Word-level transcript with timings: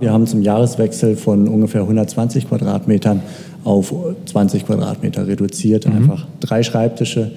Wir 0.00 0.12
haben 0.12 0.26
zum 0.26 0.40
Jahreswechsel 0.40 1.14
von 1.14 1.46
ungefähr 1.46 1.82
120 1.82 2.48
Quadratmetern 2.48 3.20
auf 3.64 3.94
20 4.24 4.66
Quadratmeter 4.66 5.26
reduziert. 5.26 5.86
Mhm. 5.86 5.96
Einfach 5.96 6.26
drei 6.40 6.62
Schreibtische. 6.62 7.32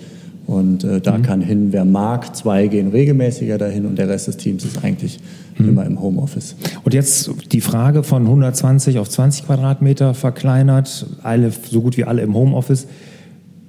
Und 0.47 0.83
äh, 0.83 0.99
da 0.99 1.17
mhm. 1.17 1.21
kann 1.23 1.41
hin, 1.41 1.67
wer 1.71 1.85
mag. 1.85 2.35
Zwei 2.35 2.67
gehen 2.67 2.89
regelmäßiger 2.89 3.57
dahin 3.57 3.85
und 3.85 3.97
der 3.97 4.09
Rest 4.09 4.27
des 4.27 4.37
Teams 4.37 4.63
ist 4.65 4.83
eigentlich 4.83 5.19
mhm. 5.57 5.69
immer 5.69 5.85
im 5.85 6.01
Homeoffice. 6.01 6.55
Und 6.83 6.93
jetzt 6.93 7.31
die 7.51 7.61
Frage 7.61 8.03
von 8.03 8.23
120 8.23 8.97
auf 8.99 9.09
20 9.09 9.45
Quadratmeter 9.45 10.13
verkleinert, 10.13 11.05
alle, 11.21 11.51
so 11.69 11.81
gut 11.81 11.97
wie 11.97 12.05
alle 12.05 12.21
im 12.21 12.33
Homeoffice. 12.33 12.87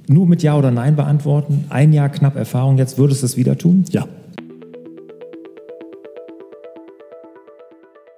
Nur 0.07 0.27
mit 0.27 0.43
Ja 0.43 0.57
oder 0.57 0.71
Nein 0.71 0.97
beantworten. 0.97 1.65
Ein 1.69 1.93
Jahr 1.93 2.11
knapp 2.11 2.37
Erfahrung 2.37 2.79
jetzt, 2.79 2.99
würdest 2.99 3.23
du 3.23 3.27
es 3.27 3.37
wieder 3.37 3.57
tun? 3.57 3.85
Ja. 3.91 4.07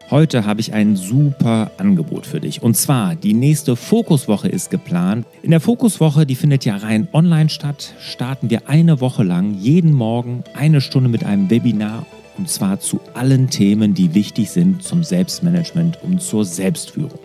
Heute 0.09 0.47
habe 0.47 0.61
ich 0.61 0.73
ein 0.73 0.95
super 0.95 1.73
Angebot 1.79 2.27
für 2.27 2.39
dich. 2.39 2.63
Und 2.63 2.77
zwar, 2.77 3.17
die 3.17 3.35
nächste 3.35 3.75
Fokuswoche 3.75 4.47
ist 4.47 4.71
geplant. 4.71 5.27
In 5.43 5.51
der 5.51 5.59
Fokuswoche, 5.59 6.27
die 6.27 6.37
findet 6.37 6.65
ja 6.65 6.77
rein 6.77 7.09
online 7.13 7.49
statt, 7.49 7.93
starten 7.99 8.49
wir 8.49 8.69
eine 8.69 9.01
Woche 9.01 9.25
lang 9.25 9.55
jeden 9.55 9.93
Morgen 9.93 10.45
eine 10.55 10.81
Stunde 10.81 11.09
mit 11.09 11.25
einem 11.25 11.51
Webinar. 11.51 12.07
Und 12.39 12.49
zwar 12.49 12.79
zu 12.79 13.01
allen 13.15 13.51
Themen, 13.51 13.95
die 13.95 14.15
wichtig 14.15 14.51
sind 14.51 14.85
zum 14.85 15.03
Selbstmanagement 15.03 16.01
und 16.05 16.23
zur 16.23 16.45
Selbstführung. 16.45 17.19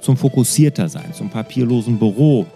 Zum 0.00 0.16
fokussierter 0.16 0.88
sein, 0.88 1.12
zum 1.14 1.30
papierlosen 1.30 1.98
Büro, 1.98 2.46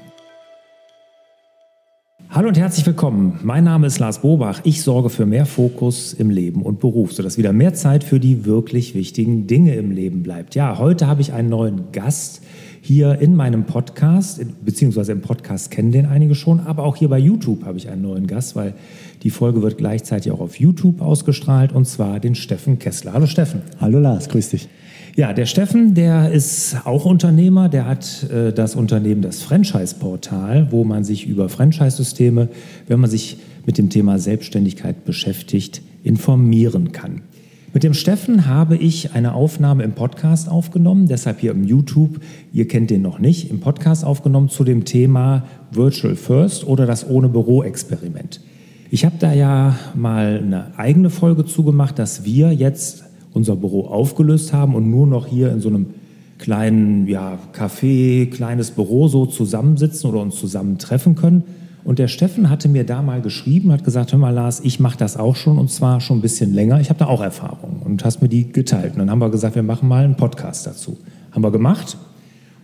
Hallo 2.28 2.48
und 2.48 2.58
herzlich 2.58 2.84
willkommen. 2.84 3.38
Mein 3.44 3.62
Name 3.62 3.86
ist 3.86 4.00
Lars 4.00 4.22
Bobach. 4.22 4.62
Ich 4.64 4.82
sorge 4.82 5.08
für 5.08 5.24
mehr 5.24 5.46
Fokus 5.46 6.14
im 6.14 6.30
Leben 6.30 6.62
und 6.62 6.80
Beruf, 6.80 7.12
sodass 7.12 7.38
wieder 7.38 7.52
mehr 7.52 7.74
Zeit 7.74 8.02
für 8.02 8.18
die 8.18 8.44
wirklich 8.44 8.96
wichtigen 8.96 9.46
Dinge 9.46 9.76
im 9.76 9.92
Leben 9.92 10.24
bleibt. 10.24 10.56
Ja, 10.56 10.78
heute 10.78 11.06
habe 11.06 11.20
ich 11.20 11.32
einen 11.32 11.50
neuen 11.50 11.92
Gast 11.92 12.42
hier 12.84 13.20
in 13.20 13.36
meinem 13.36 13.64
Podcast, 13.64 14.44
beziehungsweise 14.64 15.12
im 15.12 15.20
Podcast 15.20 15.70
kennen 15.70 15.92
den 15.92 16.04
einige 16.04 16.34
schon, 16.34 16.58
aber 16.58 16.82
auch 16.82 16.96
hier 16.96 17.08
bei 17.08 17.18
YouTube 17.18 17.64
habe 17.64 17.78
ich 17.78 17.88
einen 17.88 18.02
neuen 18.02 18.26
Gast, 18.26 18.56
weil 18.56 18.74
die 19.22 19.30
Folge 19.30 19.62
wird 19.62 19.78
gleichzeitig 19.78 20.32
auch 20.32 20.40
auf 20.40 20.58
YouTube 20.58 21.00
ausgestrahlt 21.00 21.72
und 21.72 21.86
zwar 21.86 22.18
den 22.18 22.34
Steffen 22.34 22.80
Kessler. 22.80 23.12
Hallo 23.12 23.26
Steffen. 23.26 23.62
Hallo 23.80 24.00
Lars, 24.00 24.28
grüß 24.28 24.50
dich. 24.50 24.68
Ja, 25.14 25.32
der 25.32 25.46
Steffen, 25.46 25.94
der 25.94 26.32
ist 26.32 26.76
auch 26.84 27.04
Unternehmer, 27.04 27.68
der 27.68 27.86
hat 27.86 28.28
äh, 28.32 28.52
das 28.52 28.74
Unternehmen 28.74 29.22
das 29.22 29.42
Franchise-Portal, 29.42 30.72
wo 30.72 30.82
man 30.82 31.04
sich 31.04 31.28
über 31.28 31.48
Franchise-Systeme, 31.48 32.48
wenn 32.88 32.98
man 32.98 33.10
sich 33.10 33.36
mit 33.64 33.78
dem 33.78 33.90
Thema 33.90 34.18
Selbstständigkeit 34.18 35.04
beschäftigt, 35.04 35.82
informieren 36.02 36.90
kann. 36.90 37.22
Mit 37.74 37.84
dem 37.84 37.94
Steffen 37.94 38.46
habe 38.46 38.76
ich 38.76 39.14
eine 39.14 39.32
Aufnahme 39.32 39.82
im 39.82 39.92
Podcast 39.92 40.46
aufgenommen, 40.46 41.08
deshalb 41.08 41.40
hier 41.40 41.52
im 41.52 41.64
YouTube, 41.64 42.20
ihr 42.52 42.68
kennt 42.68 42.90
den 42.90 43.00
noch 43.00 43.18
nicht, 43.18 43.50
im 43.50 43.60
Podcast 43.60 44.04
aufgenommen 44.04 44.50
zu 44.50 44.62
dem 44.62 44.84
Thema 44.84 45.44
Virtual 45.70 46.14
First 46.14 46.66
oder 46.66 46.84
das 46.84 47.08
Ohne 47.08 47.30
Büro-Experiment. 47.30 48.42
Ich 48.90 49.06
habe 49.06 49.14
da 49.18 49.32
ja 49.32 49.78
mal 49.94 50.42
eine 50.44 50.78
eigene 50.78 51.08
Folge 51.08 51.46
zugemacht, 51.46 51.98
dass 51.98 52.26
wir 52.26 52.52
jetzt 52.52 53.04
unser 53.32 53.56
Büro 53.56 53.86
aufgelöst 53.86 54.52
haben 54.52 54.74
und 54.74 54.90
nur 54.90 55.06
noch 55.06 55.26
hier 55.26 55.50
in 55.50 55.60
so 55.60 55.70
einem 55.70 55.86
kleinen 56.36 57.06
ja, 57.08 57.38
Café, 57.56 58.26
kleines 58.26 58.72
Büro 58.72 59.08
so 59.08 59.24
zusammensitzen 59.24 60.10
oder 60.10 60.20
uns 60.20 60.36
zusammentreffen 60.36 61.14
können. 61.14 61.44
Und 61.84 61.98
der 61.98 62.08
Steffen 62.08 62.48
hatte 62.48 62.68
mir 62.68 62.84
da 62.84 63.02
mal 63.02 63.20
geschrieben, 63.20 63.72
hat 63.72 63.84
gesagt, 63.84 64.12
hör 64.12 64.18
mal 64.18 64.30
Lars, 64.30 64.60
ich 64.60 64.78
mache 64.78 64.96
das 64.96 65.16
auch 65.16 65.34
schon 65.34 65.58
und 65.58 65.70
zwar 65.70 66.00
schon 66.00 66.18
ein 66.18 66.20
bisschen 66.20 66.54
länger. 66.54 66.80
Ich 66.80 66.90
habe 66.90 66.98
da 66.98 67.06
auch 67.06 67.20
Erfahrung 67.20 67.82
und 67.84 68.04
hast 68.04 68.22
mir 68.22 68.28
die 68.28 68.52
geteilt. 68.52 68.92
Und 68.92 69.00
dann 69.00 69.10
haben 69.10 69.20
wir 69.20 69.30
gesagt, 69.30 69.56
wir 69.56 69.62
machen 69.62 69.88
mal 69.88 70.04
einen 70.04 70.16
Podcast 70.16 70.66
dazu. 70.66 70.98
Haben 71.32 71.42
wir 71.42 71.50
gemacht. 71.50 71.96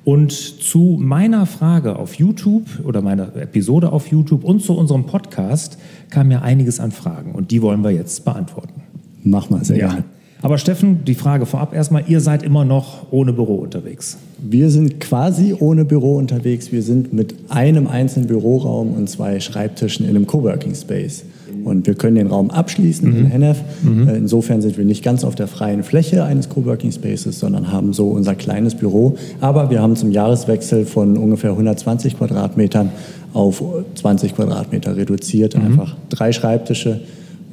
Und 0.04 0.32
zu 0.32 0.96
meiner 1.00 1.46
Frage 1.46 1.96
auf 1.96 2.14
YouTube 2.14 2.66
oder 2.84 3.02
meiner 3.02 3.34
Episode 3.36 3.92
auf 3.92 4.06
YouTube 4.06 4.44
und 4.44 4.62
zu 4.62 4.74
unserem 4.74 5.04
Podcast 5.04 5.78
kam 6.10 6.30
ja 6.30 6.40
einiges 6.40 6.80
an 6.80 6.92
Fragen 6.92 7.32
und 7.32 7.50
die 7.50 7.60
wollen 7.60 7.82
wir 7.82 7.90
jetzt 7.90 8.24
beantworten. 8.24 8.82
Mach 9.24 9.50
mal, 9.50 9.64
sehr 9.64 9.78
ja. 9.78 9.88
gerne. 9.88 10.04
Aber 10.40 10.58
Steffen, 10.58 11.04
die 11.04 11.14
Frage 11.14 11.46
vorab 11.46 11.74
erstmal, 11.74 12.04
ihr 12.06 12.20
seid 12.20 12.42
immer 12.42 12.64
noch 12.64 13.06
ohne 13.10 13.32
Büro 13.32 13.56
unterwegs. 13.56 14.18
Wir 14.38 14.70
sind 14.70 15.00
quasi 15.00 15.54
ohne 15.58 15.84
Büro 15.84 16.16
unterwegs. 16.16 16.70
Wir 16.70 16.82
sind 16.82 17.12
mit 17.12 17.34
einem 17.48 17.88
einzelnen 17.88 18.28
Büroraum 18.28 18.94
und 18.94 19.10
zwei 19.10 19.40
Schreibtischen 19.40 20.04
in 20.04 20.14
einem 20.14 20.26
Coworking 20.26 20.74
Space. 20.74 21.24
Und 21.64 21.86
wir 21.86 21.94
können 21.94 22.16
den 22.16 22.28
Raum 22.28 22.50
abschließen 22.50 23.10
mhm. 23.10 23.18
in 23.18 23.26
Hennef. 23.26 23.58
Mhm. 23.82 24.08
Äh, 24.08 24.16
insofern 24.16 24.62
sind 24.62 24.78
wir 24.78 24.84
nicht 24.84 25.02
ganz 25.02 25.24
auf 25.24 25.34
der 25.34 25.48
freien 25.48 25.82
Fläche 25.82 26.24
eines 26.24 26.48
Coworking 26.48 26.92
Spaces, 26.92 27.40
sondern 27.40 27.72
haben 27.72 27.92
so 27.92 28.08
unser 28.08 28.34
kleines 28.34 28.74
Büro. 28.74 29.16
Aber 29.40 29.70
wir 29.70 29.82
haben 29.82 29.96
zum 29.96 30.12
Jahreswechsel 30.12 30.86
von 30.86 31.16
ungefähr 31.16 31.50
120 31.50 32.16
Quadratmetern 32.16 32.90
auf 33.34 33.62
20 33.94 34.36
Quadratmeter 34.36 34.96
reduziert. 34.96 35.56
Mhm. 35.56 35.64
Einfach 35.64 35.96
drei 36.10 36.32
Schreibtische, 36.32 37.00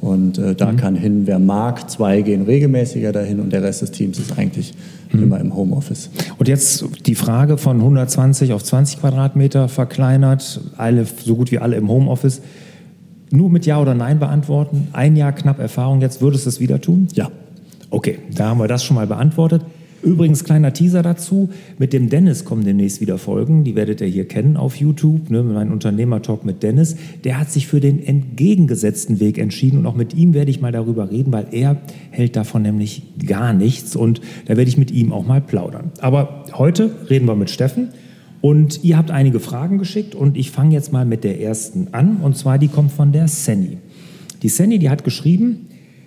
und 0.06 0.38
äh, 0.38 0.54
da 0.54 0.72
mhm. 0.72 0.76
kann 0.76 0.94
hin, 0.94 1.22
wer 1.26 1.38
mag. 1.38 1.90
Zwei 1.90 2.22
gehen 2.22 2.42
regelmäßiger 2.42 3.12
dahin 3.12 3.40
und 3.40 3.52
der 3.52 3.62
Rest 3.62 3.82
des 3.82 3.90
Teams 3.90 4.18
ist 4.18 4.38
eigentlich 4.38 4.72
mhm. 5.12 5.24
immer 5.24 5.40
im 5.40 5.54
Homeoffice. 5.54 6.10
Und 6.38 6.48
jetzt 6.48 6.84
die 7.06 7.14
Frage 7.14 7.58
von 7.58 7.78
120 7.78 8.52
auf 8.52 8.62
20 8.62 9.00
Quadratmeter 9.00 9.68
verkleinert, 9.68 10.60
alle, 10.76 11.04
so 11.04 11.36
gut 11.36 11.50
wie 11.50 11.58
alle 11.58 11.76
im 11.76 11.88
Homeoffice. 11.88 12.40
Nur 13.30 13.50
mit 13.50 13.66
Ja 13.66 13.80
oder 13.80 13.94
Nein 13.94 14.20
beantworten. 14.20 14.88
Ein 14.92 15.16
Jahr 15.16 15.32
knapp 15.32 15.58
Erfahrung 15.58 16.00
jetzt, 16.00 16.20
würdest 16.20 16.46
du 16.46 16.50
es 16.50 16.60
wieder 16.60 16.80
tun? 16.80 17.08
Ja. 17.14 17.30
Okay, 17.90 18.18
da 18.34 18.48
haben 18.48 18.60
wir 18.60 18.68
das 18.68 18.84
schon 18.84 18.94
mal 18.94 19.06
beantwortet. 19.06 19.62
Übrigens, 20.06 20.44
kleiner 20.44 20.72
Teaser 20.72 21.02
dazu, 21.02 21.50
mit 21.78 21.92
dem 21.92 22.08
Dennis 22.08 22.44
kommen 22.44 22.64
demnächst 22.64 23.00
wieder 23.00 23.18
Folgen, 23.18 23.64
die 23.64 23.74
werdet 23.74 24.00
ihr 24.00 24.06
hier 24.06 24.28
kennen 24.28 24.56
auf 24.56 24.76
YouTube, 24.76 25.30
ne, 25.30 25.42
mein 25.42 25.72
Unternehmertalk 25.72 26.44
mit 26.44 26.62
Dennis. 26.62 26.94
Der 27.24 27.40
hat 27.40 27.50
sich 27.50 27.66
für 27.66 27.80
den 27.80 28.00
entgegengesetzten 28.06 29.18
Weg 29.18 29.36
entschieden 29.36 29.78
und 29.78 29.86
auch 29.86 29.96
mit 29.96 30.14
ihm 30.14 30.32
werde 30.32 30.52
ich 30.52 30.60
mal 30.60 30.70
darüber 30.70 31.10
reden, 31.10 31.32
weil 31.32 31.48
er 31.50 31.78
hält 32.12 32.36
davon 32.36 32.62
nämlich 32.62 33.02
gar 33.26 33.52
nichts 33.52 33.96
und 33.96 34.20
da 34.44 34.56
werde 34.56 34.68
ich 34.68 34.78
mit 34.78 34.92
ihm 34.92 35.12
auch 35.12 35.26
mal 35.26 35.40
plaudern. 35.40 35.90
Aber 36.00 36.44
heute 36.52 36.88
reden 37.10 37.26
wir 37.26 37.34
mit 37.34 37.50
Steffen. 37.50 37.88
Und 38.42 38.84
ihr 38.84 38.96
habt 38.96 39.10
einige 39.10 39.40
Fragen 39.40 39.78
geschickt 39.78 40.14
und 40.14 40.36
ich 40.36 40.52
fange 40.52 40.72
jetzt 40.72 40.92
mal 40.92 41.04
mit 41.04 41.24
der 41.24 41.40
ersten 41.40 41.88
an. 41.92 42.18
Und 42.18 42.36
zwar, 42.36 42.58
die 42.58 42.68
kommt 42.68 42.92
von 42.92 43.10
der 43.10 43.26
Sanny. 43.26 43.78
Die 44.42 44.48
Sanny, 44.50 44.78
die 44.78 44.88
hat 44.88 45.02
geschrieben, 45.02 45.66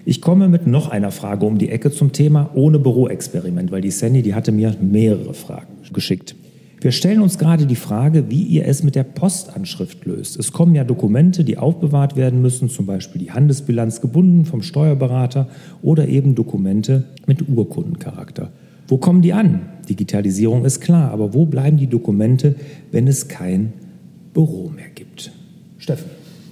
ich 0.10 0.22
komme 0.22 0.50
mit 0.50 0.66
noch 0.66 0.90
einer 0.90 1.12
Frage 1.12 1.46
um 1.46 1.60
die 1.60 1.70
Ecke 1.70 1.92
zum 1.92 2.12
Thema 2.14 2.50
ohne 2.56 2.80
Büroexperiment, 2.80 3.72
weil 3.72 3.82
die 3.82 3.92
Sandy, 3.92 4.24
die 4.24 4.34
hatte 4.34 4.52
mir 4.52 4.76
mehrere 4.82 5.36
Fragen 5.36 5.68
geschickt. 5.94 6.36
Wir 6.82 6.92
stellen 6.92 7.22
uns 7.22 7.38
gerade 7.38 7.68
die 7.68 7.76
Frage, 7.76 8.28
wie 8.32 8.42
ihr 8.42 8.66
es 8.66 8.82
mit 8.82 8.96
der 8.96 9.04
Postanschrift 9.04 10.06
löst. 10.06 10.40
Es 10.40 10.52
kommen 10.52 10.74
ja 10.74 10.84
Dokumente, 10.84 11.44
die 11.44 11.60
aufbewahrt 11.60 12.16
werden 12.16 12.42
müssen, 12.42 12.70
zum 12.70 12.88
Beispiel 12.88 13.22
die 13.22 13.32
Handelsbilanz 13.32 14.02
gebunden 14.02 14.46
vom 14.46 14.64
Steuerberater 14.64 15.48
oder 15.84 16.08
eben 16.08 16.34
Dokumente 16.34 17.04
mit 17.28 17.48
Urkundencharakter. 17.48 18.50
Wo 18.88 18.98
kommen 18.98 19.22
die 19.22 19.34
an? 19.34 19.62
Digitalisierung 19.88 20.66
ist 20.66 20.80
klar, 20.82 21.12
aber 21.12 21.36
wo 21.36 21.46
bleiben 21.46 21.78
die 21.78 21.86
Dokumente, 21.86 22.56
wenn 22.92 23.08
es 23.08 23.28
kein 23.28 23.74
Büro 24.34 24.72
mehr 24.76 24.90
gibt? 24.96 25.32
Steffen, 25.78 26.10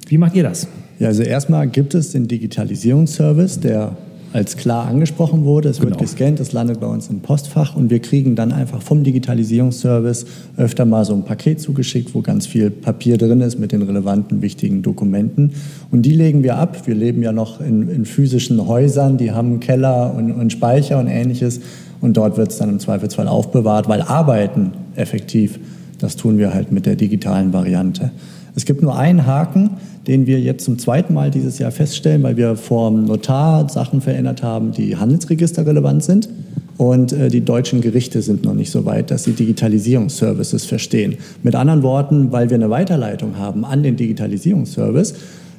wie 0.10 0.20
macht 0.20 0.36
ihr 0.36 0.44
das? 0.44 0.68
Ja, 1.00 1.08
also 1.08 1.24
erstmal 1.24 1.68
gibt 1.68 1.94
es 1.94 2.12
den 2.12 2.28
Digitalisierungsservice, 2.28 3.60
der 3.60 3.96
als 4.34 4.58
klar 4.58 4.88
angesprochen 4.88 5.46
wurde. 5.46 5.70
Es 5.70 5.80
genau. 5.80 5.92
wird 5.92 6.00
gescannt, 6.00 6.40
es 6.40 6.52
landet 6.52 6.80
bei 6.80 6.88
uns 6.88 7.08
im 7.10 7.22
Postfach 7.22 7.76
und 7.76 7.90
wir 7.90 8.00
kriegen 8.00 8.36
dann 8.36 8.52
einfach 8.52 8.82
vom 8.82 9.04
Digitalisierungsservice 9.04 10.26
öfter 10.58 10.86
mal 10.86 11.06
so 11.06 11.14
ein 11.14 11.24
Paket 11.24 11.62
zugeschickt, 11.62 12.14
wo 12.14 12.22
ganz 12.22 12.46
viel 12.46 12.70
Papier 12.70 13.18
drin 13.18 13.42
ist 13.42 13.58
mit 13.60 13.72
den 13.72 13.82
relevanten, 13.82 14.42
wichtigen 14.42 14.82
Dokumenten. 14.82 15.54
Und 15.92 16.02
die 16.04 16.12
legen 16.12 16.44
wir 16.44 16.58
ab. 16.58 16.88
Wir 16.88 16.96
leben 16.96 17.24
ja 17.24 17.32
noch 17.32 17.62
in, 17.62 17.90
in 17.90 18.06
physischen 18.06 18.68
Häusern, 18.68 19.18
die 19.18 19.32
haben 19.32 19.60
Keller 19.60 20.14
und, 20.16 20.32
und 20.32 20.52
Speicher 20.52 21.00
und 21.00 21.08
ähnliches. 21.08 21.62
Und 22.02 22.18
dort 22.18 22.38
wird 22.38 22.52
es 22.52 22.58
dann 22.58 22.70
im 22.70 22.80
Zweifelsfall 22.80 23.28
aufbewahrt, 23.28 23.88
weil 23.88 24.02
Arbeiten 24.02 24.72
effektiv, 24.96 25.60
das 26.00 26.16
tun 26.16 26.38
wir 26.38 26.54
halt 26.54 26.72
mit 26.72 26.86
der 26.86 26.96
digitalen 26.96 27.54
Variante. 27.54 28.12
Es 28.58 28.66
gibt 28.66 28.82
nur 28.82 28.98
einen 28.98 29.28
Haken, 29.28 29.78
den 30.08 30.26
wir 30.26 30.40
jetzt 30.40 30.66
zum 30.66 30.80
zweiten 30.80 31.14
Mal 31.14 31.30
dieses 31.30 31.60
Jahr 31.60 31.70
feststellen, 31.70 32.24
weil 32.24 32.38
wir 32.38 32.56
vom 32.56 33.06
Notar 33.06 33.70
Sachen 33.70 34.02
verändert 34.02 34.42
haben, 34.42 34.72
die 34.72 34.98
Handelsregister 34.98 35.64
relevant 35.64 36.04
sind. 36.04 36.28
Und 36.76 37.14
äh, 37.14 37.30
die 37.30 37.42
deutschen 37.42 37.82
Gerichte 37.82 38.24
sind 38.24 38.46
noch 38.46 38.56
nicht 38.56 38.72
so 38.72 38.84
weit, 38.84 39.12
dass 39.12 39.26
sie 39.26 39.34
Digitalisierungsservices 39.34 40.66
verstehen. 40.66 41.18
Mit 41.44 41.54
anderen 41.54 41.84
Worten, 41.84 42.32
weil 42.32 42.50
wir 42.50 42.56
eine 42.56 42.72
Weiterleitung 42.72 43.38
haben 43.38 43.64
an 43.64 43.84
den 43.84 43.96
Digitalisierungsservice, 43.96 45.14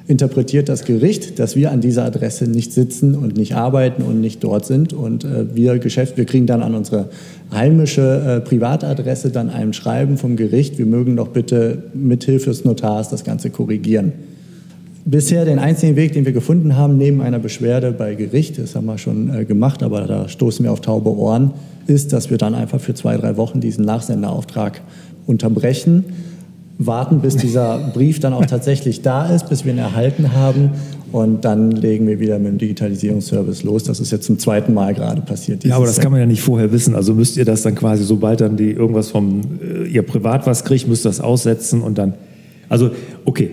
interpretiert 0.09 0.69
das 0.69 0.85
Gericht, 0.85 1.37
dass 1.37 1.55
wir 1.55 1.71
an 1.71 1.81
dieser 1.81 2.03
Adresse 2.03 2.45
nicht 2.45 2.73
sitzen 2.73 3.13
und 3.13 3.37
nicht 3.37 3.53
arbeiten 3.53 4.01
und 4.01 4.19
nicht 4.19 4.43
dort 4.43 4.65
sind. 4.65 4.91
Und 4.91 5.23
äh, 5.23 5.55
wir 5.55 5.77
Geschäft, 5.77 6.17
wir 6.17 6.25
kriegen 6.25 6.47
dann 6.47 6.63
an 6.63 6.73
unsere 6.73 7.09
heimische 7.53 8.41
äh, 8.41 8.41
Privatadresse 8.41 9.29
dann 9.29 9.51
ein 9.51 9.71
Schreiben 9.71 10.17
vom 10.17 10.35
Gericht, 10.35 10.79
wir 10.79 10.87
mögen 10.87 11.15
doch 11.15 11.27
bitte 11.27 11.83
mithilfe 11.93 12.49
des 12.49 12.65
Notars 12.65 13.09
das 13.09 13.23
Ganze 13.23 13.51
korrigieren. 13.51 14.13
Bisher 15.05 15.45
den 15.45 15.59
einzigen 15.59 15.95
Weg, 15.95 16.13
den 16.13 16.25
wir 16.25 16.33
gefunden 16.33 16.75
haben, 16.75 16.97
neben 16.97 17.21
einer 17.21 17.39
Beschwerde 17.39 17.91
bei 17.91 18.15
Gericht, 18.15 18.57
das 18.57 18.75
haben 18.75 18.87
wir 18.87 18.97
schon 18.97 19.31
äh, 19.31 19.45
gemacht, 19.45 19.83
aber 19.83 20.01
da 20.01 20.27
stoßen 20.27 20.65
wir 20.65 20.71
auf 20.71 20.81
taube 20.81 21.15
Ohren, 21.15 21.51
ist, 21.85 22.13
dass 22.13 22.31
wir 22.31 22.39
dann 22.39 22.55
einfach 22.55 22.79
für 22.81 22.95
zwei, 22.95 23.15
drei 23.15 23.37
Wochen 23.37 23.61
diesen 23.61 23.85
Nachsenderauftrag 23.85 24.81
unterbrechen, 25.27 26.05
warten, 26.79 27.19
bis 27.19 27.35
dieser 27.35 27.77
Brief 27.93 28.19
dann 28.21 28.33
auch 28.33 28.45
tatsächlich 28.45 29.01
da 29.01 29.27
ist, 29.27 29.49
bis 29.49 29.65
wir 29.65 29.73
ihn 29.73 29.79
erhalten 29.79 30.33
haben 30.33 30.71
und 31.11 31.43
dann 31.43 31.71
legen 31.71 32.07
wir 32.07 32.19
wieder 32.19 32.39
mit 32.39 32.53
dem 32.53 32.57
Digitalisierungsservice 32.57 33.63
los. 33.63 33.83
Das 33.83 33.99
ist 33.99 34.11
jetzt 34.11 34.25
zum 34.25 34.39
zweiten 34.39 34.73
Mal 34.73 34.93
gerade 34.93 35.21
passiert. 35.21 35.65
Ja, 35.65 35.75
aber 35.75 35.85
das 35.85 35.99
kann 35.99 36.11
man 36.11 36.21
ja 36.21 36.25
nicht 36.25 36.41
vorher 36.41 36.71
wissen. 36.71 36.95
Also 36.95 37.13
müsst 37.13 37.35
ihr 37.35 37.45
das 37.45 37.63
dann 37.63 37.75
quasi, 37.75 38.03
sobald 38.03 38.39
dann 38.39 38.55
die 38.55 38.71
irgendwas 38.71 39.09
vom, 39.09 39.41
äh, 39.61 39.87
ihr 39.87 40.03
privat 40.03 40.47
was 40.47 40.63
kriegt, 40.63 40.87
müsst 40.87 41.05
ihr 41.05 41.09
das 41.09 41.19
aussetzen 41.19 41.81
und 41.81 41.97
dann, 41.97 42.13
also 42.69 42.91
okay, 43.25 43.51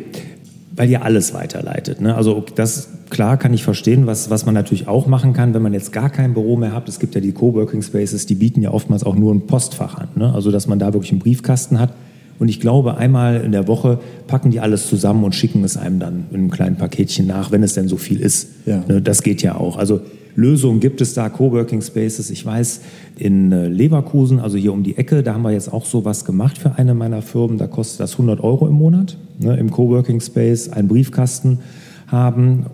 weil 0.76 0.88
ihr 0.88 1.02
alles 1.02 1.34
weiterleitet. 1.34 2.00
Ne? 2.00 2.14
Also 2.14 2.44
das 2.55 2.90
klar 3.11 3.38
kann 3.38 3.52
ich 3.55 3.64
verstehen, 3.64 4.06
was, 4.06 4.31
was 4.31 4.46
man 4.46 4.55
natürlich 4.55 4.87
auch 4.87 5.06
machen 5.08 5.32
kann, 5.32 5.52
wenn 5.52 5.62
man 5.62 5.72
jetzt 5.72 5.93
gar 5.93 6.11
kein 6.11 6.32
Büro 6.34 6.56
mehr 6.56 6.72
hat. 6.72 6.88
Es 6.88 7.00
gibt 7.00 7.17
ja 7.17 7.20
die 7.20 7.32
Coworking 7.32 7.82
Spaces, 7.82 8.26
die 8.26 8.34
bieten 8.37 8.62
ja 8.62 8.70
oftmals 8.70 9.02
auch 9.02 9.17
nur 9.17 9.34
ein 9.34 9.46
Postfach 9.46 9.96
an. 9.96 10.08
Ne? 10.14 10.32
Also 10.32 10.52
dass 10.52 10.69
man 10.69 10.79
da 10.79 10.93
wirklich 10.93 11.11
einen 11.11 11.20
Briefkasten 11.20 11.81
hat. 11.81 11.93
Und 12.38 12.48
ich 12.48 12.60
glaube, 12.60 12.96
einmal 12.96 13.40
in 13.42 13.52
der 13.52 13.66
Woche 13.68 13.98
packen 14.26 14.50
die 14.50 14.60
alles 14.60 14.88
zusammen 14.88 15.24
und 15.24 15.34
schicken 15.34 15.64
es 15.64 15.76
einem 15.76 15.98
dann 15.98 16.26
in 16.30 16.36
einem 16.36 16.50
kleinen 16.50 16.76
Paketchen 16.76 17.26
nach, 17.26 17.50
wenn 17.52 17.62
es 17.62 17.74
denn 17.74 17.88
so 17.88 17.96
viel 17.96 18.20
ist. 18.20 18.48
Ja. 18.66 18.82
Ne? 18.88 19.00
Das 19.00 19.22
geht 19.22 19.42
ja 19.42 19.56
auch. 19.56 19.76
Also 19.76 20.00
Lösungen 20.36 20.80
gibt 20.80 21.00
es 21.00 21.14
da, 21.14 21.30
Coworking 21.30 21.80
Spaces. 21.80 22.30
Ich 22.30 22.44
weiß, 22.44 22.82
in 23.16 23.50
äh, 23.52 23.68
Leverkusen, 23.68 24.38
also 24.38 24.58
hier 24.58 24.72
um 24.72 24.82
die 24.82 24.98
Ecke, 24.98 25.22
da 25.22 25.32
haben 25.32 25.42
wir 25.42 25.52
jetzt 25.52 25.72
auch 25.72 25.86
so 25.86 26.04
was 26.04 26.24
gemacht 26.26 26.58
für 26.58 26.76
eine 26.76 26.94
meiner 26.94 27.22
Firmen. 27.22 27.56
Da 27.56 27.66
kostet 27.66 28.00
das 28.00 28.12
100 28.12 28.40
Euro 28.40 28.68
im 28.68 28.74
Monat 28.74 29.16
ne, 29.38 29.56
im 29.56 29.70
Coworking 29.70 30.20
Space, 30.20 30.68
einen 30.68 30.88
Briefkasten 30.88 31.60
haben. 32.06 32.66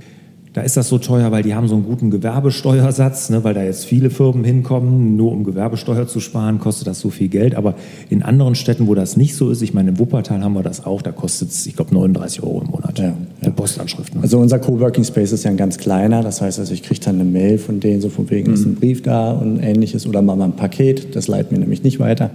Da 0.52 0.60
ist 0.60 0.76
das 0.76 0.88
so 0.88 0.99
teuer, 0.99 1.32
weil 1.32 1.43
die 1.43 1.54
haben 1.54 1.66
so 1.66 1.75
einen 1.75 1.84
guten 1.84 2.10
Gewerbesteuersatz, 2.10 3.31
ne, 3.31 3.43
weil 3.43 3.54
da 3.54 3.62
jetzt 3.62 3.87
viele 3.87 4.10
Firmen 4.10 4.44
hinkommen. 4.44 5.16
Nur 5.16 5.32
um 5.32 5.44
Gewerbesteuer 5.44 6.06
zu 6.06 6.20
sparen, 6.20 6.58
kostet 6.58 6.87
das 6.87 7.00
so 7.00 7.08
viel 7.08 7.28
Geld. 7.28 7.54
Aber 7.54 7.75
in 8.10 8.22
anderen 8.22 8.54
Städten, 8.54 8.87
wo 8.87 8.94
das 8.94 9.16
nicht 9.16 9.34
so 9.34 9.50
ist, 9.50 9.62
ich 9.62 9.72
meine, 9.72 9.90
in 9.90 9.99
Wuppertal 9.99 10.43
haben 10.43 10.52
wir 10.52 10.62
das 10.62 10.84
auch, 10.84 11.00
da 11.00 11.10
kostet 11.10 11.49
es, 11.49 11.66
ich 11.66 11.75
glaube, 11.75 11.94
39 11.94 12.43
Euro 12.43 12.60
im 12.60 12.70
Monat. 12.70 12.99
Ja, 12.99 13.14
ja. 13.40 13.50
Postanschrift. 13.50 14.14
Ne? 14.14 14.20
Also 14.20 14.38
unser 14.38 14.58
Coworking 14.58 15.04
Space 15.04 15.32
ist 15.32 15.44
ja 15.44 15.50
ein 15.50 15.56
ganz 15.56 15.78
kleiner. 15.78 16.22
Das 16.22 16.43
heißt, 16.43 16.58
also 16.58 16.75
ich 16.75 16.82
kriege 16.82 17.00
dann 17.00 17.14
eine 17.14 17.25
Mail 17.25 17.56
von 17.56 17.81
denen, 17.81 18.02
so 18.02 18.10
von 18.10 18.28
wegen 18.28 18.48
mhm. 18.48 18.55
ist 18.55 18.66
ein 18.66 18.75
Brief 18.75 19.00
da 19.00 19.32
und 19.32 19.58
ähnliches 19.60 20.06
oder 20.06 20.20
mal 20.20 20.40
ein 20.43 20.52
Paket. 20.52 21.16
Das 21.16 21.28
leiten 21.28 21.52
wir 21.52 21.60
nämlich 21.60 21.82
nicht 21.82 21.98
weiter. 21.98 22.31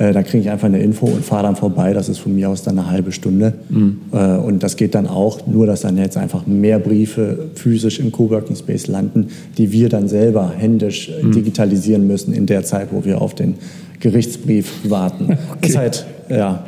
Äh, 0.00 0.14
da 0.14 0.22
kriege 0.22 0.38
ich 0.38 0.50
einfach 0.50 0.66
eine 0.66 0.80
Info 0.80 1.04
und 1.04 1.22
fahre 1.22 1.42
dann 1.42 1.56
vorbei. 1.56 1.92
Das 1.92 2.08
ist 2.08 2.18
von 2.18 2.34
mir 2.34 2.48
aus 2.48 2.62
dann 2.62 2.78
eine 2.78 2.90
halbe 2.90 3.12
Stunde. 3.12 3.52
Mhm. 3.68 4.00
Äh, 4.12 4.36
und 4.36 4.62
das 4.62 4.76
geht 4.76 4.94
dann 4.94 5.06
auch, 5.06 5.46
nur 5.46 5.66
dass 5.66 5.82
dann 5.82 5.98
jetzt 5.98 6.16
einfach 6.16 6.46
mehr 6.46 6.78
Briefe 6.78 7.50
physisch 7.54 8.00
im 8.00 8.10
Coworking 8.10 8.56
Space 8.56 8.86
landen, 8.86 9.28
die 9.58 9.72
wir 9.72 9.90
dann 9.90 10.08
selber 10.08 10.54
händisch 10.56 11.10
äh, 11.10 11.22
mhm. 11.22 11.32
digitalisieren 11.32 12.06
müssen 12.06 12.32
in 12.32 12.46
der 12.46 12.64
Zeit, 12.64 12.88
wo 12.92 13.04
wir 13.04 13.20
auf 13.20 13.34
den 13.34 13.56
Gerichtsbrief 14.00 14.72
warten. 14.88 15.36
Okay. 15.50 15.68
Das 15.72 15.76
halt, 15.76 16.06
ja, 16.30 16.64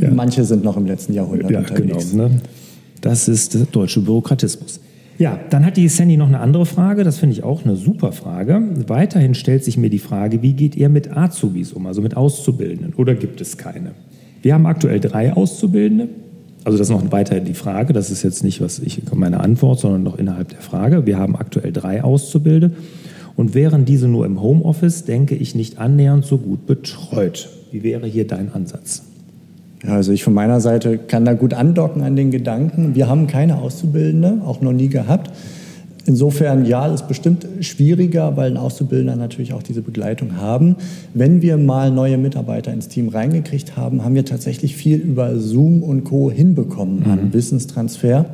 ja, 0.00 0.10
manche 0.12 0.44
sind 0.44 0.64
noch 0.64 0.76
im 0.76 0.84
letzten 0.84 1.14
Jahrhundert 1.14 1.50
ja, 1.50 1.60
unterwegs. 1.60 2.10
Genau, 2.10 2.28
ne? 2.28 2.40
Das 3.00 3.28
ist 3.28 3.54
der 3.54 3.64
deutsche 3.64 4.00
Bürokratismus. 4.00 4.80
Ja, 5.16 5.38
dann 5.50 5.64
hat 5.64 5.76
die 5.76 5.88
Sandy 5.88 6.16
noch 6.16 6.26
eine 6.26 6.40
andere 6.40 6.66
Frage, 6.66 7.04
das 7.04 7.18
finde 7.18 7.34
ich 7.34 7.44
auch 7.44 7.64
eine 7.64 7.76
super 7.76 8.12
Frage. 8.12 8.60
Weiterhin 8.88 9.34
stellt 9.34 9.62
sich 9.62 9.76
mir 9.76 9.90
die 9.90 10.00
Frage, 10.00 10.42
wie 10.42 10.54
geht 10.54 10.74
ihr 10.74 10.88
mit 10.88 11.16
Azubis 11.16 11.72
um, 11.72 11.86
also 11.86 12.02
mit 12.02 12.16
Auszubildenden, 12.16 12.94
oder 12.94 13.14
gibt 13.14 13.40
es 13.40 13.56
keine? 13.56 13.92
Wir 14.42 14.54
haben 14.54 14.66
aktuell 14.66 15.00
drei 15.00 15.32
Auszubildende. 15.32 16.08
Also 16.64 16.78
das 16.78 16.88
ist 16.88 16.94
noch 16.94 17.12
weiterhin 17.12 17.44
die 17.44 17.54
Frage, 17.54 17.92
das 17.92 18.10
ist 18.10 18.22
jetzt 18.22 18.42
nicht 18.42 18.60
was 18.60 18.78
ich 18.78 19.02
meine 19.12 19.40
Antwort, 19.40 19.78
sondern 19.78 20.02
noch 20.02 20.18
innerhalb 20.18 20.48
der 20.48 20.62
Frage. 20.62 21.06
Wir 21.06 21.18
haben 21.18 21.36
aktuell 21.36 21.72
drei 21.72 22.02
Auszubildende 22.02 22.74
und 23.36 23.54
wären 23.54 23.84
diese 23.84 24.08
nur 24.08 24.24
im 24.26 24.40
Homeoffice, 24.40 25.04
denke 25.04 25.34
ich, 25.34 25.54
nicht 25.54 25.78
annähernd 25.78 26.24
so 26.24 26.38
gut 26.38 26.66
betreut. 26.66 27.50
Wie 27.70 27.82
wäre 27.82 28.06
hier 28.06 28.26
dein 28.26 28.52
Ansatz? 28.52 29.02
Ja, 29.86 29.94
also 29.94 30.12
ich 30.12 30.24
von 30.24 30.34
meiner 30.34 30.60
Seite 30.60 30.98
kann 30.98 31.24
da 31.24 31.34
gut 31.34 31.54
andocken 31.54 32.02
an 32.02 32.16
den 32.16 32.30
Gedanken. 32.30 32.94
Wir 32.94 33.08
haben 33.08 33.26
keine 33.26 33.58
Auszubildende, 33.58 34.40
auch 34.44 34.60
noch 34.60 34.72
nie 34.72 34.88
gehabt. 34.88 35.30
Insofern, 36.06 36.66
ja, 36.66 36.86
ist 36.92 37.08
bestimmt 37.08 37.46
schwieriger, 37.60 38.36
weil 38.36 38.50
ein 38.50 38.56
Auszubildender 38.58 39.16
natürlich 39.16 39.54
auch 39.54 39.62
diese 39.62 39.80
Begleitung 39.80 40.36
haben. 40.36 40.76
Wenn 41.14 41.40
wir 41.40 41.56
mal 41.56 41.90
neue 41.90 42.18
Mitarbeiter 42.18 42.72
ins 42.72 42.88
Team 42.88 43.08
reingekriegt 43.08 43.76
haben, 43.76 44.04
haben 44.04 44.14
wir 44.14 44.26
tatsächlich 44.26 44.76
viel 44.76 44.98
über 44.98 45.38
Zoom 45.38 45.82
und 45.82 46.04
Co. 46.04 46.30
hinbekommen 46.30 47.00
mhm. 47.00 47.10
an 47.10 47.32
Wissenstransfer. 47.32 48.26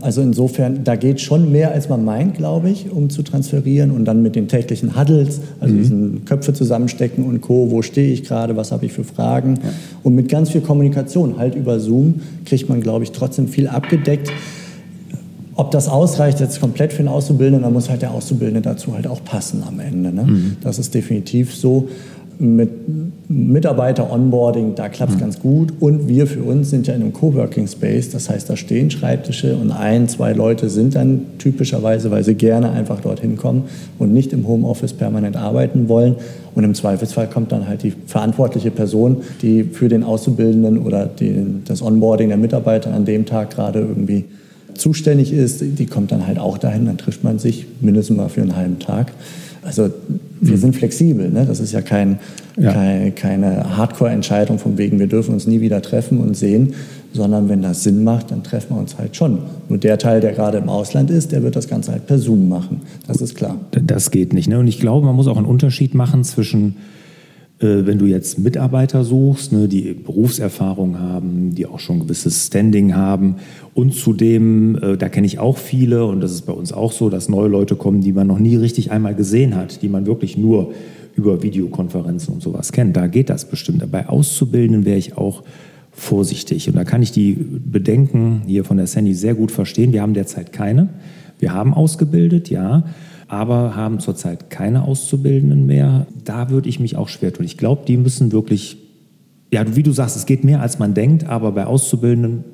Also 0.00 0.22
insofern, 0.22 0.82
da 0.84 0.96
geht 0.96 1.20
schon 1.20 1.52
mehr, 1.52 1.72
als 1.72 1.88
man 1.88 2.04
meint, 2.04 2.36
glaube 2.36 2.70
ich, 2.70 2.90
um 2.90 3.10
zu 3.10 3.22
transferieren 3.22 3.90
und 3.90 4.06
dann 4.06 4.22
mit 4.22 4.34
den 4.34 4.48
täglichen 4.48 4.98
Huddles, 4.98 5.40
also 5.60 5.74
mhm. 5.74 5.78
diesen 5.78 6.24
Köpfe 6.24 6.54
zusammenstecken 6.54 7.24
und 7.24 7.40
Co., 7.42 7.70
wo 7.70 7.82
stehe 7.82 8.12
ich 8.12 8.24
gerade, 8.24 8.56
was 8.56 8.72
habe 8.72 8.86
ich 8.86 8.92
für 8.92 9.04
Fragen. 9.04 9.56
Ja. 9.62 9.70
Und 10.02 10.14
mit 10.14 10.28
ganz 10.28 10.50
viel 10.50 10.62
Kommunikation, 10.62 11.36
halt 11.38 11.54
über 11.54 11.80
Zoom, 11.80 12.14
kriegt 12.46 12.68
man, 12.68 12.80
glaube 12.80 13.04
ich, 13.04 13.12
trotzdem 13.12 13.48
viel 13.48 13.68
abgedeckt. 13.68 14.32
Ob 15.54 15.70
das 15.70 15.88
ausreicht 15.88 16.40
jetzt 16.40 16.60
komplett 16.60 16.94
für 16.94 17.00
einen 17.00 17.08
Auszubildenden, 17.08 17.64
dann 17.64 17.72
muss 17.74 17.90
halt 17.90 18.00
der 18.00 18.12
Auszubildende 18.12 18.62
dazu 18.62 18.94
halt 18.94 19.06
auch 19.06 19.22
passen 19.22 19.62
am 19.66 19.80
Ende. 19.80 20.12
Ne? 20.12 20.22
Mhm. 20.22 20.56
Das 20.62 20.78
ist 20.78 20.94
definitiv 20.94 21.54
so 21.54 21.88
mit 22.40 22.70
Mitarbeiter-Onboarding, 23.28 24.74
da 24.74 24.88
klappt 24.88 25.12
es 25.12 25.16
mhm. 25.18 25.20
ganz 25.20 25.38
gut. 25.38 25.74
Und 25.78 26.08
wir 26.08 26.26
für 26.26 26.42
uns 26.42 26.70
sind 26.70 26.86
ja 26.86 26.94
in 26.94 27.02
einem 27.02 27.12
Coworking 27.12 27.68
Space, 27.68 28.10
das 28.10 28.30
heißt, 28.30 28.48
da 28.48 28.56
stehen 28.56 28.90
Schreibtische 28.90 29.56
und 29.56 29.70
ein, 29.70 30.08
zwei 30.08 30.32
Leute 30.32 30.70
sind 30.70 30.94
dann 30.94 31.26
typischerweise, 31.38 32.10
weil 32.10 32.24
sie 32.24 32.34
gerne 32.34 32.70
einfach 32.70 33.00
dorthin 33.00 33.36
kommen 33.36 33.64
und 33.98 34.12
nicht 34.12 34.32
im 34.32 34.48
Homeoffice 34.48 34.94
permanent 34.94 35.36
arbeiten 35.36 35.88
wollen. 35.88 36.16
Und 36.54 36.64
im 36.64 36.74
Zweifelsfall 36.74 37.28
kommt 37.28 37.52
dann 37.52 37.68
halt 37.68 37.82
die 37.82 37.92
verantwortliche 38.06 38.70
Person, 38.70 39.18
die 39.42 39.62
für 39.64 39.88
den 39.88 40.02
Auszubildenden 40.02 40.78
oder 40.78 41.06
den, 41.06 41.62
das 41.66 41.82
Onboarding 41.82 42.28
der 42.28 42.38
Mitarbeiter 42.38 42.92
an 42.92 43.04
dem 43.04 43.26
Tag 43.26 43.50
gerade 43.50 43.80
irgendwie 43.80 44.24
zuständig 44.74 45.32
ist, 45.32 45.60
die 45.60 45.86
kommt 45.86 46.10
dann 46.10 46.26
halt 46.26 46.38
auch 46.38 46.58
dahin, 46.58 46.86
dann 46.86 46.96
trifft 46.96 47.22
man 47.22 47.38
sich 47.38 47.66
mindestens 47.80 48.16
mal 48.16 48.28
für 48.28 48.40
einen 48.40 48.56
halben 48.56 48.78
Tag. 48.78 49.12
Also 49.62 49.90
wir 50.40 50.56
sind 50.56 50.74
flexibel. 50.74 51.30
Ne? 51.30 51.44
Das 51.46 51.60
ist 51.60 51.72
ja, 51.72 51.82
kein, 51.82 52.18
ja. 52.56 52.72
Kein, 52.72 53.14
keine 53.14 53.76
Hardcore-Entscheidung 53.76 54.58
von 54.58 54.78
wegen, 54.78 54.98
wir 54.98 55.06
dürfen 55.06 55.34
uns 55.34 55.46
nie 55.46 55.60
wieder 55.60 55.82
treffen 55.82 56.18
und 56.18 56.36
sehen, 56.36 56.74
sondern 57.12 57.48
wenn 57.48 57.62
das 57.62 57.82
Sinn 57.82 58.04
macht, 58.04 58.30
dann 58.30 58.42
treffen 58.42 58.76
wir 58.76 58.80
uns 58.80 58.96
halt 58.96 59.16
schon. 59.16 59.40
Nur 59.68 59.78
der 59.78 59.98
Teil, 59.98 60.20
der 60.20 60.32
gerade 60.32 60.58
im 60.58 60.68
Ausland 60.68 61.10
ist, 61.10 61.32
der 61.32 61.42
wird 61.42 61.56
das 61.56 61.68
Ganze 61.68 61.92
halt 61.92 62.06
per 62.06 62.18
Zoom 62.18 62.48
machen. 62.48 62.82
Das 63.06 63.20
ist 63.20 63.34
klar. 63.34 63.56
Das 63.72 64.10
geht 64.10 64.32
nicht. 64.32 64.48
Ne? 64.48 64.58
Und 64.58 64.68
ich 64.68 64.80
glaube, 64.80 65.06
man 65.06 65.16
muss 65.16 65.26
auch 65.26 65.36
einen 65.36 65.46
Unterschied 65.46 65.94
machen 65.94 66.24
zwischen 66.24 66.76
wenn 67.60 67.98
du 67.98 68.06
jetzt 68.06 68.38
Mitarbeiter 68.38 69.04
suchst, 69.04 69.52
ne, 69.52 69.68
die 69.68 69.92
Berufserfahrung 69.92 70.98
haben, 70.98 71.54
die 71.54 71.66
auch 71.66 71.78
schon 71.78 72.00
gewisses 72.00 72.46
Standing 72.46 72.96
haben 72.96 73.36
und 73.74 73.94
zudem, 73.94 74.76
äh, 74.76 74.96
da 74.96 75.10
kenne 75.10 75.26
ich 75.26 75.38
auch 75.38 75.58
viele 75.58 76.06
und 76.06 76.20
das 76.20 76.32
ist 76.32 76.42
bei 76.42 76.54
uns 76.54 76.72
auch 76.72 76.92
so, 76.92 77.10
dass 77.10 77.28
neue 77.28 77.48
Leute 77.48 77.76
kommen, 77.76 78.00
die 78.00 78.12
man 78.12 78.26
noch 78.26 78.38
nie 78.38 78.56
richtig 78.56 78.90
einmal 78.90 79.14
gesehen 79.14 79.56
hat, 79.56 79.82
die 79.82 79.90
man 79.90 80.06
wirklich 80.06 80.38
nur 80.38 80.72
über 81.14 81.42
Videokonferenzen 81.42 82.32
und 82.32 82.42
sowas 82.42 82.72
kennt. 82.72 82.96
Da 82.96 83.06
geht 83.08 83.28
das 83.28 83.44
bestimmt. 83.44 83.84
Bei 83.90 84.08
Auszubildenden 84.08 84.86
wäre 84.86 84.98
ich 84.98 85.18
auch 85.18 85.42
vorsichtig 85.92 86.68
und 86.68 86.76
da 86.76 86.84
kann 86.84 87.02
ich 87.02 87.12
die 87.12 87.32
Bedenken 87.34 88.42
hier 88.46 88.64
von 88.64 88.78
der 88.78 88.86
Sandy 88.86 89.12
sehr 89.12 89.34
gut 89.34 89.50
verstehen. 89.50 89.92
Wir 89.92 90.00
haben 90.00 90.14
derzeit 90.14 90.52
keine. 90.54 90.88
Wir 91.38 91.52
haben 91.52 91.74
ausgebildet, 91.74 92.48
ja 92.48 92.84
aber 93.30 93.76
haben 93.76 94.00
zurzeit 94.00 94.50
keine 94.50 94.82
Auszubildenden 94.82 95.64
mehr. 95.64 96.08
Da 96.24 96.50
würde 96.50 96.68
ich 96.68 96.80
mich 96.80 96.96
auch 96.96 97.08
schwer 97.08 97.32
tun. 97.32 97.46
Ich 97.46 97.56
glaube, 97.56 97.82
die 97.86 97.96
müssen 97.96 98.32
wirklich, 98.32 98.76
ja, 99.52 99.64
wie 99.76 99.84
du 99.84 99.92
sagst, 99.92 100.16
es 100.16 100.26
geht 100.26 100.42
mehr, 100.42 100.60
als 100.60 100.80
man 100.80 100.94
denkt, 100.94 101.24
aber 101.28 101.52
bei 101.52 101.64
Auszubildenden 101.64 102.44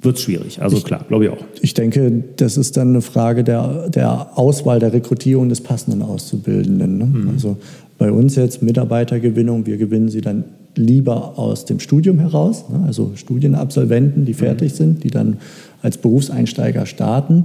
wird 0.00 0.16
es 0.16 0.22
schwierig. 0.22 0.62
Also 0.62 0.78
ich, 0.78 0.84
klar, 0.84 1.04
glaube 1.06 1.26
ich 1.26 1.30
auch. 1.30 1.44
Ich 1.60 1.74
denke, 1.74 2.24
das 2.36 2.56
ist 2.56 2.78
dann 2.78 2.88
eine 2.88 3.02
Frage 3.02 3.44
der, 3.44 3.90
der 3.90 4.38
Auswahl, 4.38 4.80
der 4.80 4.94
Rekrutierung 4.94 5.50
des 5.50 5.60
passenden 5.60 6.00
Auszubildenden. 6.00 6.96
Ne? 6.98 7.04
Mhm. 7.04 7.28
Also 7.28 7.58
bei 7.98 8.10
uns 8.10 8.36
jetzt 8.36 8.62
Mitarbeitergewinnung, 8.62 9.66
wir 9.66 9.76
gewinnen 9.76 10.08
sie 10.08 10.22
dann 10.22 10.44
lieber 10.76 11.38
aus 11.38 11.66
dem 11.66 11.78
Studium 11.78 12.18
heraus, 12.18 12.64
ne? 12.70 12.84
also 12.86 13.12
Studienabsolventen, 13.16 14.24
die 14.24 14.32
mhm. 14.32 14.36
fertig 14.36 14.72
mhm. 14.72 14.76
sind, 14.76 15.04
die 15.04 15.10
dann 15.10 15.36
als 15.82 15.98
Berufseinsteiger 15.98 16.86
starten. 16.86 17.44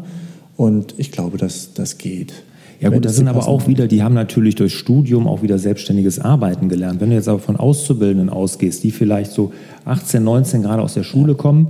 Und 0.60 0.96
ich 0.98 1.14
glaube, 1.14 1.38
dass 1.38 1.74
das 1.74 1.98
geht. 1.98 2.34
Ja 2.82 2.90
gut, 2.90 3.06
das 3.06 3.16
sind 3.16 3.30
aber 3.30 3.48
auch 3.48 3.68
wieder, 3.68 3.88
die 3.88 4.04
haben 4.04 4.14
natürlich 4.14 4.56
durch 4.56 4.76
Studium 4.76 5.26
auch 5.26 5.42
wieder 5.42 5.58
selbstständiges 5.58 6.20
Arbeiten 6.20 6.68
gelernt. 6.68 7.00
Wenn 7.00 7.12
du 7.12 7.16
jetzt 7.16 7.30
aber 7.30 7.40
von 7.40 7.56
Auszubildenden 7.56 8.30
ausgehst, 8.30 8.84
die 8.84 8.92
vielleicht 8.92 9.32
so 9.32 9.54
18, 9.86 10.22
19 10.22 10.64
gerade 10.64 10.82
aus 10.82 10.96
der 10.96 11.04
Schule 11.04 11.36
kommen, 11.36 11.68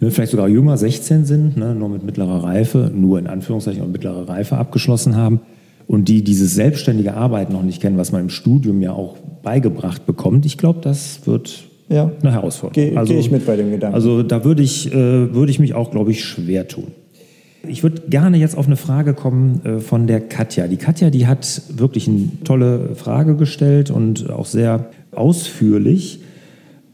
ne, 0.00 0.10
vielleicht 0.10 0.32
sogar 0.32 0.48
jünger, 0.48 0.76
16 0.76 1.26
sind, 1.26 1.56
ne, 1.56 1.76
nur 1.76 1.88
mit 1.88 2.02
mittlerer 2.02 2.42
Reife, 2.42 2.90
nur 2.92 3.20
in 3.20 3.28
Anführungszeichen 3.28 3.82
und 3.82 3.92
mittlere 3.92 4.28
Reife 4.28 4.56
abgeschlossen 4.56 5.14
haben 5.14 5.40
und 5.86 6.08
die 6.08 6.24
dieses 6.24 6.56
selbstständige 6.56 7.14
Arbeiten 7.14 7.52
noch 7.52 7.62
nicht 7.62 7.80
kennen, 7.80 7.98
was 7.98 8.10
man 8.10 8.22
im 8.22 8.30
Studium 8.30 8.82
ja 8.82 8.90
auch 8.94 9.16
beigebracht 9.44 10.06
bekommt, 10.06 10.44
ich 10.44 10.58
glaube, 10.58 10.80
das 10.82 11.24
wird 11.24 11.66
ja. 11.88 12.10
eine 12.20 12.32
Herausforderung. 12.32 12.72
Gehe 12.72 12.98
also, 12.98 13.12
geh 13.12 13.20
ich 13.20 13.30
mit 13.30 13.46
bei 13.46 13.54
dem 13.54 13.70
Gedanken. 13.70 13.94
Also 13.94 14.24
da 14.24 14.44
würde 14.44 14.64
ich, 14.64 14.92
äh, 14.92 15.32
würde 15.32 15.52
ich 15.52 15.60
mich 15.60 15.74
auch, 15.74 15.92
glaube 15.92 16.10
ich, 16.10 16.24
schwer 16.24 16.66
tun. 16.66 16.88
Ich 17.68 17.82
würde 17.82 18.02
gerne 18.08 18.36
jetzt 18.36 18.56
auf 18.56 18.66
eine 18.66 18.76
Frage 18.76 19.14
kommen 19.14 19.64
äh, 19.64 19.78
von 19.80 20.06
der 20.06 20.20
Katja. 20.20 20.66
Die 20.66 20.76
Katja, 20.76 21.10
die 21.10 21.26
hat 21.26 21.62
wirklich 21.68 22.08
eine 22.08 22.28
tolle 22.44 22.94
Frage 22.94 23.36
gestellt 23.36 23.90
und 23.90 24.30
auch 24.30 24.46
sehr 24.46 24.90
ausführlich. 25.12 26.20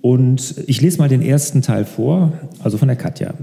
Und 0.01 0.55
ich 0.67 0.81
lese 0.81 0.99
mal 0.99 1.09
den 1.09 1.23
ersten 1.23 1.63
Teil 1.63 1.85
vor, 1.85 2.33
also 2.63 2.79
von 2.79 2.89
der 2.89 2.97
Katja. 2.97 3.35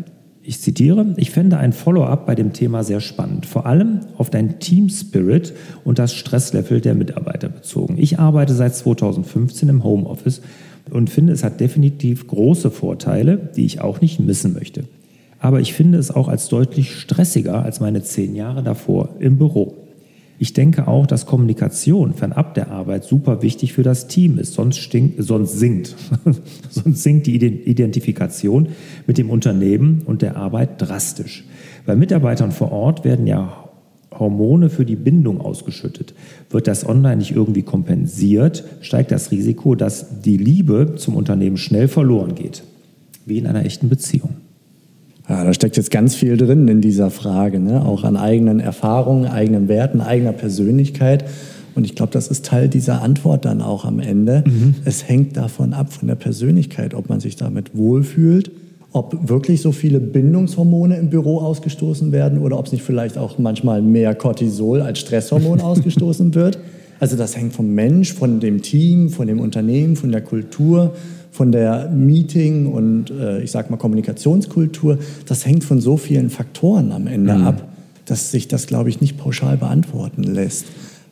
Ich 0.42 0.62
zitiere, 0.62 1.14
ich 1.18 1.32
fände 1.32 1.58
ein 1.58 1.74
Follow-up 1.74 2.26
bei 2.26 2.34
dem 2.34 2.54
Thema 2.54 2.84
sehr 2.84 3.02
spannend, 3.02 3.46
vor 3.46 3.66
allem 3.66 4.00
auf 4.18 4.30
dein 4.30 4.60
Team 4.60 4.88
Spirit 4.90 5.54
und 5.84 6.00
das 6.00 6.14
Stresslevel 6.14 6.80
der 6.80 6.96
Mitarbeiter 6.96 7.50
bezogen. 7.50 7.96
Ich 7.98 8.18
arbeite 8.18 8.54
seit 8.54 8.74
2015 8.74 9.68
im 9.68 9.84
Homeoffice 9.84 10.42
und 10.90 11.10
finde, 11.10 11.34
es 11.34 11.44
hat 11.44 11.60
definitiv 11.60 12.28
große 12.28 12.72
Vorteile, 12.72 13.50
die 13.58 13.66
ich 13.66 13.82
auch 13.82 14.00
nicht 14.00 14.22
missen 14.22 14.54
möchte. 14.54 14.86
Aber 15.40 15.60
ich 15.60 15.74
finde 15.74 15.98
es 15.98 16.12
auch 16.12 16.28
als 16.28 16.50
deutlich 16.50 16.96
stressiger 16.96 17.64
als 17.64 17.80
meine 17.80 18.04
zehn 18.04 18.36
Jahre 18.36 18.64
davor 18.64 19.10
im 19.20 19.38
Büro. 19.38 19.76
Ich 20.40 20.54
denke 20.54 20.88
auch, 20.88 21.08
dass 21.08 21.26
Kommunikation 21.26 22.14
fernab 22.14 22.54
der 22.54 22.70
Arbeit 22.70 23.04
super 23.04 23.42
wichtig 23.42 23.74
für 23.74 23.82
das 23.82 24.08
Team 24.08 24.38
ist, 24.38 24.54
sonst, 24.54 24.78
stinkt, 24.78 25.24
sonst 25.24 25.58
sinkt, 25.58 25.96
sonst 26.70 27.02
sinkt 27.02 27.26
die 27.26 27.36
Identifikation 27.36 28.70
mit 29.08 29.18
dem 29.18 29.32
Unternehmen 29.32 30.04
und 30.06 30.22
der 30.22 30.36
Arbeit 30.36 30.80
drastisch. 30.80 31.44
Bei 31.88 31.96
Mitarbeitern 31.96 32.52
vor 32.52 32.72
Ort 32.72 33.04
werden 33.04 33.26
ja 33.26 33.64
Hormone 34.12 34.70
für 34.70 34.86
die 34.86 34.96
Bindung 34.96 35.42
ausgeschüttet. 35.42 36.14
Wird 36.52 36.68
das 36.68 36.88
online 36.88 37.18
nicht 37.18 37.32
irgendwie 37.32 37.64
kompensiert, 37.64 38.64
steigt 38.82 39.12
das 39.12 39.32
Risiko, 39.32 39.74
dass 39.74 40.22
die 40.22 40.38
Liebe 40.38 40.96
zum 40.98 41.16
Unternehmen 41.16 41.58
schnell 41.58 41.88
verloren 41.88 42.36
geht, 42.36 42.64
wie 43.26 43.40
in 43.40 43.48
einer 43.48 43.66
echten 43.66 43.90
Beziehung. 43.90 44.36
Ja, 45.30 45.44
da 45.44 45.54
steckt 45.54 45.76
jetzt 45.76 45.92
ganz 45.92 46.16
viel 46.16 46.38
drin 46.38 46.68
in 46.68 46.80
dieser 46.80 47.10
Frage, 47.10 47.60
ne? 47.60 47.86
auch 47.86 48.04
an 48.04 48.16
eigenen 48.16 48.60
Erfahrungen, 48.60 49.26
eigenen 49.26 49.68
Werten, 49.68 50.00
eigener 50.00 50.32
Persönlichkeit. 50.32 51.26
Und 51.76 51.84
ich 51.84 51.96
glaube, 51.96 52.14
das 52.14 52.30
ist 52.30 52.46
Teil 52.46 52.70
dieser 52.70 53.02
Antwort 53.02 53.46
dann 53.46 53.62
auch 53.62 53.84
am 53.84 54.00
Ende. 54.00 54.44
Mhm. 54.48 54.76
Es 54.86 55.08
hängt 55.08 55.36
davon 55.36 55.74
ab, 55.74 55.92
von 55.92 56.08
der 56.08 56.16
Persönlichkeit, 56.16 56.94
ob 56.94 57.10
man 57.10 57.20
sich 57.20 57.36
damit 57.36 57.78
wohlfühlt, 57.78 58.52
ob 58.94 59.28
wirklich 59.28 59.62
so 59.62 59.74
viele 59.74 60.00
Bindungshormone 60.00 60.96
im 60.96 61.10
Büro 61.10 61.40
ausgestoßen 61.40 62.12
werden 62.14 62.40
oder 62.40 62.58
ob 62.58 62.68
es 62.68 62.72
nicht 62.72 62.84
vielleicht 62.84 63.18
auch 63.18 63.38
manchmal 63.38 63.82
mehr 63.82 64.16
Cortisol 64.16 64.82
als 64.82 65.00
Stresshormon 65.00 65.60
ausgestoßen 65.62 66.34
wird. 66.36 66.58
Also 67.00 67.16
das 67.16 67.36
hängt 67.36 67.54
vom 67.54 67.76
Mensch, 67.76 68.14
von 68.14 68.40
dem 68.40 68.62
Team, 68.62 69.10
von 69.10 69.28
dem 69.28 69.40
Unternehmen, 69.40 69.98
von 69.98 70.12
der 70.12 70.22
Kultur 70.22 70.94
von 71.38 71.52
der 71.52 71.90
Meeting- 71.90 72.66
und 72.66 73.12
äh, 73.12 73.44
ich 73.44 73.52
sag 73.52 73.70
mal 73.70 73.78
Kommunikationskultur, 73.78 74.98
das 75.28 75.46
hängt 75.46 75.64
von 75.64 75.80
so 75.80 75.96
vielen 75.96 76.32
Faktoren 76.32 76.92
am 76.92 77.06
Ende 77.06 77.36
mhm. 77.36 77.46
ab, 77.46 77.68
dass 78.06 78.32
sich 78.32 78.48
das, 78.48 78.66
glaube 78.66 78.90
ich, 78.90 79.02
nicht 79.02 79.20
pauschal 79.20 79.56
beantworten 79.56 80.24
lässt. 80.24 80.66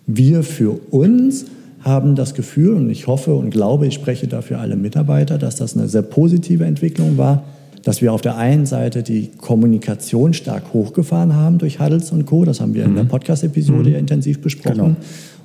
Wir 0.07 0.41
für 0.41 0.79
uns 0.89 1.45
haben 1.81 2.15
das 2.15 2.33
Gefühl, 2.33 2.73
und 2.73 2.89
ich 2.89 3.05
hoffe 3.05 3.35
und 3.35 3.51
glaube, 3.51 3.85
ich 3.85 3.93
spreche 3.93 4.27
dafür 4.27 4.59
alle 4.59 4.75
Mitarbeiter, 4.75 5.37
dass 5.37 5.57
das 5.57 5.77
eine 5.77 5.87
sehr 5.87 6.01
positive 6.01 6.65
Entwicklung 6.65 7.19
war, 7.19 7.43
dass 7.83 8.01
wir 8.01 8.11
auf 8.11 8.21
der 8.21 8.35
einen 8.35 8.65
Seite 8.65 9.03
die 9.03 9.29
Kommunikation 9.37 10.33
stark 10.33 10.73
hochgefahren 10.73 11.35
haben 11.35 11.59
durch 11.59 11.79
Huddles 11.79 12.11
und 12.11 12.25
Co. 12.25 12.45
Das 12.45 12.61
haben 12.61 12.73
wir 12.73 12.81
mhm. 12.81 12.89
in 12.89 12.95
der 12.95 13.03
mhm. 13.03 13.09
Podcast-Episode 13.09 13.91
mhm. 13.91 13.95
intensiv 13.97 14.41
besprochen. 14.41 14.75
Genau 14.75 14.95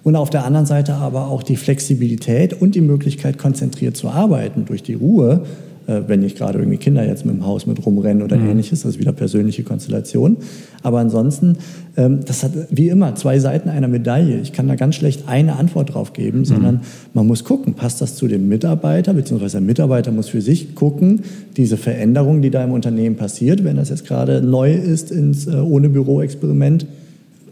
und 0.02 0.16
auf 0.16 0.30
der 0.30 0.45
anderen 0.45 0.66
Seite 0.66 0.95
aber 0.95 1.28
auch 1.28 1.42
die 1.42 1.57
Flexibilität 1.57 2.54
und 2.54 2.75
die 2.75 2.80
Möglichkeit, 2.80 3.38
konzentriert 3.38 3.97
zu 3.97 4.09
arbeiten 4.09 4.64
durch 4.64 4.83
die 4.83 4.95
Ruhe, 4.95 5.42
äh, 5.87 6.02
wenn 6.07 6.21
nicht 6.21 6.38
gerade 6.38 6.59
irgendwie 6.59 6.78
Kinder 6.78 7.04
jetzt 7.04 7.26
mit 7.26 7.35
dem 7.35 7.47
Haus 7.47 7.66
mit 7.66 7.85
rumrennen 7.85 8.23
oder 8.23 8.37
mhm. 8.37 8.50
ähnliches, 8.50 8.83
das 8.83 8.92
ist 8.92 9.00
wieder 9.00 9.12
persönliche 9.12 9.62
Konstellation. 9.62 10.38
Aber 10.83 11.00
ansonsten, 11.00 11.59
ähm, 11.97 12.21
das 12.25 12.42
hat 12.42 12.52
wie 12.71 12.88
immer 12.88 13.14
zwei 13.14 13.38
Seiten 13.38 13.69
einer 13.69 13.88
Medaille. 13.88 14.40
Ich 14.40 14.52
kann 14.52 14.69
da 14.69 14.75
ganz 14.76 14.95
schlecht 14.95 15.25
eine 15.26 15.57
Antwort 15.57 15.95
drauf 15.95 16.12
geben, 16.12 16.40
mhm. 16.40 16.45
sondern 16.45 16.80
man 17.12 17.26
muss 17.26 17.45
gucken, 17.45 17.75
passt 17.75 18.00
das 18.00 18.14
zu 18.14 18.28
dem 18.28 18.49
Mitarbeiter, 18.49 19.14
beziehungsweise 19.14 19.59
der 19.59 19.66
Mitarbeiter 19.66 20.12
muss 20.12 20.28
für 20.28 20.40
sich 20.40 20.75
gucken, 20.75 21.23
diese 21.57 21.76
Veränderung, 21.76 22.40
die 22.40 22.50
da 22.50 22.62
im 22.64 22.73
Unternehmen 22.73 23.16
passiert, 23.16 23.64
wenn 23.64 23.76
das 23.76 23.88
jetzt 23.90 24.07
gerade 24.07 24.42
neu 24.42 24.73
ist 24.73 25.11
ins 25.11 25.47
äh, 25.47 25.57
ohne 25.57 25.88
Büro-Experiment, 25.88 26.87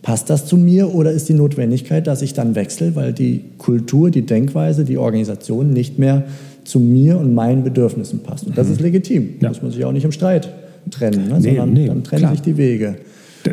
Passt 0.09 0.31
das 0.31 0.47
zu 0.47 0.57
mir 0.57 0.95
oder 0.95 1.13
ist 1.13 1.29
die 1.29 1.35
Notwendigkeit, 1.35 2.07
dass 2.07 2.23
ich 2.23 2.33
dann 2.33 2.55
wechsle, 2.55 2.97
weil 2.97 3.13
die 3.13 3.45
Kultur, 3.59 4.11
die 4.11 4.25
Denkweise, 4.25 4.87
die 4.87 4.97
Organisation 4.97 5.75
nicht 5.75 5.99
mehr 5.99 6.23
zu 6.65 6.81
mir 6.81 7.19
und 7.19 7.35
meinen 7.35 7.63
Bedürfnissen 7.63 8.21
passt? 8.21 8.47
Und 8.47 8.57
das 8.57 8.69
mhm. 8.69 8.73
ist 8.73 8.81
legitim. 8.81 9.35
Ja. 9.43 9.51
Muss 9.51 9.61
man 9.61 9.71
sich 9.71 9.85
auch 9.85 9.93
nicht 9.93 10.07
im 10.07 10.13
Streit 10.13 10.49
trennen, 10.91 11.29
ne? 11.29 11.35
nee, 11.35 11.49
sondern 11.49 11.73
nee, 11.75 11.87
dann 11.89 12.05
trennen 12.05 12.21
klar. 12.21 12.33
sich 12.33 12.41
die 12.41 12.57
Wege. 12.57 12.97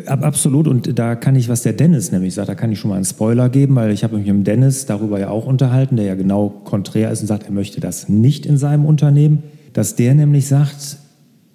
Absolut, 0.05 0.69
und 0.69 0.97
da 0.97 1.15
kann 1.15 1.35
ich, 1.35 1.49
was 1.49 1.63
der 1.63 1.73
Dennis 1.73 2.13
nämlich 2.13 2.33
sagt, 2.33 2.47
da 2.47 2.55
kann 2.55 2.71
ich 2.71 2.79
schon 2.79 2.87
mal 2.87 2.95
einen 2.95 3.03
Spoiler 3.03 3.49
geben, 3.49 3.75
weil 3.75 3.91
ich 3.91 4.05
habe 4.05 4.15
mich 4.15 4.25
mit 4.25 4.33
dem 4.33 4.43
Dennis 4.45 4.85
darüber 4.85 5.19
ja 5.19 5.31
auch 5.31 5.47
unterhalten, 5.47 5.97
der 5.97 6.05
ja 6.05 6.15
genau 6.15 6.47
konträr 6.63 7.11
ist 7.11 7.19
und 7.19 7.27
sagt, 7.27 7.47
er 7.47 7.51
möchte 7.51 7.81
das 7.81 8.07
nicht 8.07 8.45
in 8.45 8.57
seinem 8.57 8.85
Unternehmen, 8.85 9.43
dass 9.73 9.97
der 9.97 10.15
nämlich 10.15 10.47
sagt, 10.47 10.99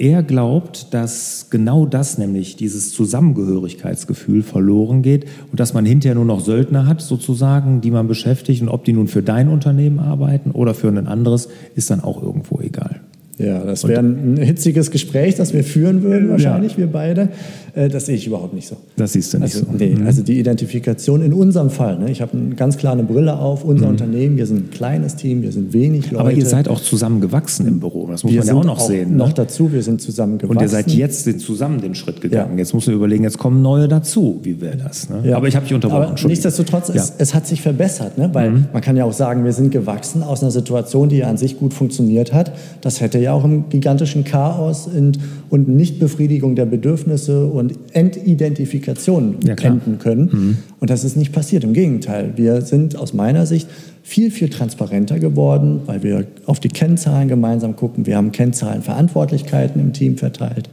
er 0.01 0.23
glaubt, 0.23 0.95
dass 0.95 1.49
genau 1.51 1.85
das, 1.85 2.17
nämlich 2.17 2.57
dieses 2.57 2.91
Zusammengehörigkeitsgefühl 2.93 4.43
verloren 4.43 5.03
geht 5.03 5.27
und 5.51 5.61
dass 5.61 5.75
man 5.75 5.85
hinterher 5.85 6.15
nur 6.15 6.25
noch 6.25 6.41
Söldner 6.41 6.87
hat, 6.87 7.03
sozusagen, 7.03 7.83
die 7.83 7.91
man 7.91 8.09
beschäftigt 8.09 8.63
und 8.63 8.71
ob 8.71 8.85
die 8.85 8.95
nun 8.95 9.09
für 9.09 9.23
dein 9.23 9.49
Unternehmen 9.49 9.99
arbeiten 9.99 10.53
oder 10.53 10.73
für 10.73 10.89
ein 10.89 11.07
anderes, 11.07 11.49
ist 11.75 11.91
dann 11.91 12.01
auch 12.01 12.23
irgendwo 12.23 12.61
egal. 12.61 13.01
Ja, 13.41 13.65
das 13.65 13.87
wäre 13.87 14.01
ein 14.01 14.37
hitziges 14.37 14.91
Gespräch, 14.91 15.35
das 15.37 15.53
wir 15.53 15.65
führen 15.65 16.03
würden, 16.03 16.31
wahrscheinlich, 16.31 16.73
ja. 16.73 16.79
wir 16.79 16.87
beide. 16.89 17.29
Äh, 17.75 17.89
das 17.89 18.07
sehe 18.07 18.17
ich 18.17 18.27
überhaupt 18.27 18.55
nicht 18.55 18.69
so. 18.69 18.77
Das 18.97 19.13
siehst 19.13 19.33
du 19.33 19.39
nicht 19.39 19.55
also, 19.55 19.67
so. 19.67 19.77
Nee, 19.77 19.95
mhm. 19.95 20.07
also 20.07 20.23
die 20.23 20.39
Identifikation 20.39 21.23
in 21.23 21.33
unserem 21.33 21.71
Fall. 21.71 21.99
Ne? 21.99 22.11
Ich 22.11 22.21
habe 22.21 22.37
ganz 22.57 22.77
klar 22.77 22.93
eine 22.93 23.05
Brille 23.05 23.39
auf, 23.39 23.65
unser 23.65 23.87
mhm. 23.87 23.93
Unternehmen, 23.93 24.37
wir 24.37 24.47
sind 24.47 24.69
ein 24.69 24.71
kleines 24.71 25.17
Team, 25.17 25.43
wir 25.43 25.53
sind 25.53 25.73
wenig 25.73 26.11
Leute. 26.11 26.21
Aber 26.21 26.33
ihr 26.33 26.47
seid 26.47 26.69
auch 26.69 26.81
zusammengewachsen 26.81 27.67
im 27.67 27.81
Büro, 27.81 28.07
das 28.07 28.25
muss 28.25 28.33
wir 28.33 28.41
man 28.41 28.49
ja 28.49 28.55
auch 28.55 28.65
noch 28.65 28.79
auch 28.79 28.87
sehen. 28.87 29.17
Noch 29.17 29.29
ne? 29.29 29.35
dazu, 29.35 29.73
wir 29.73 29.83
sind 29.83 30.01
zusammengewachsen. 30.01 30.57
Und 30.57 30.63
ihr 30.63 30.69
seid 30.69 30.91
jetzt 30.91 31.41
zusammen 31.41 31.81
den 31.81 31.95
Schritt 31.95 32.21
gegangen. 32.21 32.53
Ja. 32.53 32.59
Jetzt 32.59 32.75
muss 32.75 32.87
man 32.87 32.97
überlegen, 32.97 33.25
jetzt 33.25 33.39
kommen 33.39 33.63
neue 33.63 33.89
dazu. 33.89 34.41
Wie 34.43 34.61
wäre 34.61 34.77
das? 34.77 35.09
Ne? 35.09 35.23
Ja. 35.25 35.37
Aber 35.37 35.49
ich 35.49 35.57
habe 35.57 35.65
dich 35.65 35.75
unterbrochen. 35.75 36.17
Aber 36.19 36.29
nichtsdestotrotz, 36.29 36.89
ja. 36.89 36.95
es, 36.97 37.13
es, 37.19 37.35
hat 37.35 37.47
sich 37.47 37.63
verbessert. 37.63 38.19
Ne? 38.19 38.31
Weil 38.33 38.51
mhm. 38.51 38.67
man 38.73 38.83
kann 38.83 38.97
ja 38.97 39.05
auch 39.05 39.13
sagen, 39.13 39.45
wir 39.45 39.53
sind 39.53 39.71
gewachsen 39.71 40.23
aus 40.23 40.43
einer 40.43 40.51
Situation, 40.51 41.09
die 41.09 41.19
ja 41.19 41.29
an 41.29 41.37
sich 41.37 41.59
gut 41.59 41.75
funktioniert 41.75 42.33
hat. 42.33 42.53
Das 42.81 43.01
hätte 43.01 43.19
ja 43.19 43.30
auch 43.33 43.45
im 43.45 43.69
gigantischen 43.69 44.25
Chaos 44.25 44.87
und, 44.87 45.19
und 45.49 45.69
Nichtbefriedigung 45.69 46.55
der 46.57 46.67
Bedürfnisse 46.67 47.47
und 47.47 47.75
Entidentifikation 47.93 49.37
ja, 49.47 49.55
enden 49.55 49.99
können. 49.99 50.31
Mhm. 50.33 50.57
Und 50.81 50.91
das 50.91 51.05
ist 51.05 51.17
nicht 51.17 51.33
passiert. 51.33 51.65
Im 51.65 51.73
Gegenteil, 51.73 52.33
wir 52.37 52.63
sind 52.63 52.97
aus 52.97 53.13
meiner 53.13 53.47
Sicht 53.47 53.69
viel, 54.03 54.31
viel 54.31 54.49
transparenter 54.49 55.19
geworden, 55.19 55.81
weil 55.87 56.03
wir 56.03 56.27
auf 56.47 56.61
die 56.61 56.69
Kennzahlen 56.69 57.29
gemeinsam 57.29 57.77
gucken. 57.77 58.07
Wir 58.07 58.17
haben 58.17 58.33
Kennzahlenverantwortlichkeiten 58.33 59.81
im 59.81 59.93
Team 59.93 60.17
verteilt. 60.17 60.71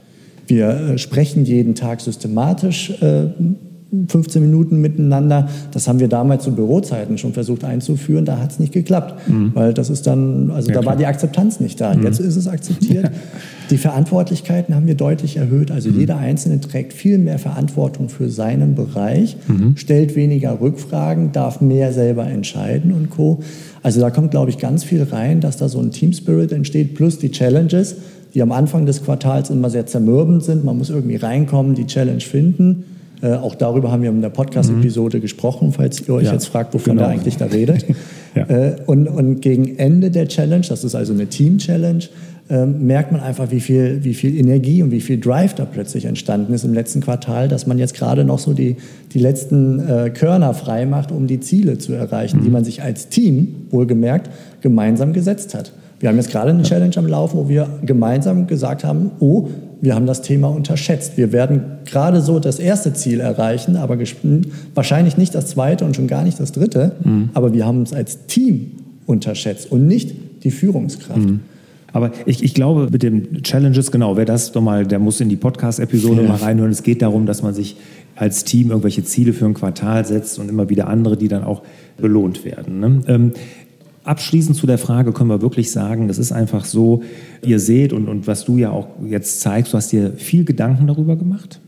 Wir 0.48 0.70
äh, 0.70 0.98
sprechen 0.98 1.46
jeden 1.46 1.76
Tag 1.76 2.02
systematisch 2.02 2.92
äh, 3.02 3.26
15 4.08 4.42
Minuten 4.42 4.82
miteinander. 4.82 5.48
Das 5.72 5.88
haben 5.88 6.00
wir 6.00 6.08
damals 6.08 6.44
zu 6.44 6.52
Bürozeiten 6.52 7.18
schon 7.18 7.34
versucht 7.34 7.64
einzuführen. 7.64 8.26
Da 8.26 8.40
hat 8.40 8.52
es 8.52 8.60
nicht 8.60 8.74
geklappt, 8.74 9.28
mhm. 9.28 9.52
weil 9.54 9.74
das 9.74 9.90
ist 9.90 10.08
dann, 10.08 10.52
also 10.52 10.70
ja, 10.70 10.76
da 10.76 10.82
klar. 10.82 10.94
war 10.94 10.98
die 10.98 11.06
Akzeptanz 11.06 11.60
nicht 11.60 11.80
da. 11.80 11.96
Mhm. 11.96 12.04
Jetzt 12.04 12.20
ist 12.20 12.36
es 12.36 12.48
akzeptiert. 12.48 13.12
Die 13.70 13.78
Verantwortlichkeiten 13.78 14.76
haben 14.76 14.88
wir 14.88 14.96
deutlich 14.96 15.38
erhöht. 15.38 15.72
Also 15.72 15.90
mhm. 15.90 16.00
jeder 16.00 16.18
Einzelne 16.18 16.60
trägt 16.60 16.94
viel 16.94 17.18
mehr 17.18 17.40
Verantwortung 17.40 18.10
für 18.10 18.30
seinen 18.30 18.76
Bereich, 18.76 19.38
mhm. 19.48 19.76
stellt 19.78 20.16
weniger 20.16 20.60
Rückfragen, 20.60 21.32
darf 21.32 21.62
mehr 21.62 21.94
selber 21.94 22.28
entscheiden 22.28 22.94
und 22.94 23.10
co. 23.10 23.40
Also 23.84 24.02
da 24.02 24.10
kommt, 24.10 24.32
glaube 24.32 24.50
ich, 24.50 24.58
ganz 24.58 24.84
viel 24.84 25.04
rein, 25.04 25.40
dass 25.40 25.58
da 25.58 25.70
so 25.70 25.80
ein 25.80 25.92
Team 25.92 26.14
Spirit 26.14 26.52
entsteht, 26.52 26.96
plus 26.96 27.20
die 27.20 27.32
Challenges, 27.32 27.96
die 28.34 28.42
am 28.42 28.52
Anfang 28.52 28.86
des 28.86 29.04
Quartals 29.04 29.50
immer 29.50 29.70
sehr 29.70 29.86
zermürbend 29.86 30.44
sind. 30.44 30.66
Man 30.66 30.78
muss 30.78 30.90
irgendwie 30.90 31.16
reinkommen, 31.16 31.76
die 31.76 31.88
Challenge 31.88 32.22
finden. 32.22 32.84
Äh, 33.22 33.34
auch 33.34 33.56
darüber 33.56 33.92
haben 33.92 34.04
wir 34.04 34.10
in 34.10 34.22
der 34.22 34.30
Podcast-Episode 34.30 35.18
mhm. 35.18 35.22
gesprochen, 35.22 35.72
falls 35.72 36.08
ihr 36.08 36.14
euch 36.14 36.26
ja, 36.26 36.34
jetzt 36.34 36.48
fragt, 36.48 36.74
wovon 36.74 36.94
genau. 36.94 37.08
da 37.08 37.14
eigentlich 37.14 37.38
da 37.38 37.46
redet. 37.46 37.86
ja. 38.36 38.44
äh, 38.44 38.76
und, 38.86 39.08
und 39.08 39.42
gegen 39.42 39.78
Ende 39.78 40.12
der 40.12 40.28
Challenge, 40.28 40.66
das 40.68 40.84
ist 40.84 40.94
also 40.94 41.14
eine 41.14 41.28
Team-Challenge, 41.28 42.04
ähm, 42.50 42.86
merkt 42.86 43.12
man 43.12 43.20
einfach, 43.20 43.52
wie 43.52 43.60
viel, 43.60 44.04
wie 44.04 44.14
viel 44.14 44.38
Energie 44.40 44.82
und 44.82 44.92
wie 44.92 45.02
viel 45.02 45.20
Drive 45.20 45.56
da 45.56 45.66
plötzlich 45.66 46.06
entstanden 46.06 46.54
ist 46.54 46.64
im 46.64 46.74
letzten 46.74 47.02
Quartal, 47.02 47.50
dass 47.50 47.68
man 47.68 47.78
jetzt 47.78 47.94
gerade 47.94 48.24
noch 48.24 48.40
so 48.40 48.54
die, 48.54 48.78
die 49.14 49.20
letzten 49.20 49.80
äh, 49.80 50.10
Körner 50.12 50.54
frei 50.54 50.86
macht, 50.86 51.12
um 51.12 51.28
die 51.28 51.40
Ziele 51.40 51.78
zu 51.78 51.94
erreichen, 51.94 52.40
mhm. 52.40 52.44
die 52.44 52.50
man 52.50 52.64
sich 52.64 52.84
als 52.84 53.10
Team, 53.10 53.68
wohlgemerkt, 53.72 54.30
gemeinsam 54.62 55.12
gesetzt 55.12 55.56
hat. 55.56 55.74
Wir 56.00 56.10
haben 56.10 56.18
jetzt 56.18 56.30
gerade 56.30 56.52
eine 56.52 56.64
Challenge 56.64 56.96
am 56.96 57.08
Laufen, 57.08 57.38
wo 57.38 57.50
wir 57.50 57.68
gemeinsam 57.84 58.48
gesagt 58.48 58.84
haben, 58.84 59.12
oh, 59.20 59.50
wir 59.82 59.96
haben 59.96 60.06
das 60.06 60.22
Thema 60.22 60.48
unterschätzt. 60.48 61.18
Wir 61.18 61.32
werden 61.32 61.62
gerade 61.86 62.22
so 62.22 62.40
das 62.40 62.60
erste 62.60 62.94
Ziel 62.94 63.20
erreichen, 63.20 63.76
aber 63.76 63.98
wahrscheinlich 64.74 65.18
nicht 65.18 65.36
das 65.36 65.48
zweite 65.48 65.86
und 65.86 65.96
schon 65.96 66.08
gar 66.08 66.24
nicht 66.24 66.40
das 66.40 66.52
dritte. 66.52 66.94
Mhm. 67.04 67.30
Aber 67.34 67.54
wir 67.54 67.66
haben 67.66 67.84
es 67.84 67.94
als 67.94 68.26
Team 68.28 68.72
unterschätzt 69.06 69.72
und 69.72 69.88
nicht 69.88 70.16
die 70.44 70.52
Führungskraft. 70.52 71.20
Mhm. 71.20 71.42
Aber 71.94 72.12
ich, 72.26 72.44
ich 72.44 72.54
glaube, 72.54 72.90
mit 72.92 73.02
den 73.02 73.42
Challenges, 73.44 73.92
genau, 73.92 74.18
wer 74.18 74.26
das 74.26 74.52
doch 74.52 74.62
mal, 74.62 74.86
der 74.86 75.00
muss 75.00 75.22
in 75.22 75.30
die 75.30 75.36
Podcast-Episode 75.36 76.22
ja. 76.22 76.28
mal 76.28 76.38
reinhören. 76.38 76.72
Es 76.72 76.84
geht 76.84 77.02
darum, 77.02 77.26
dass 77.26 77.42
man 77.42 77.54
sich 77.54 77.78
als 78.16 78.44
Team 78.44 78.70
irgendwelche 78.70 79.04
Ziele 79.04 79.34
für 79.34 79.46
ein 79.46 79.54
Quartal 79.54 80.06
setzt 80.06 80.38
und 80.40 80.50
immer 80.50 80.70
wieder 80.70 80.88
andere, 80.88 81.18
die 81.18 81.28
dann 81.28 81.44
auch 81.44 81.62
belohnt 81.98 82.46
werden. 82.46 82.80
Ne? 82.80 83.02
Ähm, 83.08 83.32
abschließend 84.08 84.56
zu 84.56 84.66
der 84.68 84.78
Frage 84.78 85.12
können 85.12 85.30
wir 85.30 85.42
wirklich 85.42 85.72
sagen, 85.72 86.08
das 86.08 86.18
ist 86.18 86.32
einfach 86.32 86.66
so, 86.66 87.04
ihr 87.46 87.60
seht 87.60 87.94
und, 87.94 88.08
und 88.08 88.28
was 88.28 88.46
du 88.46 88.58
ja 88.58 88.72
auch 88.72 88.88
jetzt 89.06 89.42
zeigst, 89.42 89.74
du 89.74 89.78
hast 89.78 89.92
dir 89.92 90.14
viel 90.14 90.46
Gedanken 90.46 90.88
darüber 90.88 91.16
gemacht, 91.16 91.60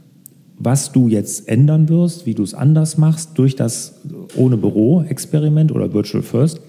was 0.58 0.92
du 0.92 1.08
jetzt 1.08 1.48
ändern 1.48 1.90
wirst, 1.90 2.26
wie 2.26 2.34
du 2.34 2.44
es 2.44 2.54
anders 2.54 2.98
machst 2.98 3.38
durch 3.38 3.56
das 3.56 4.02
ohne 4.36 4.58
Büro-Experiment 4.58 5.72
oder 5.72 5.94
Virtual 5.94 6.24
First. 6.24 6.62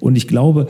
Und 0.00 0.16
ich 0.16 0.28
glaube, 0.28 0.68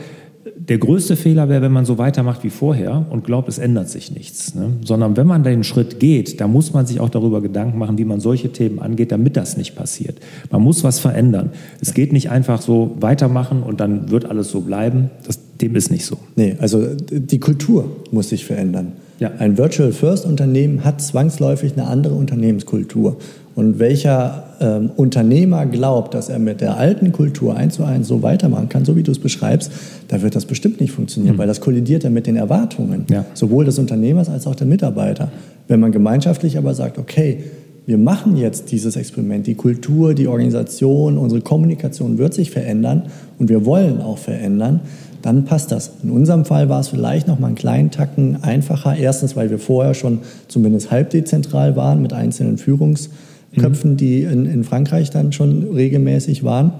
der 0.57 0.77
größte 0.77 1.15
Fehler 1.15 1.49
wäre, 1.49 1.61
wenn 1.61 1.71
man 1.71 1.85
so 1.85 1.97
weitermacht 1.97 2.43
wie 2.43 2.49
vorher 2.49 3.05
und 3.09 3.23
glaubt, 3.23 3.49
es 3.49 3.57
ändert 3.57 3.89
sich 3.89 4.11
nichts. 4.11 4.55
Ne? 4.55 4.73
Sondern 4.83 5.17
wenn 5.17 5.27
man 5.27 5.43
den 5.43 5.63
Schritt 5.63 5.99
geht, 5.99 6.39
da 6.39 6.47
muss 6.47 6.73
man 6.73 6.85
sich 6.85 6.99
auch 6.99 7.09
darüber 7.09 7.41
Gedanken 7.41 7.77
machen, 7.77 7.97
wie 7.97 8.05
man 8.05 8.19
solche 8.19 8.51
Themen 8.51 8.79
angeht, 8.79 9.11
damit 9.11 9.37
das 9.37 9.57
nicht 9.57 9.75
passiert. 9.75 10.17
Man 10.51 10.61
muss 10.61 10.83
was 10.83 10.99
verändern. 10.99 11.51
Es 11.81 11.93
geht 11.93 12.13
nicht 12.13 12.29
einfach 12.29 12.61
so 12.61 12.95
weitermachen 12.99 13.63
und 13.63 13.79
dann 13.79 14.11
wird 14.11 14.25
alles 14.25 14.49
so 14.49 14.61
bleiben. 14.61 15.09
Das, 15.25 15.39
dem 15.61 15.75
ist 15.75 15.91
nicht 15.91 16.05
so. 16.05 16.17
Nee, 16.35 16.55
also 16.59 16.85
die 16.95 17.39
Kultur 17.39 17.97
muss 18.11 18.29
sich 18.29 18.45
verändern. 18.45 18.93
Ja. 19.19 19.31
Ein 19.37 19.57
Virtual 19.57 19.91
First 19.91 20.25
Unternehmen 20.25 20.85
hat 20.85 21.01
zwangsläufig 21.01 21.73
eine 21.73 21.87
andere 21.87 22.13
Unternehmenskultur. 22.13 23.17
Und 23.59 23.77
welcher 23.77 24.43
ähm, 24.61 24.89
Unternehmer 24.95 25.65
glaubt, 25.65 26.13
dass 26.13 26.29
er 26.29 26.39
mit 26.39 26.61
der 26.61 26.77
alten 26.77 27.11
Kultur 27.11 27.57
eins 27.57 27.75
zu 27.75 27.83
eins 27.83 28.07
so 28.07 28.23
weitermachen 28.23 28.69
kann, 28.69 28.85
so 28.85 28.95
wie 28.95 29.03
du 29.03 29.11
es 29.11 29.19
beschreibst, 29.19 29.69
da 30.07 30.21
wird 30.21 30.33
das 30.33 30.45
bestimmt 30.45 30.79
nicht 30.79 30.93
funktionieren, 30.93 31.35
mhm. 31.35 31.39
weil 31.39 31.47
das 31.47 31.59
kollidiert 31.59 32.05
ja 32.05 32.09
mit 32.09 32.25
den 32.25 32.37
Erwartungen, 32.37 33.03
ja. 33.09 33.25
sowohl 33.33 33.65
des 33.65 33.77
Unternehmers 33.77 34.29
als 34.29 34.47
auch 34.47 34.55
der 34.55 34.65
Mitarbeiter. 34.65 35.29
Wenn 35.67 35.81
man 35.81 35.91
gemeinschaftlich 35.91 36.57
aber 36.57 36.73
sagt, 36.73 36.97
okay, 36.97 37.43
wir 37.85 37.97
machen 37.97 38.37
jetzt 38.37 38.71
dieses 38.71 38.95
Experiment, 38.95 39.45
die 39.45 39.55
Kultur, 39.55 40.13
die 40.13 40.29
Organisation, 40.29 41.17
unsere 41.17 41.41
Kommunikation 41.41 42.17
wird 42.17 42.33
sich 42.33 42.51
verändern 42.51 43.07
und 43.39 43.49
wir 43.49 43.65
wollen 43.65 43.99
auch 43.99 44.19
verändern, 44.19 44.79
dann 45.21 45.43
passt 45.43 45.73
das. 45.73 45.91
In 46.01 46.11
unserem 46.11 46.45
Fall 46.45 46.69
war 46.69 46.79
es 46.79 46.87
vielleicht 46.87 47.27
noch 47.27 47.39
mal 47.39 47.47
einen 47.47 47.57
kleinen 47.57 47.91
Tacken 47.91 48.41
einfacher. 48.41 48.95
Erstens, 48.95 49.35
weil 49.35 49.49
wir 49.49 49.59
vorher 49.59 49.95
schon 49.95 50.19
zumindest 50.47 50.91
halb 50.91 51.09
dezentral 51.09 51.75
waren 51.75 52.01
mit 52.01 52.13
einzelnen 52.13 52.57
Führungs- 52.57 53.09
Köpfen, 53.57 53.97
die 53.97 54.23
in, 54.23 54.45
in 54.45 54.63
Frankreich 54.63 55.09
dann 55.09 55.31
schon 55.31 55.63
regelmäßig 55.73 56.43
waren. 56.43 56.73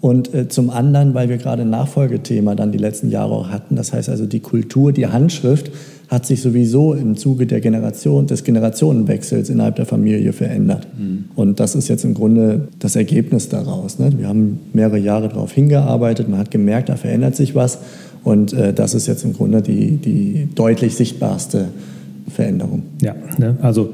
Und 0.00 0.32
äh, 0.32 0.48
zum 0.48 0.70
anderen, 0.70 1.12
weil 1.12 1.28
wir 1.28 1.36
gerade 1.36 1.62
ein 1.62 1.70
Nachfolgethema 1.70 2.54
dann 2.54 2.72
die 2.72 2.78
letzten 2.78 3.10
Jahre 3.10 3.34
auch 3.34 3.48
hatten. 3.50 3.76
Das 3.76 3.92
heißt 3.92 4.08
also, 4.08 4.24
die 4.24 4.40
Kultur, 4.40 4.92
die 4.92 5.06
Handschrift 5.06 5.70
hat 6.08 6.26
sich 6.26 6.40
sowieso 6.40 6.94
im 6.94 7.16
Zuge 7.16 7.46
der 7.46 7.60
Generation, 7.60 8.26
des 8.26 8.42
Generationenwechsels 8.42 9.48
innerhalb 9.48 9.76
der 9.76 9.86
Familie 9.86 10.32
verändert. 10.32 10.88
Mhm. 10.98 11.26
Und 11.36 11.60
das 11.60 11.74
ist 11.74 11.88
jetzt 11.88 12.04
im 12.04 12.14
Grunde 12.14 12.68
das 12.78 12.96
Ergebnis 12.96 13.48
daraus. 13.48 13.98
Ne? 13.98 14.10
Wir 14.16 14.26
haben 14.26 14.58
mehrere 14.72 14.98
Jahre 14.98 15.28
darauf 15.28 15.52
hingearbeitet, 15.52 16.28
man 16.28 16.40
hat 16.40 16.50
gemerkt, 16.50 16.88
da 16.88 16.96
verändert 16.96 17.36
sich 17.36 17.54
was. 17.54 17.78
Und 18.24 18.52
äh, 18.52 18.72
das 18.72 18.94
ist 18.94 19.06
jetzt 19.06 19.24
im 19.24 19.34
Grunde 19.34 19.62
die, 19.62 19.98
die 19.98 20.48
deutlich 20.54 20.96
sichtbarste 20.96 21.68
Veränderung. 22.28 22.82
Ja, 23.02 23.14
ne? 23.38 23.56
also 23.62 23.90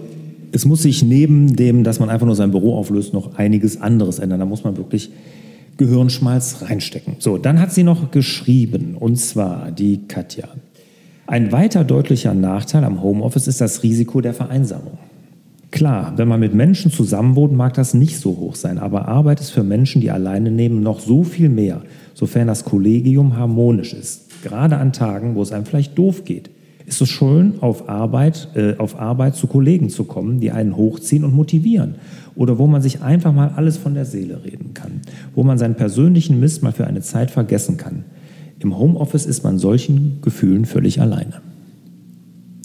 es 0.56 0.64
muss 0.64 0.82
sich 0.82 1.02
neben 1.02 1.54
dem, 1.54 1.84
dass 1.84 2.00
man 2.00 2.08
einfach 2.08 2.26
nur 2.26 2.34
sein 2.34 2.50
Büro 2.50 2.76
auflöst, 2.76 3.12
noch 3.12 3.36
einiges 3.36 3.80
anderes 3.80 4.18
ändern. 4.18 4.40
Da 4.40 4.46
muss 4.46 4.64
man 4.64 4.76
wirklich 4.76 5.10
Gehirnschmalz 5.76 6.62
reinstecken. 6.62 7.16
So, 7.18 7.36
dann 7.36 7.60
hat 7.60 7.72
sie 7.72 7.82
noch 7.82 8.10
geschrieben, 8.10 8.96
und 8.98 9.16
zwar 9.16 9.70
die 9.70 10.00
Katja. 10.08 10.48
Ein 11.26 11.52
weiter 11.52 11.84
deutlicher 11.84 12.34
Nachteil 12.34 12.84
am 12.84 13.02
Homeoffice 13.02 13.48
ist 13.48 13.60
das 13.60 13.82
Risiko 13.82 14.20
der 14.20 14.32
Vereinsamung. 14.32 14.98
Klar, 15.72 16.14
wenn 16.16 16.28
man 16.28 16.40
mit 16.40 16.54
Menschen 16.54 16.90
zusammen 16.90 17.36
wohnt, 17.36 17.52
mag 17.52 17.74
das 17.74 17.92
nicht 17.92 18.18
so 18.18 18.38
hoch 18.38 18.54
sein, 18.54 18.78
aber 18.78 19.08
Arbeit 19.08 19.40
ist 19.40 19.50
für 19.50 19.64
Menschen, 19.64 20.00
die 20.00 20.10
alleine 20.10 20.50
nehmen, 20.50 20.82
noch 20.82 21.00
so 21.00 21.22
viel 21.22 21.50
mehr, 21.50 21.82
sofern 22.14 22.46
das 22.46 22.64
Kollegium 22.64 23.36
harmonisch 23.36 23.92
ist. 23.92 24.42
Gerade 24.42 24.78
an 24.78 24.94
Tagen, 24.94 25.34
wo 25.34 25.42
es 25.42 25.52
einem 25.52 25.66
vielleicht 25.66 25.98
doof 25.98 26.24
geht 26.24 26.48
ist 26.86 27.00
es 27.00 27.08
schön, 27.08 27.54
auf 27.60 27.88
Arbeit, 27.88 28.48
äh, 28.54 28.76
auf 28.78 28.98
Arbeit 28.98 29.34
zu 29.34 29.48
Kollegen 29.48 29.90
zu 29.90 30.04
kommen, 30.04 30.40
die 30.40 30.52
einen 30.52 30.76
hochziehen 30.76 31.24
und 31.24 31.34
motivieren. 31.34 31.96
Oder 32.36 32.58
wo 32.58 32.66
man 32.66 32.80
sich 32.80 33.02
einfach 33.02 33.32
mal 33.32 33.52
alles 33.56 33.76
von 33.76 33.94
der 33.94 34.04
Seele 34.04 34.44
reden 34.44 34.72
kann. 34.72 35.00
Wo 35.34 35.42
man 35.42 35.58
seinen 35.58 35.74
persönlichen 35.74 36.38
Mist 36.38 36.62
mal 36.62 36.72
für 36.72 36.86
eine 36.86 37.00
Zeit 37.00 37.30
vergessen 37.30 37.76
kann. 37.76 38.04
Im 38.60 38.78
Homeoffice 38.78 39.26
ist 39.26 39.42
man 39.42 39.58
solchen 39.58 40.20
Gefühlen 40.22 40.64
völlig 40.64 41.00
alleine. 41.00 41.40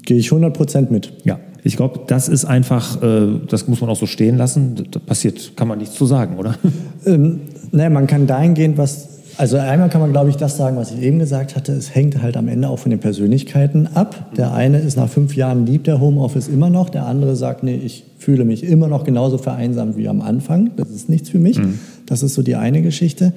Gehe 0.03 0.17
ich 0.17 0.29
100% 0.29 0.91
mit. 0.91 1.13
Ja, 1.25 1.39
ich 1.63 1.75
glaube, 1.77 2.01
das 2.07 2.27
ist 2.27 2.45
einfach, 2.45 3.01
äh, 3.01 3.39
das 3.47 3.67
muss 3.67 3.81
man 3.81 3.89
auch 3.89 3.95
so 3.95 4.05
stehen 4.05 4.37
lassen. 4.37 4.83
Das 4.91 5.01
passiert, 5.03 5.53
kann 5.55 5.67
man 5.67 5.79
nichts 5.79 5.95
zu 5.95 6.05
sagen, 6.05 6.37
oder? 6.37 6.55
Ähm, 7.03 7.41
naja, 7.71 7.89
man 7.89 8.05
kann 8.05 8.27
dahingehend 8.27 8.77
was 8.77 9.20
also 9.41 9.57
einmal 9.57 9.89
kann 9.89 10.01
man, 10.01 10.11
glaube 10.11 10.29
ich, 10.29 10.35
das 10.35 10.55
sagen, 10.55 10.77
was 10.77 10.91
ich 10.91 11.01
eben 11.01 11.17
gesagt 11.17 11.55
hatte. 11.55 11.71
Es 11.71 11.95
hängt 11.95 12.21
halt 12.21 12.37
am 12.37 12.47
Ende 12.47 12.69
auch 12.69 12.77
von 12.77 12.91
den 12.91 12.99
Persönlichkeiten 12.99 13.87
ab. 13.87 14.35
Der 14.37 14.53
eine 14.53 14.77
ist 14.77 14.97
nach 14.97 15.09
fünf 15.09 15.35
Jahren 15.35 15.65
liebt 15.65 15.87
der 15.87 15.99
Homeoffice 15.99 16.47
immer 16.47 16.69
noch. 16.69 16.89
Der 16.89 17.07
andere 17.07 17.35
sagt, 17.35 17.63
nee, 17.63 17.73
ich 17.83 18.03
fühle 18.19 18.45
mich 18.45 18.63
immer 18.63 18.87
noch 18.87 19.03
genauso 19.03 19.39
vereinsamt 19.39 19.97
wie 19.97 20.07
am 20.07 20.21
Anfang. 20.21 20.69
Das 20.75 20.91
ist 20.91 21.09
nichts 21.09 21.29
für 21.29 21.39
mich. 21.39 21.57
Mhm. 21.57 21.79
Das 22.05 22.21
ist 22.21 22.35
so 22.35 22.43
die 22.43 22.55
eine 22.55 22.83
Geschichte. 22.83 23.33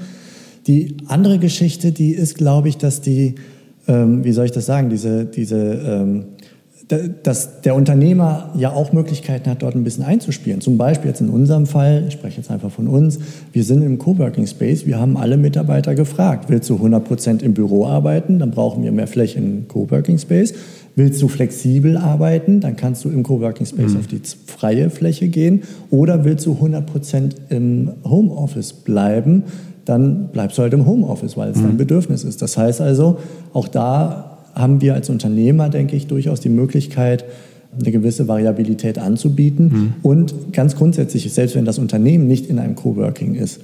Die 0.66 0.98
andere 1.06 1.38
Geschichte, 1.38 1.90
die 1.90 2.10
ist, 2.10 2.36
glaube 2.36 2.68
ich, 2.68 2.76
dass 2.76 3.00
die, 3.00 3.36
ähm, 3.88 4.24
wie 4.24 4.32
soll 4.32 4.44
ich 4.44 4.52
das 4.52 4.66
sagen, 4.66 4.90
diese, 4.90 5.24
diese 5.24 5.56
ähm, 5.56 6.24
dass 6.88 7.62
der 7.62 7.74
Unternehmer 7.74 8.50
ja 8.56 8.72
auch 8.72 8.92
Möglichkeiten 8.92 9.48
hat, 9.48 9.62
dort 9.62 9.74
ein 9.74 9.84
bisschen 9.84 10.04
einzuspielen. 10.04 10.60
Zum 10.60 10.76
Beispiel 10.76 11.08
jetzt 11.08 11.20
in 11.20 11.30
unserem 11.30 11.66
Fall, 11.66 12.04
ich 12.08 12.14
spreche 12.14 12.38
jetzt 12.38 12.50
einfach 12.50 12.70
von 12.70 12.88
uns, 12.88 13.18
wir 13.52 13.64
sind 13.64 13.82
im 13.82 13.98
Coworking 13.98 14.46
Space, 14.46 14.84
wir 14.84 15.00
haben 15.00 15.16
alle 15.16 15.36
Mitarbeiter 15.36 15.94
gefragt, 15.94 16.46
willst 16.48 16.68
du 16.68 16.76
100% 16.76 17.42
im 17.42 17.54
Büro 17.54 17.86
arbeiten, 17.86 18.38
dann 18.38 18.50
brauchen 18.50 18.82
wir 18.82 18.92
mehr 18.92 19.06
Fläche 19.06 19.38
im 19.38 19.66
Coworking 19.66 20.18
Space. 20.18 20.52
Willst 20.96 21.20
du 21.22 21.26
flexibel 21.26 21.96
arbeiten, 21.96 22.60
dann 22.60 22.76
kannst 22.76 23.04
du 23.04 23.08
im 23.08 23.24
Coworking 23.24 23.66
Space 23.66 23.92
mhm. 23.92 23.98
auf 23.98 24.06
die 24.06 24.20
freie 24.46 24.90
Fläche 24.90 25.26
gehen. 25.26 25.62
Oder 25.90 26.24
willst 26.24 26.46
du 26.46 26.52
100% 26.52 27.32
im 27.48 27.90
Homeoffice 28.04 28.72
bleiben, 28.74 29.42
dann 29.86 30.28
bleibst 30.28 30.56
du 30.56 30.62
halt 30.62 30.72
im 30.72 30.86
Homeoffice, 30.86 31.36
weil 31.36 31.50
es 31.50 31.58
mhm. 31.58 31.62
dein 31.62 31.76
Bedürfnis 31.78 32.22
ist. 32.22 32.42
Das 32.42 32.56
heißt 32.56 32.80
also, 32.80 33.18
auch 33.52 33.66
da 33.66 34.33
haben 34.54 34.80
wir 34.80 34.94
als 34.94 35.10
Unternehmer, 35.10 35.68
denke 35.68 35.96
ich, 35.96 36.06
durchaus 36.06 36.40
die 36.40 36.48
Möglichkeit, 36.48 37.24
eine 37.78 37.90
gewisse 37.90 38.28
Variabilität 38.28 38.98
anzubieten. 38.98 39.64
Mhm. 39.64 39.94
Und 40.02 40.52
ganz 40.52 40.76
grundsätzlich, 40.76 41.32
selbst 41.32 41.56
wenn 41.56 41.64
das 41.64 41.78
Unternehmen 41.78 42.28
nicht 42.28 42.46
in 42.46 42.58
einem 42.58 42.74
Coworking 42.76 43.34
ist, 43.34 43.60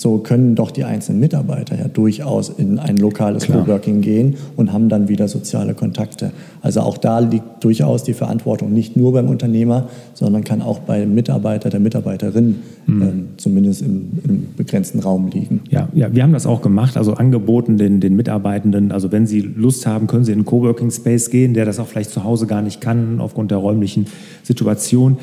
so 0.00 0.16
können 0.16 0.54
doch 0.54 0.70
die 0.70 0.84
einzelnen 0.84 1.20
Mitarbeiter 1.20 1.78
ja 1.78 1.86
durchaus 1.86 2.48
in 2.48 2.78
ein 2.78 2.96
lokales 2.96 3.44
Klar. 3.44 3.66
Coworking 3.66 4.00
gehen 4.00 4.36
und 4.56 4.72
haben 4.72 4.88
dann 4.88 5.08
wieder 5.08 5.28
soziale 5.28 5.74
Kontakte. 5.74 6.32
Also 6.62 6.80
auch 6.80 6.96
da 6.96 7.18
liegt 7.18 7.62
durchaus 7.62 8.02
die 8.02 8.14
Verantwortung 8.14 8.72
nicht 8.72 8.96
nur 8.96 9.12
beim 9.12 9.28
Unternehmer, 9.28 9.90
sondern 10.14 10.42
kann 10.42 10.62
auch 10.62 10.78
beim 10.78 11.14
Mitarbeiter, 11.14 11.68
der 11.68 11.80
Mitarbeiterin 11.80 12.60
mhm. 12.86 13.02
ähm, 13.02 13.28
zumindest 13.36 13.82
im, 13.82 14.08
im, 14.26 14.46
begrenzten 14.56 15.00
Raum 15.00 15.28
liegen. 15.28 15.60
Ja, 15.68 15.90
ja, 15.92 16.14
wir 16.14 16.22
haben 16.22 16.32
das 16.32 16.46
auch 16.46 16.62
gemacht, 16.62 16.96
also 16.96 17.12
angeboten 17.12 17.76
den, 17.76 18.00
den 18.00 18.16
Mitarbeitenden, 18.16 18.92
also 18.92 19.12
wenn 19.12 19.26
sie 19.26 19.40
Lust 19.40 19.86
haben, 19.86 20.06
können 20.06 20.24
sie 20.24 20.32
in 20.32 20.38
einen 20.38 20.46
Coworking 20.46 20.90
Space 20.90 21.28
gehen, 21.28 21.52
der 21.52 21.66
das 21.66 21.78
auch 21.78 21.86
vielleicht 21.86 22.10
zu 22.10 22.24
Hause 22.24 22.46
gar 22.46 22.62
nicht 22.62 22.80
kann 22.80 23.20
aufgrund 23.20 23.50
der 23.50 23.58
räumlichen 23.58 24.06
Situation 24.44 25.18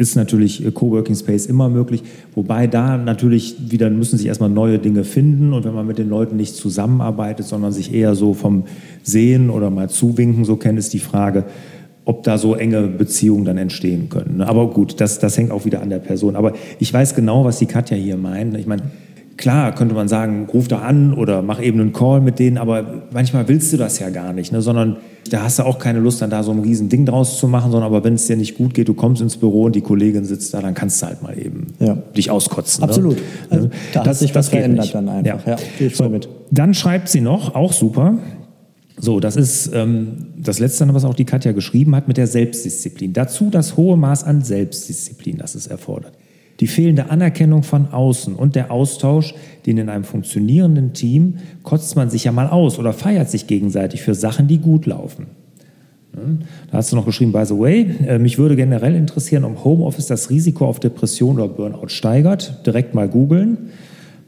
ist 0.00 0.16
natürlich 0.16 0.64
äh, 0.64 0.70
Coworking 0.70 1.14
Space 1.14 1.46
immer 1.46 1.68
möglich, 1.68 2.02
wobei 2.34 2.66
da 2.66 2.96
natürlich 2.96 3.70
wieder 3.70 3.90
müssen 3.90 4.16
sich 4.16 4.26
erstmal 4.26 4.48
neue 4.48 4.78
Dinge 4.78 5.04
finden 5.04 5.52
und 5.52 5.64
wenn 5.64 5.74
man 5.74 5.86
mit 5.86 5.98
den 5.98 6.08
Leuten 6.08 6.36
nicht 6.36 6.56
zusammenarbeitet, 6.56 7.46
sondern 7.46 7.70
sich 7.72 7.92
eher 7.92 8.14
so 8.14 8.32
vom 8.32 8.64
Sehen 9.02 9.50
oder 9.50 9.68
mal 9.68 9.90
zuwinken, 9.90 10.46
so 10.46 10.56
kennt 10.56 10.78
es 10.78 10.88
die 10.88 10.98
Frage, 10.98 11.44
ob 12.06 12.22
da 12.22 12.38
so 12.38 12.54
enge 12.54 12.88
Beziehungen 12.88 13.44
dann 13.44 13.58
entstehen 13.58 14.08
können. 14.08 14.40
Aber 14.40 14.70
gut, 14.70 15.00
das, 15.02 15.18
das 15.18 15.36
hängt 15.36 15.50
auch 15.50 15.66
wieder 15.66 15.82
an 15.82 15.90
der 15.90 15.98
Person. 15.98 16.34
Aber 16.34 16.54
ich 16.78 16.92
weiß 16.92 17.14
genau, 17.14 17.44
was 17.44 17.58
die 17.58 17.66
Katja 17.66 17.96
hier 17.96 18.16
meint. 18.16 18.56
Ich 18.56 18.66
meine, 18.66 18.82
klar 19.40 19.74
könnte 19.74 19.94
man 19.94 20.06
sagen, 20.06 20.46
ruf 20.52 20.68
da 20.68 20.80
an 20.80 21.14
oder 21.14 21.40
mach 21.40 21.62
eben 21.62 21.80
einen 21.80 21.92
Call 21.94 22.20
mit 22.20 22.38
denen, 22.38 22.58
aber 22.58 23.04
manchmal 23.10 23.48
willst 23.48 23.72
du 23.72 23.78
das 23.78 23.98
ja 23.98 24.10
gar 24.10 24.34
nicht, 24.34 24.52
ne? 24.52 24.60
sondern 24.60 24.98
da 25.30 25.42
hast 25.42 25.58
du 25.58 25.62
auch 25.62 25.78
keine 25.78 25.98
Lust, 25.98 26.20
dann 26.20 26.28
da 26.28 26.42
so 26.42 26.52
ein 26.52 26.58
riesen 26.58 26.90
Ding 26.90 27.06
draus 27.06 27.38
zu 27.38 27.48
machen, 27.48 27.72
sondern 27.72 27.90
aber 27.90 28.04
wenn 28.04 28.14
es 28.14 28.26
dir 28.26 28.36
nicht 28.36 28.58
gut 28.58 28.74
geht, 28.74 28.88
du 28.88 28.94
kommst 28.94 29.22
ins 29.22 29.38
Büro 29.38 29.64
und 29.64 29.74
die 29.74 29.80
Kollegin 29.80 30.26
sitzt 30.26 30.52
da, 30.52 30.60
dann 30.60 30.74
kannst 30.74 31.00
du 31.00 31.06
halt 31.06 31.22
mal 31.22 31.38
eben 31.38 31.68
ja. 31.78 31.94
dich 32.16 32.30
auskotzen. 32.30 32.82
Ne? 32.82 32.88
Absolut. 32.88 33.16
Ne? 33.16 33.22
Also, 33.48 33.70
da 33.94 34.02
das, 34.02 34.08
hat 34.08 34.16
sich 34.16 34.34
was 34.34 34.50
verändert 34.50 34.84
nicht. 34.84 34.94
dann 34.94 35.08
einfach. 35.08 35.46
Ja, 35.46 35.56
ja 35.78 35.90
so, 35.90 36.08
mit. 36.10 36.28
Dann 36.50 36.74
schreibt 36.74 37.08
sie 37.08 37.22
noch, 37.22 37.54
auch 37.54 37.72
super, 37.72 38.18
so, 38.98 39.20
das 39.20 39.36
ist 39.36 39.70
ähm, 39.72 40.26
das 40.36 40.58
Letzte, 40.58 40.92
was 40.92 41.06
auch 41.06 41.14
die 41.14 41.24
Katja 41.24 41.52
geschrieben 41.52 41.96
hat, 41.96 42.08
mit 42.08 42.18
der 42.18 42.26
Selbstdisziplin. 42.26 43.14
Dazu 43.14 43.48
das 43.48 43.78
hohe 43.78 43.96
Maß 43.96 44.24
an 44.24 44.42
Selbstdisziplin, 44.42 45.38
das 45.38 45.54
es 45.54 45.66
erfordert. 45.66 46.12
Die 46.60 46.66
fehlende 46.66 47.10
Anerkennung 47.10 47.62
von 47.62 47.88
außen 47.88 48.34
und 48.34 48.54
der 48.54 48.70
Austausch, 48.70 49.34
den 49.66 49.78
in 49.78 49.88
einem 49.88 50.04
funktionierenden 50.04 50.92
Team 50.92 51.38
kotzt 51.62 51.96
man 51.96 52.10
sich 52.10 52.24
ja 52.24 52.32
mal 52.32 52.48
aus 52.48 52.78
oder 52.78 52.92
feiert 52.92 53.30
sich 53.30 53.46
gegenseitig 53.46 54.02
für 54.02 54.14
Sachen, 54.14 54.46
die 54.46 54.58
gut 54.58 54.86
laufen. 54.86 55.26
Da 56.12 56.78
hast 56.78 56.90
du 56.90 56.96
noch 56.96 57.06
geschrieben, 57.06 57.32
by 57.32 57.44
the 57.44 57.58
way, 57.58 57.86
äh, 58.06 58.18
mich 58.18 58.36
würde 58.36 58.56
generell 58.56 58.96
interessieren, 58.96 59.44
ob 59.44 59.64
Homeoffice 59.64 60.06
das 60.06 60.28
Risiko 60.28 60.66
auf 60.66 60.80
Depression 60.80 61.36
oder 61.36 61.48
Burnout 61.48 61.88
steigert. 61.88 62.66
Direkt 62.66 62.94
mal 62.94 63.08
googeln. 63.08 63.70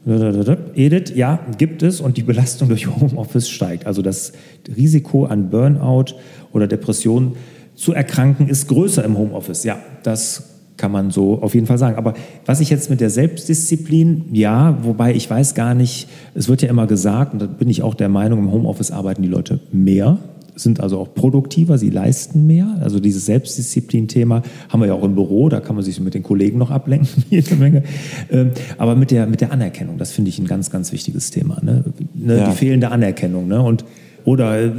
Edith, 0.05 1.13
ja, 1.15 1.39
gibt 1.57 1.83
es 1.83 2.01
und 2.01 2.17
die 2.17 2.23
Belastung 2.23 2.69
durch 2.69 2.87
Homeoffice 2.87 3.49
steigt. 3.49 3.85
Also 3.85 4.01
das 4.01 4.33
Risiko 4.75 5.25
an 5.25 5.49
Burnout 5.49 6.15
oder 6.51 6.67
Depression 6.67 7.35
zu 7.75 7.93
erkranken 7.93 8.47
ist 8.47 8.67
größer 8.67 9.03
im 9.03 9.17
Homeoffice. 9.17 9.63
Ja, 9.63 9.79
das 10.03 10.52
kann 10.77 10.91
man 10.91 11.11
so 11.11 11.41
auf 11.41 11.53
jeden 11.53 11.67
Fall 11.67 11.77
sagen. 11.77 11.97
Aber 11.97 12.13
was 12.45 12.59
ich 12.59 12.69
jetzt 12.69 12.89
mit 12.89 12.99
der 12.99 13.09
Selbstdisziplin, 13.09 14.25
ja, 14.31 14.77
wobei 14.83 15.13
ich 15.13 15.29
weiß 15.29 15.55
gar 15.55 15.75
nicht, 15.75 16.07
es 16.33 16.49
wird 16.49 16.61
ja 16.61 16.69
immer 16.69 16.87
gesagt, 16.87 17.33
und 17.33 17.41
da 17.41 17.45
bin 17.45 17.69
ich 17.69 17.83
auch 17.83 17.93
der 17.93 18.09
Meinung, 18.09 18.39
im 18.39 18.51
Homeoffice 18.51 18.91
arbeiten 18.91 19.21
die 19.21 19.27
Leute 19.27 19.59
mehr 19.71 20.17
sind 20.55 20.79
also 20.79 20.99
auch 20.99 21.13
produktiver, 21.13 21.77
sie 21.77 21.89
leisten 21.89 22.45
mehr. 22.47 22.77
Also 22.81 22.99
dieses 22.99 23.25
Selbstdisziplin-Thema 23.25 24.43
haben 24.69 24.79
wir 24.81 24.87
ja 24.87 24.93
auch 24.93 25.03
im 25.03 25.15
Büro, 25.15 25.49
da 25.49 25.59
kann 25.59 25.75
man 25.75 25.83
sich 25.83 25.99
mit 25.99 26.13
den 26.13 26.23
Kollegen 26.23 26.57
noch 26.57 26.71
ablenken, 26.71 27.23
jede 27.29 27.55
Menge. 27.55 27.83
Ähm, 28.31 28.51
aber 28.77 28.95
mit 28.95 29.11
der, 29.11 29.25
mit 29.27 29.41
der 29.41 29.51
Anerkennung, 29.51 29.97
das 29.97 30.11
finde 30.11 30.29
ich 30.29 30.39
ein 30.39 30.45
ganz, 30.45 30.69
ganz 30.69 30.91
wichtiges 30.91 31.31
Thema. 31.31 31.59
Ne? 31.61 31.83
ne? 32.13 32.37
Ja. 32.37 32.49
Die 32.49 32.55
fehlende 32.55 32.91
Anerkennung. 32.91 33.47
Ne? 33.47 33.61
Und, 33.61 33.85
oder 34.25 34.61
äh, 34.61 34.71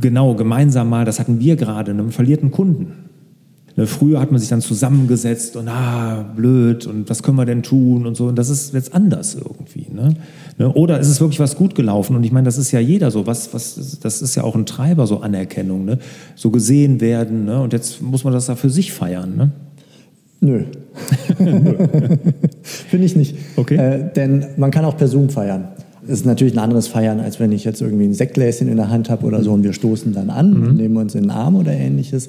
genau, 0.00 0.34
gemeinsam 0.34 0.88
mal, 0.88 1.04
das 1.04 1.20
hatten 1.20 1.40
wir 1.40 1.56
gerade, 1.56 1.90
einen 1.90 2.10
verlierten 2.10 2.50
Kunden. 2.50 3.09
Ne, 3.80 3.86
früher 3.86 4.20
hat 4.20 4.30
man 4.30 4.38
sich 4.38 4.50
dann 4.50 4.60
zusammengesetzt 4.60 5.56
und 5.56 5.66
ah, 5.66 6.22
blöd 6.36 6.86
und 6.86 7.08
was 7.08 7.22
können 7.22 7.38
wir 7.38 7.46
denn 7.46 7.62
tun 7.62 8.04
und 8.04 8.14
so. 8.14 8.26
Und 8.26 8.36
das 8.36 8.50
ist 8.50 8.74
jetzt 8.74 8.92
anders 8.92 9.34
irgendwie. 9.34 9.86
Ne? 9.90 10.16
ne? 10.58 10.70
Oder 10.70 11.00
ist 11.00 11.08
es 11.08 11.18
wirklich 11.18 11.40
was 11.40 11.56
gut 11.56 11.74
gelaufen? 11.74 12.14
Und 12.14 12.22
ich 12.24 12.30
meine, 12.30 12.44
das 12.44 12.58
ist 12.58 12.72
ja 12.72 12.80
jeder 12.80 13.10
so. 13.10 13.26
Was, 13.26 13.54
was, 13.54 13.98
das 14.02 14.20
ist 14.20 14.34
ja 14.34 14.44
auch 14.44 14.54
ein 14.54 14.66
Treiber, 14.66 15.06
so 15.06 15.20
Anerkennung. 15.20 15.86
Ne? 15.86 15.98
So 16.34 16.50
gesehen 16.50 17.00
werden. 17.00 17.46
Ne? 17.46 17.58
Und 17.58 17.72
jetzt 17.72 18.02
muss 18.02 18.22
man 18.22 18.34
das 18.34 18.44
da 18.44 18.54
für 18.54 18.68
sich 18.68 18.92
feiern. 18.92 19.34
Ne? 19.34 19.50
Nö. 20.40 20.64
Finde 22.62 23.06
ich 23.06 23.16
nicht. 23.16 23.34
Okay. 23.56 23.76
Äh, 23.76 24.12
denn 24.12 24.44
man 24.58 24.70
kann 24.70 24.84
auch 24.84 24.98
per 24.98 25.08
Zoom 25.08 25.30
feiern. 25.30 25.68
Es 26.04 26.10
ist 26.10 26.26
natürlich 26.26 26.52
ein 26.52 26.58
anderes 26.58 26.86
Feiern, 26.86 27.18
als 27.18 27.40
wenn 27.40 27.50
ich 27.50 27.64
jetzt 27.64 27.80
irgendwie 27.80 28.04
ein 28.04 28.14
Sektgläschen 28.14 28.68
in 28.68 28.76
der 28.76 28.90
Hand 28.90 29.08
habe 29.08 29.24
oder 29.24 29.42
so 29.42 29.54
und 29.54 29.62
wir 29.62 29.72
stoßen 29.72 30.12
dann 30.12 30.28
an 30.28 30.52
mhm. 30.52 30.76
nehmen 30.76 30.98
uns 30.98 31.14
in 31.14 31.22
den 31.22 31.30
Arm 31.30 31.56
oder 31.56 31.72
ähnliches. 31.72 32.28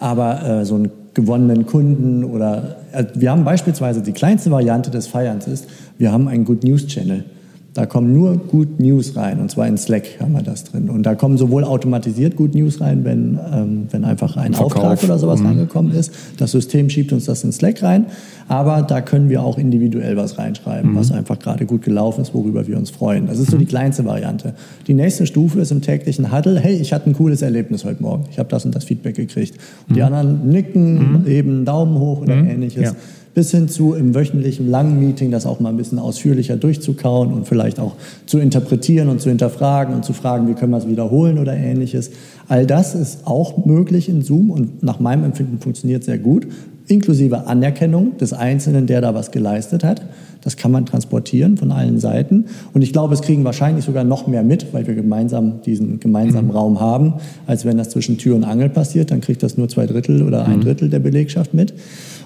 Aber 0.00 0.42
äh, 0.42 0.64
so 0.64 0.74
einen 0.74 0.90
gewonnenen 1.14 1.66
Kunden 1.66 2.24
oder 2.24 2.76
äh, 2.92 3.04
wir 3.14 3.30
haben 3.30 3.44
beispielsweise 3.44 4.02
die 4.02 4.12
kleinste 4.12 4.50
Variante 4.50 4.90
des 4.90 5.06
Feierns 5.06 5.46
ist, 5.46 5.68
wir 5.98 6.10
haben 6.10 6.26
einen 6.26 6.44
Good 6.44 6.64
News 6.64 6.86
Channel. 6.86 7.24
Da 7.72 7.86
kommen 7.86 8.12
nur 8.12 8.36
Good 8.36 8.80
News 8.80 9.14
rein 9.14 9.38
und 9.38 9.48
zwar 9.48 9.68
in 9.68 9.78
Slack 9.78 10.02
haben 10.20 10.32
wir 10.32 10.42
das 10.42 10.64
drin. 10.64 10.90
Und 10.90 11.04
da 11.04 11.14
kommen 11.14 11.38
sowohl 11.38 11.62
automatisiert 11.62 12.34
Good 12.34 12.54
News 12.56 12.80
rein, 12.80 13.04
wenn, 13.04 13.38
ähm, 13.52 13.86
wenn 13.90 14.04
einfach 14.04 14.36
ein 14.36 14.54
Verkauf. 14.54 14.74
Auftrag 14.74 15.04
oder 15.04 15.18
sowas 15.18 15.38
mhm. 15.38 15.46
reingekommen 15.46 15.92
ist. 15.92 16.12
Das 16.36 16.50
System 16.50 16.90
schiebt 16.90 17.12
uns 17.12 17.26
das 17.26 17.44
in 17.44 17.52
Slack 17.52 17.80
rein. 17.82 18.06
Aber 18.48 18.82
da 18.82 19.00
können 19.00 19.28
wir 19.28 19.44
auch 19.44 19.56
individuell 19.56 20.16
was 20.16 20.36
reinschreiben, 20.36 20.92
mhm. 20.92 20.96
was 20.96 21.12
einfach 21.12 21.38
gerade 21.38 21.64
gut 21.64 21.82
gelaufen 21.82 22.22
ist, 22.22 22.34
worüber 22.34 22.66
wir 22.66 22.76
uns 22.76 22.90
freuen. 22.90 23.28
Das 23.28 23.38
ist 23.38 23.52
so 23.52 23.56
die 23.56 23.64
mhm. 23.64 23.68
kleinste 23.68 24.04
Variante. 24.04 24.54
Die 24.88 24.94
nächste 24.94 25.26
Stufe 25.26 25.60
ist 25.60 25.70
im 25.70 25.80
täglichen 25.80 26.36
Huddle, 26.36 26.58
hey, 26.58 26.74
ich 26.74 26.92
hatte 26.92 27.08
ein 27.08 27.14
cooles 27.14 27.40
Erlebnis 27.40 27.84
heute 27.84 28.02
Morgen. 28.02 28.24
Ich 28.32 28.40
habe 28.40 28.48
das 28.48 28.64
und 28.64 28.74
das 28.74 28.82
Feedback 28.82 29.14
gekriegt. 29.14 29.56
Und 29.88 29.94
die 29.94 30.00
mhm. 30.00 30.06
anderen 30.06 30.48
nicken, 30.48 31.20
mhm. 31.20 31.26
eben 31.28 31.64
Daumen 31.64 32.00
hoch 32.00 32.22
oder 32.22 32.34
ähnliches. 32.34 32.82
Ja 32.82 32.92
bis 33.34 33.50
hin 33.50 33.68
zu 33.68 33.94
im 33.94 34.14
wöchentlichen 34.14 34.68
langen 34.68 34.98
Meeting 34.98 35.30
das 35.30 35.46
auch 35.46 35.60
mal 35.60 35.68
ein 35.68 35.76
bisschen 35.76 35.98
ausführlicher 35.98 36.56
durchzukauen 36.56 37.32
und 37.32 37.46
vielleicht 37.46 37.78
auch 37.78 37.94
zu 38.26 38.38
interpretieren 38.38 39.08
und 39.08 39.20
zu 39.20 39.28
hinterfragen 39.28 39.94
und 39.94 40.04
zu 40.04 40.12
fragen, 40.12 40.48
wie 40.48 40.54
können 40.54 40.72
wir 40.72 40.78
es 40.78 40.88
wiederholen 40.88 41.38
oder 41.38 41.54
ähnliches. 41.54 42.10
All 42.48 42.66
das 42.66 42.94
ist 42.94 43.26
auch 43.26 43.64
möglich 43.64 44.08
in 44.08 44.22
Zoom 44.22 44.50
und 44.50 44.82
nach 44.82 45.00
meinem 45.00 45.24
Empfinden 45.24 45.60
funktioniert 45.60 46.04
sehr 46.04 46.18
gut, 46.18 46.46
inklusive 46.90 47.46
Anerkennung 47.46 48.16
des 48.18 48.32
Einzelnen, 48.32 48.86
der 48.86 49.00
da 49.00 49.14
was 49.14 49.30
geleistet 49.30 49.84
hat. 49.84 50.02
Das 50.42 50.56
kann 50.56 50.70
man 50.70 50.86
transportieren 50.86 51.56
von 51.56 51.70
allen 51.70 51.98
Seiten. 51.98 52.46
Und 52.72 52.82
ich 52.82 52.92
glaube, 52.92 53.14
es 53.14 53.20
kriegen 53.20 53.44
wahrscheinlich 53.44 53.84
sogar 53.84 54.04
noch 54.04 54.26
mehr 54.26 54.42
mit, 54.42 54.72
weil 54.72 54.86
wir 54.86 54.94
gemeinsam 54.94 55.62
diesen 55.62 56.00
gemeinsamen 56.00 56.48
mhm. 56.48 56.56
Raum 56.56 56.80
haben, 56.80 57.14
als 57.46 57.64
wenn 57.64 57.76
das 57.76 57.90
zwischen 57.90 58.18
Tür 58.18 58.36
und 58.36 58.44
Angel 58.44 58.70
passiert. 58.70 59.10
Dann 59.10 59.20
kriegt 59.20 59.42
das 59.42 59.58
nur 59.58 59.68
zwei 59.68 59.86
Drittel 59.86 60.22
oder 60.22 60.46
ein 60.46 60.56
mhm. 60.56 60.62
Drittel 60.62 60.88
der 60.88 61.00
Belegschaft 61.00 61.54
mit. 61.54 61.74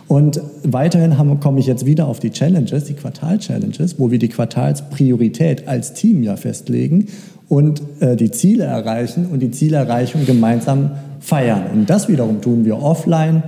Und 0.06 0.40
weiterhin 0.62 1.18
haben, 1.18 1.40
komme 1.40 1.60
ich 1.60 1.66
jetzt 1.66 1.86
wieder 1.86 2.06
auf 2.06 2.20
die 2.20 2.30
Challenges, 2.30 2.84
die 2.84 2.94
Quartal-Challenges, 2.94 3.98
wo 3.98 4.10
wir 4.10 4.18
die 4.18 4.28
Quartalspriorität 4.28 5.66
als 5.66 5.94
Team 5.94 6.22
ja 6.22 6.36
festlegen 6.36 7.06
und 7.48 7.82
äh, 8.00 8.16
die 8.16 8.30
Ziele 8.30 8.64
erreichen 8.64 9.26
und 9.32 9.40
die 9.40 9.50
Zielerreichung 9.50 10.26
gemeinsam 10.26 10.92
feiern. 11.20 11.64
Und 11.72 11.90
das 11.90 12.08
wiederum 12.08 12.42
tun 12.42 12.64
wir 12.64 12.82
offline 12.82 13.44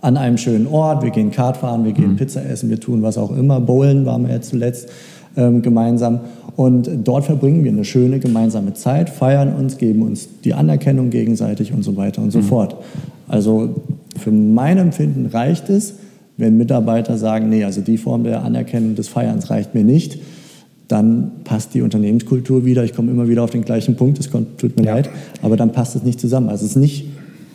an 0.00 0.16
einem 0.16 0.38
schönen 0.38 0.66
Ort. 0.66 1.02
Wir 1.02 1.10
gehen 1.10 1.30
Kart 1.30 1.58
fahren, 1.58 1.84
wir 1.84 1.92
gehen 1.92 2.12
mhm. 2.12 2.16
Pizza 2.16 2.44
essen, 2.44 2.70
wir 2.70 2.80
tun 2.80 3.02
was 3.02 3.18
auch 3.18 3.36
immer. 3.36 3.60
Bowlen 3.60 4.06
waren 4.06 4.26
wir 4.26 4.34
jetzt 4.34 4.50
zuletzt 4.50 4.88
ähm, 5.36 5.62
gemeinsam. 5.62 6.20
Und 6.56 6.90
dort 7.04 7.24
verbringen 7.24 7.64
wir 7.64 7.70
eine 7.70 7.84
schöne 7.84 8.18
gemeinsame 8.18 8.74
Zeit, 8.74 9.08
feiern 9.08 9.54
uns, 9.54 9.78
geben 9.78 10.02
uns 10.02 10.28
die 10.44 10.54
Anerkennung 10.54 11.10
gegenseitig 11.10 11.72
und 11.72 11.82
so 11.82 11.96
weiter 11.96 12.22
und 12.22 12.30
so 12.30 12.38
mhm. 12.38 12.44
fort. 12.44 12.76
Also 13.28 13.76
für 14.18 14.32
mein 14.32 14.78
Empfinden 14.78 15.26
reicht 15.26 15.70
es, 15.70 15.94
wenn 16.36 16.56
Mitarbeiter 16.56 17.16
sagen, 17.16 17.48
nee, 17.48 17.64
also 17.64 17.80
die 17.80 17.98
Form 17.98 18.24
der 18.24 18.42
Anerkennung 18.42 18.94
des 18.94 19.08
Feierns 19.08 19.50
reicht 19.50 19.74
mir 19.74 19.84
nicht, 19.84 20.18
dann 20.88 21.30
passt 21.44 21.74
die 21.74 21.82
Unternehmenskultur 21.82 22.64
wieder. 22.64 22.82
Ich 22.82 22.94
komme 22.94 23.10
immer 23.12 23.28
wieder 23.28 23.44
auf 23.44 23.50
den 23.50 23.62
gleichen 23.62 23.94
Punkt, 23.94 24.18
es 24.18 24.28
tut 24.28 24.76
mir 24.76 24.84
ja. 24.84 24.94
leid, 24.94 25.10
aber 25.42 25.56
dann 25.56 25.70
passt 25.70 25.94
es 25.94 26.02
nicht 26.02 26.18
zusammen. 26.18 26.48
Also 26.48 26.64
es 26.64 26.72
ist 26.72 26.76
nicht 26.76 27.06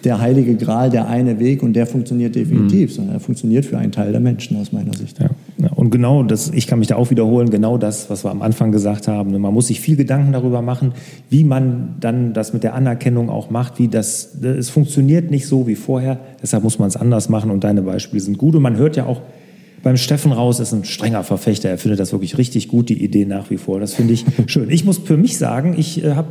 der 0.06 0.22
heilige 0.22 0.56
Gral, 0.56 0.89
der 0.89 1.08
eine 1.08 1.39
Weg 1.39 1.63
und 1.63 1.74
der 1.74 1.88
funktioniert 1.88 2.36
definitiv, 2.36 2.91
mhm. 2.91 2.96
sondern 2.96 3.15
er 3.15 3.20
funktioniert 3.20 3.65
für 3.65 3.78
einen 3.78 3.91
Teil 3.91 4.12
der 4.12 4.22
Menschen 4.22 4.58
aus 4.58 4.72
meiner 4.72 4.94
Sicht. 4.94 5.20
Ja. 5.20 5.30
Ja, 5.58 5.72
und 5.72 5.89
genau 5.89 6.22
das, 6.22 6.52
ich 6.54 6.68
kann 6.68 6.80
mich 6.80 6.89
da 6.89 6.96
auch 6.96 7.10
wiederholen, 7.12 7.50
genau 7.50 7.78
das, 7.78 8.10
was 8.10 8.26
wir 8.26 8.32
am 8.32 8.41
Anfang 8.41 8.72
gesagt 8.72 9.08
haben. 9.08 9.39
Man 9.39 9.54
muss 9.54 9.68
sich 9.68 9.80
viel 9.80 9.96
Gedanken 9.96 10.34
darüber 10.34 10.62
machen, 10.62 10.91
wie 11.30 11.46
man 11.46 11.96
dann 12.02 12.34
das 12.34 12.52
mit 12.52 12.63
der 12.63 12.76
Anerkennung 12.76 13.30
auch 13.30 13.50
macht, 13.50 13.80
wie 13.80 13.88
das, 13.88 14.36
es 14.41 14.70
funktioniert 14.70 15.32
nicht 15.32 15.48
so 15.48 15.65
wie 15.65 15.76
vorher, 15.76 16.20
deshalb 16.41 16.63
muss 16.63 16.78
man 16.78 16.89
es 16.89 16.98
anders 16.98 17.30
machen 17.30 17.52
und 17.52 17.63
deine 17.63 17.82
Beispiele 17.84 18.22
sind 18.22 18.38
gut 18.38 18.56
und 18.56 18.62
man 18.62 18.76
hört 18.76 18.98
ja 18.98 19.06
auch, 19.06 19.22
beim 19.82 19.98
Steffen 19.98 20.32
Raus 20.32 20.60
ist 20.60 20.74
ein 20.74 20.84
strenger 20.84 21.24
Verfechter. 21.24 21.70
Er 21.70 21.78
findet 21.78 22.00
das 22.00 22.12
wirklich 22.12 22.39
richtig 22.39 22.70
gut, 22.70 22.89
die 22.89 23.04
Idee 23.04 23.26
nach 23.26 23.52
wie 23.52 23.58
vor. 23.58 23.80
Das 23.80 23.94
finde 23.94 24.13
ich 24.13 24.26
schön. 24.48 24.72
Ich 24.72 24.84
muss 24.84 24.98
für 24.98 25.15
mich 25.15 25.38
sagen, 25.38 25.76
ich 25.78 26.04
äh, 26.04 26.15
habe 26.15 26.28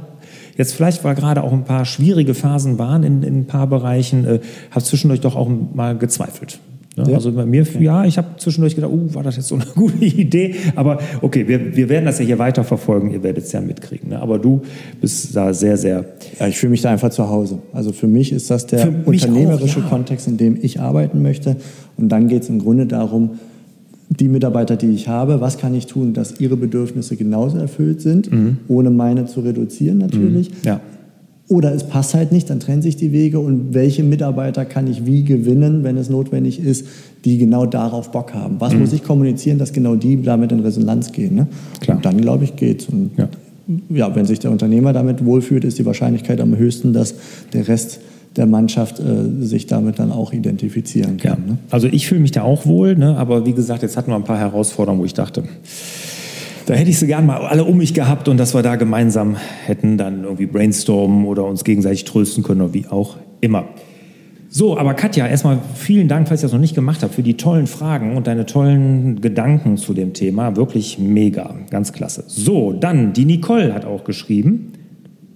Jetzt 0.57 0.75
vielleicht 0.75 1.05
war 1.05 1.15
gerade 1.15 1.43
auch 1.43 1.53
ein 1.53 1.65
paar 1.65 1.85
schwierige 1.85 2.35
Phasen 2.35 2.79
waren 2.79 3.03
in, 3.03 3.23
in 3.23 3.41
ein 3.41 3.47
paar 3.47 3.67
Bereichen, 3.67 4.25
äh, 4.25 4.41
habe 4.71 4.85
zwischendurch 4.85 5.21
doch 5.21 5.37
auch 5.37 5.49
mal 5.75 5.97
gezweifelt. 5.97 6.61
Ne? 6.97 7.07
Ja. 7.09 7.15
Also 7.17 7.33
bei 7.33 7.45
mir, 7.45 7.67
ja, 7.81 8.05
ich 8.05 8.19
habe 8.19 8.29
zwischendurch 8.37 8.77
gedacht, 8.77 8.93
uh, 8.93 9.15
war 9.15 9.23
das 9.25 9.37
jetzt 9.37 9.49
so 9.49 9.57
eine 9.57 9.65
gute 9.75 10.05
Idee? 10.05 10.55
Aber 10.77 10.99
okay, 11.23 11.49
wir, 11.49 11.77
wir 11.77 11.89
werden 11.89 12.05
das 12.05 12.19
ja 12.21 12.25
hier 12.25 12.39
weiter 12.39 12.63
verfolgen, 12.63 13.11
ihr 13.11 13.23
werdet 13.23 13.45
es 13.45 13.53
ja 13.53 13.61
mitkriegen. 13.61 14.11
Ne? 14.11 14.21
Aber 14.21 14.39
du 14.39 14.63
bist 15.01 15.35
da 15.35 15.53
sehr, 15.53 15.77
sehr... 15.77 16.05
Ja, 16.39 16.47
ich 16.47 16.57
fühle 16.57 16.71
mich 16.71 16.83
da 16.83 16.91
einfach 16.91 17.11
zu 17.11 17.29
Hause. 17.29 17.59
Also 17.73 17.93
für 17.93 18.07
mich 18.07 18.33
ist 18.33 18.51
das 18.51 18.67
der 18.67 18.89
unternehmerische 19.05 19.81
auch, 19.81 19.85
ja. 19.85 19.89
Kontext, 19.89 20.29
in 20.29 20.37
dem 20.37 20.59
ich 20.61 20.81
arbeiten 20.81 21.21
möchte. 21.23 21.57
Und 21.97 22.11
dann 22.11 22.29
geht 22.29 22.45
es 22.45 22.49
im 22.49 22.61
Grunde 22.61 22.87
darum, 22.87 23.41
die 24.09 24.29
Mitarbeiter, 24.29 24.77
die 24.77 24.91
ich 24.91 25.09
habe, 25.09 25.41
was 25.41 25.59
kann 25.59 25.75
ich 25.75 25.87
tun, 25.87 26.15
dass 26.15 26.41
ihre 26.41 26.57
Bedürfnisse 26.57 27.17
genauso 27.17 27.59
erfüllt 27.59 28.01
sind, 28.01 28.31
mhm. 28.31 28.59
ohne 28.69 28.91
meine 28.91 29.27
zu 29.27 29.41
reduzieren 29.41 29.99
natürlich. 29.99 30.51
Mhm. 30.51 30.57
Ja. 30.65 30.81
Oder 31.49 31.75
es 31.75 31.85
passt 31.85 32.15
halt 32.15 32.33
nicht, 32.33 32.49
dann 32.49 32.59
trennen 32.59 32.81
sich 32.81 32.97
die 32.97 33.13
Wege 33.13 33.39
und 33.39 33.75
welche 33.75 34.03
Mitarbeiter 34.03 34.65
kann 34.65 34.87
ich 34.87 35.05
wie 35.05 35.25
gewinnen, 35.25 35.85
wenn 35.85 35.99
es 35.99 36.09
notwendig 36.09 36.59
ist, 36.59 36.87
die 37.27 37.37
genau 37.37 37.67
darauf 37.67 38.13
Bock 38.13 38.33
haben. 38.33 38.57
Was 38.61 38.73
mhm. 38.73 38.81
muss 38.81 38.93
ich 38.95 39.05
kommunizieren, 39.05 39.59
dass 39.59 39.73
genau 39.73 39.95
die 39.95 40.23
damit 40.23 40.53
in 40.53 40.61
Resonanz 40.61 41.13
gehen. 41.13 41.35
Ne? 41.35 41.47
Klar. 41.81 41.99
Und 41.99 42.07
dann, 42.07 42.21
glaube 42.21 42.45
ich, 42.45 42.57
geht's. 42.57 42.87
Und 42.87 43.11
ja. 43.19 43.29
ja, 43.91 44.17
wenn 44.17 44.25
sich 44.25 44.39
der 44.39 44.53
Unternehmer 44.53 44.95
damit 44.95 45.25
wohlfühlt, 45.25 45.65
ist 45.65 45.79
die 45.79 45.85
Wahrscheinlichkeit 45.85 46.41
am 46.41 46.57
höchsten, 46.57 46.95
dass 46.95 47.15
der 47.53 47.69
Rest 47.69 48.01
der 48.37 48.47
Mannschaft 48.47 49.01
äh, 49.01 49.45
sich 49.45 49.67
damit 49.67 49.99
dann 49.99 50.11
auch 50.11 50.33
identifizieren 50.33 51.19
kann. 51.19 51.45
Ja. 51.47 51.53
Ne? 51.53 51.59
Also 51.71 51.87
ich 51.87 52.07
fühle 52.07 52.21
mich 52.21 52.33
da 52.33 52.43
auch 52.43 52.67
wohl, 52.67 52.97
ne? 52.97 53.17
aber 53.17 53.47
wie 53.47 53.53
gesagt, 53.53 53.83
jetzt 53.83 53.97
hatten 53.97 54.11
wir 54.11 54.17
ein 54.17 54.25
paar 54.25 54.39
Herausforderungen, 54.39 55.01
wo 55.01 55.05
ich 55.05 55.15
dachte, 55.15 55.45
Da 56.67 56.73
hätte 56.73 56.89
ich 56.91 56.99
sie 56.99 57.07
gern 57.07 57.27
mal 57.27 57.37
alle 57.47 57.65
um 57.65 57.77
mich 57.77 57.93
gehabt 57.93 58.27
und 58.27 58.39
dass 58.39 58.55
wir 58.55 58.63
da 58.63 58.77
gemeinsam 58.77 59.37
hätten 59.67 59.99
dann 59.99 60.25
irgendwie 60.25 60.47
brainstormen 60.47 61.27
oder 61.27 61.45
uns 61.45 61.63
gegenseitig 61.63 62.05
trösten 62.05 62.43
können 62.43 62.63
oder 62.63 62.73
wie 62.73 62.87
auch 62.87 63.17
immer. 63.43 63.67
So, 64.49 64.79
aber 64.79 64.95
Katja, 64.95 65.27
erstmal 65.27 65.59
vielen 65.75 66.09
Dank, 66.09 66.29
falls 66.29 66.41
ihr 66.41 66.47
das 66.47 66.53
noch 66.53 66.61
nicht 66.61 66.75
gemacht 66.75 67.03
habt, 67.03 67.15
für 67.15 67.23
die 67.23 67.37
tollen 67.37 67.67
Fragen 67.67 68.17
und 68.17 68.29
deine 68.29 68.47
tollen 68.47 69.21
Gedanken 69.21 69.77
zu 69.77 69.93
dem 69.95 70.15
Thema. 70.15 70.57
Wirklich 70.57 70.99
mega, 70.99 71.55
ganz 71.71 71.93
klasse. 71.93 72.25
So, 72.29 72.73
dann, 72.73 73.13
die 73.13 73.25
Nicole 73.25 73.75
hat 73.75 73.85
auch 73.85 74.05
geschrieben, 74.05 74.74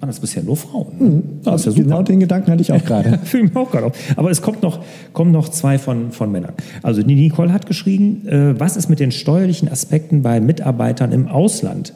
waren 0.00 0.08
das 0.08 0.20
bisher 0.20 0.42
nur 0.42 0.56
Frauen. 0.56 0.86
Mhm. 0.98 1.22
Das 1.42 1.64
ja 1.64 1.72
genau 1.72 2.02
den 2.02 2.20
Gedanken 2.20 2.50
hatte 2.52 2.62
ich 2.62 2.72
auch 2.72 2.84
gerade. 2.86 3.18
Fühle 3.24 3.44
mich 3.44 3.56
auch 3.56 3.70
gerade 3.70 3.86
auf. 3.86 3.92
Aber 4.16 4.30
es 4.30 4.42
kommt 4.42 4.62
noch, 4.62 4.80
kommen 5.12 5.32
noch 5.32 5.48
zwei 5.48 5.78
von, 5.78 6.12
von 6.12 6.30
Männern. 6.30 6.52
Also 6.82 7.02
die 7.02 7.14
Nicole 7.14 7.52
hat 7.52 7.66
geschrieben, 7.66 8.26
äh, 8.28 8.58
was 8.58 8.76
ist 8.76 8.88
mit 8.88 9.00
den 9.00 9.10
steuerlichen 9.10 9.68
Aspekten 9.68 10.22
bei 10.22 10.40
Mitarbeitern 10.40 11.12
im 11.12 11.26
Ausland? 11.26 11.92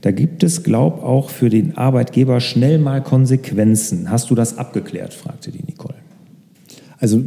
Da 0.00 0.10
gibt 0.10 0.42
es, 0.42 0.62
glaub 0.62 1.02
auch 1.02 1.30
für 1.30 1.48
den 1.48 1.76
Arbeitgeber 1.76 2.40
schnell 2.40 2.78
mal 2.78 3.02
Konsequenzen. 3.02 4.10
Hast 4.10 4.30
du 4.30 4.34
das 4.34 4.58
abgeklärt? 4.58 5.14
fragte 5.14 5.50
die 5.50 5.62
Nicole. 5.64 5.96
Also 6.98 7.22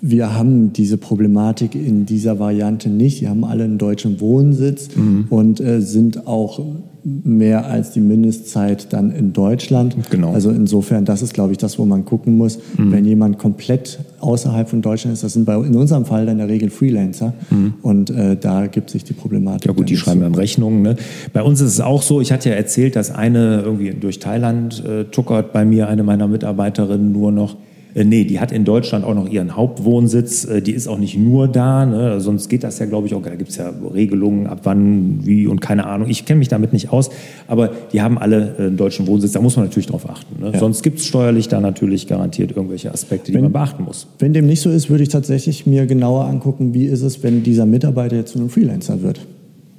wir 0.00 0.34
haben 0.34 0.72
diese 0.72 0.96
Problematik 0.96 1.74
in 1.74 2.06
dieser 2.06 2.38
Variante 2.38 2.88
nicht. 2.88 3.18
Sie 3.18 3.28
haben 3.28 3.44
alle 3.44 3.64
einen 3.64 3.78
deutschen 3.78 4.20
Wohnsitz 4.20 4.94
mhm. 4.94 5.26
und 5.30 5.60
äh, 5.60 5.80
sind 5.80 6.26
auch 6.26 6.60
mehr 7.04 7.66
als 7.66 7.92
die 7.92 8.00
Mindestzeit 8.00 8.92
dann 8.92 9.10
in 9.10 9.32
Deutschland. 9.32 9.96
Genau. 10.10 10.32
Also 10.32 10.50
insofern, 10.50 11.04
das 11.04 11.22
ist, 11.22 11.34
glaube 11.34 11.52
ich, 11.52 11.58
das, 11.58 11.78
wo 11.78 11.84
man 11.84 12.04
gucken 12.04 12.36
muss. 12.36 12.58
Mhm. 12.76 12.92
Wenn 12.92 13.04
jemand 13.04 13.38
komplett 13.38 13.98
außerhalb 14.20 14.68
von 14.68 14.82
Deutschland 14.82 15.14
ist, 15.14 15.24
das 15.24 15.32
sind 15.32 15.44
bei, 15.44 15.54
in 15.54 15.74
unserem 15.74 16.04
Fall 16.04 16.26
dann 16.26 16.32
in 16.32 16.38
der 16.38 16.48
Regel 16.48 16.70
Freelancer. 16.70 17.34
Mhm. 17.50 17.74
Und 17.82 18.10
äh, 18.10 18.36
da 18.36 18.66
gibt 18.66 18.90
sich 18.90 19.04
die 19.04 19.12
Problematik. 19.12 19.66
Ja 19.66 19.72
gut, 19.72 19.88
die 19.88 19.96
schreiben 19.96 20.20
dann 20.20 20.34
Rechnungen. 20.34 20.82
Ne? 20.82 20.96
Bei 21.32 21.42
uns 21.42 21.60
ist 21.60 21.72
es 21.72 21.80
auch 21.80 22.02
so, 22.02 22.20
ich 22.20 22.32
hatte 22.32 22.48
ja 22.50 22.54
erzählt, 22.54 22.96
dass 22.96 23.10
eine 23.10 23.62
irgendwie 23.62 23.90
durch 23.90 24.18
Thailand 24.18 24.84
äh, 24.84 25.04
tuckert 25.04 25.52
bei 25.52 25.64
mir, 25.64 25.88
eine 25.88 26.02
meiner 26.02 26.28
Mitarbeiterinnen 26.28 27.12
nur 27.12 27.32
noch. 27.32 27.56
Äh, 27.94 28.04
nee, 28.04 28.24
die 28.24 28.40
hat 28.40 28.52
in 28.52 28.64
Deutschland 28.64 29.04
auch 29.04 29.14
noch 29.14 29.28
ihren 29.28 29.56
Hauptwohnsitz. 29.56 30.44
Äh, 30.44 30.62
die 30.62 30.72
ist 30.72 30.88
auch 30.88 30.98
nicht 30.98 31.16
nur 31.18 31.48
da, 31.48 31.86
ne? 31.86 32.20
sonst 32.20 32.48
geht 32.48 32.64
das 32.64 32.78
ja, 32.78 32.86
glaube 32.86 33.06
ich, 33.06 33.14
auch. 33.14 33.22
Da 33.22 33.34
gibt 33.34 33.50
es 33.50 33.56
ja 33.56 33.72
Regelungen, 33.92 34.46
ab 34.46 34.60
wann, 34.64 35.20
wie 35.24 35.46
und 35.46 35.60
keine 35.60 35.86
Ahnung. 35.86 36.08
Ich 36.08 36.24
kenne 36.24 36.38
mich 36.38 36.48
damit 36.48 36.72
nicht 36.72 36.92
aus, 36.92 37.10
aber 37.46 37.70
die 37.92 38.02
haben 38.02 38.18
alle 38.18 38.54
äh, 38.58 38.62
einen 38.66 38.76
deutschen 38.76 39.06
Wohnsitz. 39.06 39.32
Da 39.32 39.40
muss 39.40 39.56
man 39.56 39.66
natürlich 39.66 39.86
drauf 39.86 40.08
achten. 40.08 40.42
Ne? 40.42 40.52
Ja. 40.52 40.58
Sonst 40.58 40.82
gibt 40.82 40.98
es 40.98 41.06
steuerlich 41.06 41.48
da 41.48 41.60
natürlich 41.60 42.06
garantiert 42.06 42.52
irgendwelche 42.52 42.92
Aspekte, 42.92 43.32
die 43.32 43.34
wenn, 43.34 43.44
man 43.44 43.52
beachten 43.52 43.84
muss. 43.84 44.06
Wenn 44.18 44.32
dem 44.32 44.46
nicht 44.46 44.60
so 44.60 44.70
ist, 44.70 44.90
würde 44.90 45.02
ich 45.02 45.08
tatsächlich 45.08 45.66
mir 45.66 45.86
genauer 45.86 46.26
angucken, 46.26 46.74
wie 46.74 46.86
ist 46.86 47.02
es, 47.02 47.22
wenn 47.22 47.42
dieser 47.42 47.66
Mitarbeiter 47.66 48.16
jetzt 48.16 48.32
zu 48.32 48.38
einem 48.38 48.50
Freelancer 48.50 49.02
wird. 49.02 49.20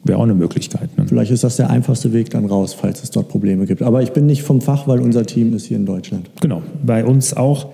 Wäre 0.04 0.18
auch 0.18 0.24
eine 0.24 0.34
Möglichkeit. 0.34 0.98
Ne? 0.98 1.06
Vielleicht 1.08 1.32
ist 1.32 1.44
das 1.44 1.58
der 1.58 1.70
einfachste 1.70 2.14
Weg 2.14 2.30
dann 2.30 2.46
raus, 2.46 2.74
falls 2.74 3.04
es 3.04 3.12
dort 3.12 3.28
Probleme 3.28 3.66
gibt. 3.66 3.82
Aber 3.82 4.02
ich 4.02 4.12
bin 4.12 4.26
nicht 4.26 4.44
vom 4.44 4.62
Fach, 4.62 4.88
weil 4.88 5.00
unser 5.00 5.26
Team 5.26 5.54
ist 5.54 5.66
hier 5.66 5.78
in 5.78 5.86
Deutschland. 5.86 6.30
Genau, 6.42 6.62
bei 6.86 7.04
uns 7.06 7.36
auch. 7.36 7.68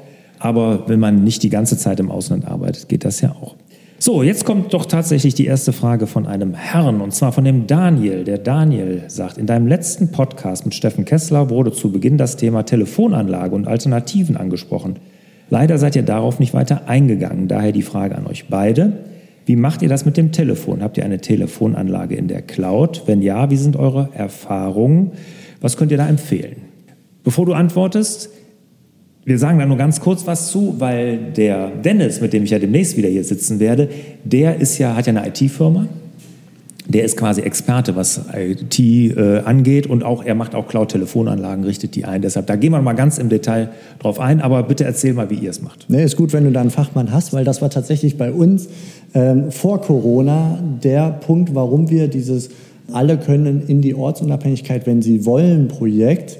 Aber 0.45 0.87
wenn 0.87 0.99
man 0.99 1.23
nicht 1.23 1.41
die 1.41 1.49
ganze 1.49 1.75
Zeit 1.75 1.99
im 1.99 2.11
Ausland 2.11 2.45
arbeitet, 2.45 2.87
geht 2.87 3.03
das 3.03 3.19
ja 3.19 3.31
auch. 3.31 3.55
So, 3.97 4.21
jetzt 4.21 4.45
kommt 4.45 4.75
doch 4.75 4.85
tatsächlich 4.85 5.33
die 5.33 5.47
erste 5.47 5.73
Frage 5.73 6.05
von 6.05 6.27
einem 6.27 6.53
Herrn, 6.53 7.01
und 7.01 7.15
zwar 7.15 7.31
von 7.31 7.43
dem 7.43 7.65
Daniel. 7.65 8.23
Der 8.23 8.37
Daniel 8.37 9.05
sagt, 9.07 9.39
in 9.39 9.47
deinem 9.47 9.65
letzten 9.65 10.11
Podcast 10.11 10.63
mit 10.63 10.75
Steffen 10.75 11.03
Kessler 11.03 11.49
wurde 11.49 11.71
zu 11.71 11.91
Beginn 11.91 12.19
das 12.19 12.37
Thema 12.37 12.61
Telefonanlage 12.61 13.55
und 13.55 13.67
Alternativen 13.67 14.37
angesprochen. 14.37 14.97
Leider 15.49 15.79
seid 15.79 15.95
ihr 15.95 16.03
darauf 16.03 16.39
nicht 16.39 16.53
weiter 16.53 16.87
eingegangen. 16.87 17.47
Daher 17.47 17.71
die 17.71 17.81
Frage 17.81 18.15
an 18.15 18.27
euch 18.27 18.45
beide. 18.47 18.99
Wie 19.47 19.55
macht 19.55 19.81
ihr 19.81 19.89
das 19.89 20.05
mit 20.05 20.15
dem 20.15 20.31
Telefon? 20.31 20.83
Habt 20.83 20.99
ihr 20.99 21.05
eine 21.05 21.21
Telefonanlage 21.21 22.13
in 22.13 22.27
der 22.27 22.43
Cloud? 22.43 23.01
Wenn 23.07 23.23
ja, 23.23 23.49
wie 23.49 23.57
sind 23.57 23.77
eure 23.77 24.09
Erfahrungen? 24.13 25.13
Was 25.59 25.75
könnt 25.75 25.91
ihr 25.91 25.97
da 25.97 26.07
empfehlen? 26.07 26.57
Bevor 27.23 27.47
du 27.47 27.53
antwortest, 27.53 28.29
wir 29.25 29.39
sagen 29.39 29.57
da 29.57 29.65
nur 29.65 29.77
ganz 29.77 29.99
kurz 29.99 30.27
was 30.27 30.49
zu, 30.51 30.75
weil 30.77 31.17
der 31.35 31.71
Dennis, 31.71 32.21
mit 32.21 32.31
dem 32.31 32.43
ich 32.43 32.51
ja 32.51 32.59
demnächst 32.59 32.95
wieder 32.95 33.09
hier 33.09 33.23
sitzen 33.23 33.59
werde, 33.59 33.89
der 34.23 34.57
ist 34.57 34.77
ja, 34.77 34.95
hat 34.95 35.07
ja 35.07 35.13
eine 35.13 35.27
IT-Firma. 35.27 35.87
Der 36.87 37.03
ist 37.03 37.17
quasi 37.17 37.41
Experte, 37.41 37.95
was 37.95 38.21
IT 38.35 38.79
äh, 38.79 39.39
angeht 39.39 39.87
und 39.87 40.03
auch 40.03 40.23
er 40.23 40.35
macht 40.35 40.53
auch 40.53 40.67
Cloud-Telefonanlagen, 40.67 41.63
richtet 41.63 41.95
die 41.95 42.05
ein. 42.05 42.21
Deshalb, 42.21 42.45
da 42.45 42.55
gehen 42.55 42.71
wir 42.73 42.81
mal 42.83 42.93
ganz 42.93 43.17
im 43.17 43.29
Detail 43.29 43.69
drauf 43.97 44.19
ein, 44.19 44.39
aber 44.39 44.61
bitte 44.61 44.83
erzähl 44.83 45.15
mal, 45.15 45.31
wie 45.31 45.35
ihr 45.35 45.49
es 45.49 45.63
macht. 45.63 45.87
Nee, 45.89 46.03
ist 46.03 46.15
gut, 46.15 46.31
wenn 46.31 46.43
du 46.43 46.51
da 46.51 46.61
einen 46.61 46.69
Fachmann 46.69 47.11
hast, 47.11 47.33
weil 47.33 47.43
das 47.43 47.63
war 47.63 47.71
tatsächlich 47.71 48.19
bei 48.19 48.31
uns 48.31 48.69
ähm, 49.15 49.51
vor 49.51 49.81
Corona 49.81 50.59
der 50.83 51.09
Punkt, 51.09 51.55
warum 51.55 51.89
wir 51.89 52.07
dieses 52.07 52.51
alle 52.93 53.17
können 53.17 53.63
in 53.65 53.81
die 53.81 53.95
Ortsunabhängigkeit, 53.95 54.85
wenn 54.85 55.01
sie 55.01 55.25
wollen, 55.25 55.67
Projekt 55.67 56.37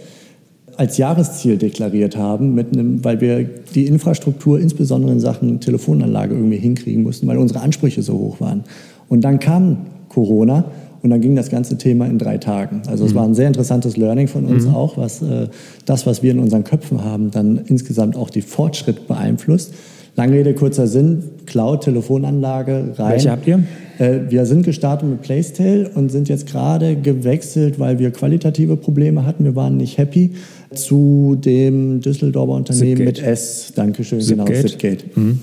als 0.77 0.97
Jahresziel 0.97 1.57
deklariert 1.57 2.17
haben, 2.17 2.53
mit 2.53 2.73
einem, 2.73 3.03
weil 3.03 3.21
wir 3.21 3.43
die 3.73 3.85
Infrastruktur, 3.85 4.59
insbesondere 4.59 5.11
in 5.11 5.19
Sachen 5.19 5.59
Telefonanlage, 5.59 6.35
irgendwie 6.35 6.57
hinkriegen 6.57 7.03
mussten, 7.03 7.27
weil 7.27 7.37
unsere 7.37 7.61
Ansprüche 7.61 8.01
so 8.01 8.13
hoch 8.13 8.41
waren. 8.41 8.63
Und 9.07 9.21
dann 9.21 9.39
kam 9.39 9.77
Corona 10.09 10.65
und 11.01 11.11
dann 11.11 11.21
ging 11.21 11.35
das 11.35 11.49
ganze 11.49 11.77
Thema 11.77 12.07
in 12.07 12.17
drei 12.17 12.37
Tagen. 12.37 12.81
Also 12.87 13.05
es 13.05 13.13
mhm. 13.13 13.17
war 13.17 13.25
ein 13.25 13.35
sehr 13.35 13.47
interessantes 13.47 13.95
Learning 13.95 14.27
von 14.27 14.45
uns 14.45 14.65
mhm. 14.65 14.73
auch, 14.73 14.97
was 14.97 15.21
äh, 15.21 15.47
das, 15.85 16.05
was 16.05 16.23
wir 16.23 16.31
in 16.31 16.39
unseren 16.39 16.63
Köpfen 16.63 17.03
haben, 17.03 17.31
dann 17.31 17.61
insgesamt 17.67 18.15
auch 18.15 18.29
die 18.29 18.41
Fortschritt 18.41 19.07
beeinflusst. 19.07 19.73
Lange 20.15 20.37
Rede, 20.37 20.53
kurzer 20.53 20.87
Sinn, 20.87 21.23
Cloud-Telefonanlage 21.45 22.93
rein. 22.97 23.11
Welche 23.11 23.31
habt 23.31 23.45
ihr? 23.45 23.63
Äh, 23.99 24.21
wir 24.29 24.45
sind 24.45 24.63
gestartet 24.63 25.09
mit 25.09 25.21
Playstyle 25.21 25.89
und 25.93 26.09
sind 26.09 26.29
jetzt 26.29 26.47
gerade 26.47 26.95
gewechselt, 26.95 27.79
weil 27.79 27.99
wir 27.99 28.11
qualitative 28.11 28.77
Probleme 28.77 29.25
hatten. 29.25 29.43
Wir 29.43 29.55
waren 29.55 29.77
nicht 29.77 29.97
happy 29.97 30.31
zu 30.73 31.37
dem 31.39 32.01
Düsseldorfer 32.01 32.53
Unternehmen 32.53 32.97
Zipgate. 32.97 33.21
mit 33.21 33.27
S. 33.27 33.71
Dankeschön, 33.75 34.21
Zipgate. 34.21 34.51
genau, 34.51 34.67
Zipgate. 34.67 35.05
Mhm. 35.15 35.39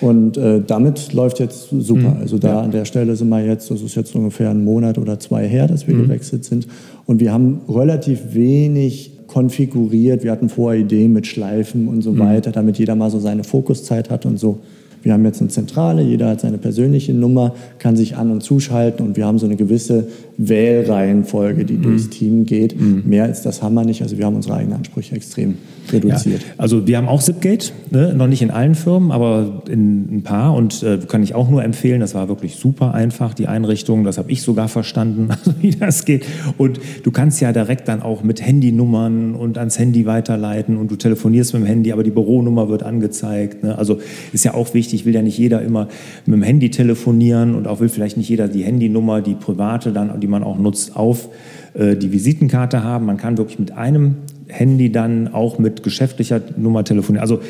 Und 0.00 0.36
äh, 0.36 0.60
damit 0.66 1.12
läuft 1.12 1.40
jetzt 1.40 1.68
super. 1.70 2.10
Mhm. 2.10 2.20
Also 2.20 2.38
da 2.38 2.48
ja. 2.48 2.60
an 2.60 2.70
der 2.70 2.84
Stelle 2.84 3.16
sind 3.16 3.28
wir 3.28 3.44
jetzt, 3.44 3.70
das 3.70 3.80
ist 3.80 3.94
jetzt 3.94 4.14
ungefähr 4.14 4.50
ein 4.50 4.64
Monat 4.64 4.98
oder 4.98 5.18
zwei 5.18 5.46
her, 5.46 5.66
dass 5.66 5.86
wir 5.86 5.94
mhm. 5.94 6.02
gewechselt 6.02 6.44
sind. 6.44 6.66
Und 7.06 7.20
wir 7.20 7.32
haben 7.32 7.60
relativ 7.68 8.34
wenig 8.34 9.12
konfiguriert. 9.26 10.22
Wir 10.22 10.32
hatten 10.32 10.48
vorher 10.48 10.80
Ideen 10.80 11.12
mit 11.12 11.26
Schleifen 11.26 11.88
und 11.88 12.02
so 12.02 12.12
mhm. 12.12 12.18
weiter, 12.18 12.52
damit 12.52 12.78
jeder 12.78 12.94
mal 12.96 13.10
so 13.10 13.18
seine 13.18 13.44
Fokuszeit 13.44 14.10
hat 14.10 14.26
und 14.26 14.38
so. 14.38 14.58
Wir 15.04 15.12
haben 15.12 15.24
jetzt 15.24 15.40
eine 15.40 15.50
Zentrale, 15.50 16.02
jeder 16.02 16.30
hat 16.30 16.40
seine 16.40 16.58
persönliche 16.58 17.12
Nummer, 17.12 17.54
kann 17.78 17.94
sich 17.94 18.16
an- 18.16 18.30
und 18.30 18.42
zuschalten 18.42 19.06
und 19.06 19.16
wir 19.16 19.26
haben 19.26 19.38
so 19.38 19.46
eine 19.46 19.56
gewisse 19.56 20.08
Wählreihenfolge, 20.36 21.64
die 21.64 21.74
mhm. 21.74 21.82
durchs 21.82 22.08
Team 22.08 22.46
geht. 22.46 22.80
Mhm. 22.80 23.02
Mehr 23.06 23.24
als 23.24 23.42
das 23.42 23.62
haben 23.62 23.74
wir 23.74 23.84
nicht. 23.84 24.02
Also 24.02 24.18
wir 24.18 24.26
haben 24.26 24.34
unsere 24.34 24.54
eigenen 24.56 24.78
Ansprüche 24.78 25.14
extrem 25.14 25.56
reduziert. 25.92 26.42
Ja, 26.42 26.48
also 26.56 26.86
wir 26.86 26.96
haben 26.96 27.08
auch 27.08 27.22
Zipgate, 27.22 27.72
ne? 27.90 28.14
noch 28.14 28.26
nicht 28.26 28.42
in 28.42 28.50
allen 28.50 28.74
Firmen, 28.74 29.12
aber 29.12 29.62
in 29.68 30.16
ein 30.16 30.22
paar 30.22 30.54
und 30.54 30.82
äh, 30.82 30.98
kann 31.06 31.22
ich 31.22 31.34
auch 31.34 31.50
nur 31.50 31.62
empfehlen. 31.62 32.00
Das 32.00 32.14
war 32.14 32.28
wirklich 32.28 32.56
super 32.56 32.94
einfach, 32.94 33.34
die 33.34 33.46
Einrichtung. 33.46 34.04
Das 34.04 34.18
habe 34.18 34.30
ich 34.32 34.42
sogar 34.42 34.68
verstanden, 34.68 35.28
also 35.44 35.54
wie 35.60 35.70
das 35.70 36.04
geht. 36.04 36.24
Und 36.58 36.80
du 37.02 37.10
kannst 37.10 37.40
ja 37.40 37.52
direkt 37.52 37.88
dann 37.88 38.02
auch 38.02 38.22
mit 38.22 38.44
Handynummern 38.44 39.34
und 39.34 39.58
ans 39.58 39.78
Handy 39.78 40.06
weiterleiten 40.06 40.76
und 40.76 40.90
du 40.90 40.96
telefonierst 40.96 41.52
mit 41.54 41.62
dem 41.62 41.66
Handy, 41.66 41.92
aber 41.92 42.02
die 42.02 42.10
Büronummer 42.10 42.68
wird 42.68 42.82
angezeigt. 42.82 43.62
Ne? 43.62 43.76
Also 43.76 43.98
ist 44.32 44.44
ja 44.44 44.54
auch 44.54 44.74
wichtig, 44.74 44.93
will 45.04 45.14
ja 45.14 45.22
nicht 45.22 45.38
jeder 45.38 45.62
immer 45.62 45.88
mit 46.26 46.36
dem 46.36 46.42
Handy 46.42 46.70
telefonieren 46.70 47.54
und 47.54 47.66
auch 47.66 47.80
will 47.80 47.88
vielleicht 47.88 48.16
nicht 48.16 48.28
jeder 48.28 48.48
die 48.48 48.62
Handynummer, 48.62 49.20
die 49.20 49.34
private 49.34 49.92
dann, 49.92 50.20
die 50.20 50.26
man 50.26 50.42
auch 50.42 50.58
nutzt, 50.58 50.96
auf 50.96 51.28
äh, 51.74 51.96
die 51.96 52.12
Visitenkarte 52.12 52.82
haben. 52.82 53.06
Man 53.06 53.16
kann 53.16 53.36
wirklich 53.38 53.58
mit 53.58 53.72
einem 53.72 54.16
Handy 54.48 54.92
dann 54.92 55.32
auch 55.32 55.58
mit 55.58 55.82
geschäftlicher 55.82 56.40
Nummer 56.56 56.84
telefonieren. 56.84 57.22
Also 57.22 57.40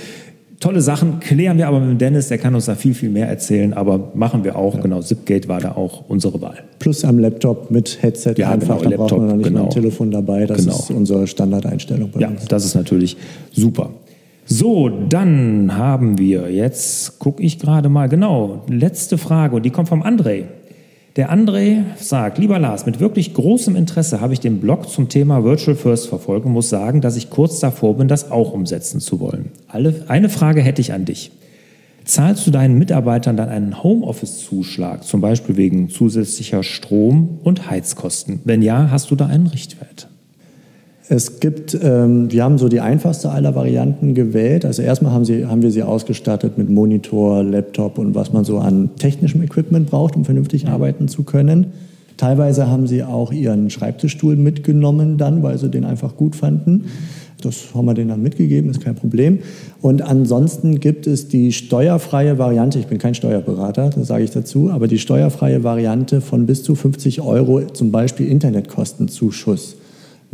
tolle 0.60 0.80
Sachen 0.80 1.20
klären 1.20 1.58
wir 1.58 1.68
aber 1.68 1.80
mit 1.80 2.00
Dennis, 2.00 2.28
der 2.28 2.38
kann 2.38 2.54
uns 2.54 2.64
da 2.66 2.74
viel, 2.74 2.94
viel 2.94 3.10
mehr 3.10 3.28
erzählen, 3.28 3.74
aber 3.74 4.12
machen 4.14 4.44
wir 4.44 4.56
auch. 4.56 4.74
Ja. 4.76 4.80
Genau, 4.80 5.02
Zipgate 5.02 5.48
war 5.48 5.60
da 5.60 5.72
auch 5.72 6.04
unsere 6.08 6.40
Wahl. 6.40 6.58
Plus 6.78 7.04
am 7.04 7.18
Laptop 7.18 7.70
mit 7.70 8.02
Headset 8.02 8.34
ja, 8.36 8.50
einfach, 8.50 8.78
genau, 8.78 8.82
da 8.82 8.88
Laptop, 8.90 9.08
braucht 9.08 9.18
man 9.18 9.28
noch 9.28 9.36
nicht 9.36 9.46
genau. 9.46 9.58
mal 9.60 9.64
ein 9.66 9.70
Telefon 9.70 10.10
dabei. 10.10 10.46
Das 10.46 10.58
genau. 10.58 10.76
ist 10.76 10.90
unsere 10.90 11.26
Standardeinstellung 11.26 12.10
ja, 12.18 12.28
uns. 12.28 12.42
Ja, 12.42 12.48
das 12.48 12.64
ist 12.64 12.74
natürlich 12.74 13.16
super. 13.52 13.90
So, 14.46 14.90
dann 14.90 15.74
haben 15.74 16.18
wir 16.18 16.50
jetzt, 16.50 17.18
gucke 17.18 17.42
ich 17.42 17.58
gerade 17.58 17.88
mal, 17.88 18.08
genau, 18.08 18.62
letzte 18.68 19.16
Frage 19.16 19.56
und 19.56 19.64
die 19.64 19.70
kommt 19.70 19.88
vom 19.88 20.02
André. 20.02 20.44
Der 21.16 21.32
André 21.32 21.84
sagt, 21.96 22.38
lieber 22.38 22.58
Lars, 22.58 22.84
mit 22.86 23.00
wirklich 23.00 23.32
großem 23.32 23.74
Interesse 23.74 24.20
habe 24.20 24.32
ich 24.32 24.40
den 24.40 24.60
Blog 24.60 24.90
zum 24.90 25.08
Thema 25.08 25.44
Virtual 25.44 25.76
First 25.76 26.08
verfolgt 26.08 26.44
und 26.44 26.52
muss 26.52 26.68
sagen, 26.68 27.00
dass 27.00 27.16
ich 27.16 27.30
kurz 27.30 27.60
davor 27.60 27.96
bin, 27.96 28.08
das 28.08 28.30
auch 28.30 28.52
umsetzen 28.52 29.00
zu 29.00 29.20
wollen. 29.20 29.50
Alle, 29.68 30.04
eine 30.08 30.28
Frage 30.28 30.60
hätte 30.60 30.82
ich 30.82 30.92
an 30.92 31.04
dich. 31.04 31.30
Zahlst 32.04 32.46
du 32.46 32.50
deinen 32.50 32.78
Mitarbeitern 32.78 33.36
dann 33.38 33.48
einen 33.48 33.82
Homeoffice-Zuschlag, 33.82 35.04
zum 35.04 35.22
Beispiel 35.22 35.56
wegen 35.56 35.88
zusätzlicher 35.88 36.62
Strom- 36.62 37.38
und 37.42 37.70
Heizkosten? 37.70 38.40
Wenn 38.44 38.60
ja, 38.60 38.90
hast 38.90 39.10
du 39.10 39.16
da 39.16 39.26
einen 39.26 39.46
Richtwert? 39.46 40.08
Es 41.08 41.38
gibt, 41.38 41.78
ähm, 41.82 42.32
wir 42.32 42.42
haben 42.44 42.56
so 42.56 42.68
die 42.68 42.80
einfachste 42.80 43.30
aller 43.30 43.54
Varianten 43.54 44.14
gewählt. 44.14 44.64
Also 44.64 44.80
erstmal 44.80 45.12
haben, 45.12 45.26
sie, 45.26 45.44
haben 45.44 45.60
wir 45.60 45.70
sie 45.70 45.82
ausgestattet 45.82 46.56
mit 46.56 46.70
Monitor, 46.70 47.42
Laptop 47.42 47.98
und 47.98 48.14
was 48.14 48.32
man 48.32 48.44
so 48.44 48.58
an 48.58 48.90
technischem 48.96 49.42
Equipment 49.42 49.90
braucht, 49.90 50.16
um 50.16 50.24
vernünftig 50.24 50.66
arbeiten 50.66 51.08
zu 51.08 51.24
können. 51.24 51.72
Teilweise 52.16 52.68
haben 52.68 52.86
sie 52.86 53.02
auch 53.02 53.32
ihren 53.32 53.68
Schreibtischstuhl 53.68 54.36
mitgenommen 54.36 55.18
dann, 55.18 55.42
weil 55.42 55.58
sie 55.58 55.68
den 55.68 55.84
einfach 55.84 56.16
gut 56.16 56.36
fanden. 56.36 56.84
Das 57.42 57.74
haben 57.74 57.84
wir 57.84 57.92
denen 57.92 58.08
dann 58.08 58.22
mitgegeben, 58.22 58.70
ist 58.70 58.80
kein 58.80 58.94
Problem. 58.94 59.40
Und 59.82 60.00
ansonsten 60.00 60.80
gibt 60.80 61.06
es 61.06 61.28
die 61.28 61.52
steuerfreie 61.52 62.38
Variante, 62.38 62.78
ich 62.78 62.86
bin 62.86 62.96
kein 62.96 63.14
Steuerberater, 63.14 63.90
das 63.90 64.06
sage 64.06 64.24
ich 64.24 64.30
dazu, 64.30 64.70
aber 64.70 64.88
die 64.88 64.98
steuerfreie 64.98 65.62
Variante 65.64 66.22
von 66.22 66.46
bis 66.46 66.62
zu 66.62 66.74
50 66.74 67.20
Euro, 67.20 67.60
zum 67.66 67.90
Beispiel 67.90 68.28
Internetkostenzuschuss. 68.28 69.76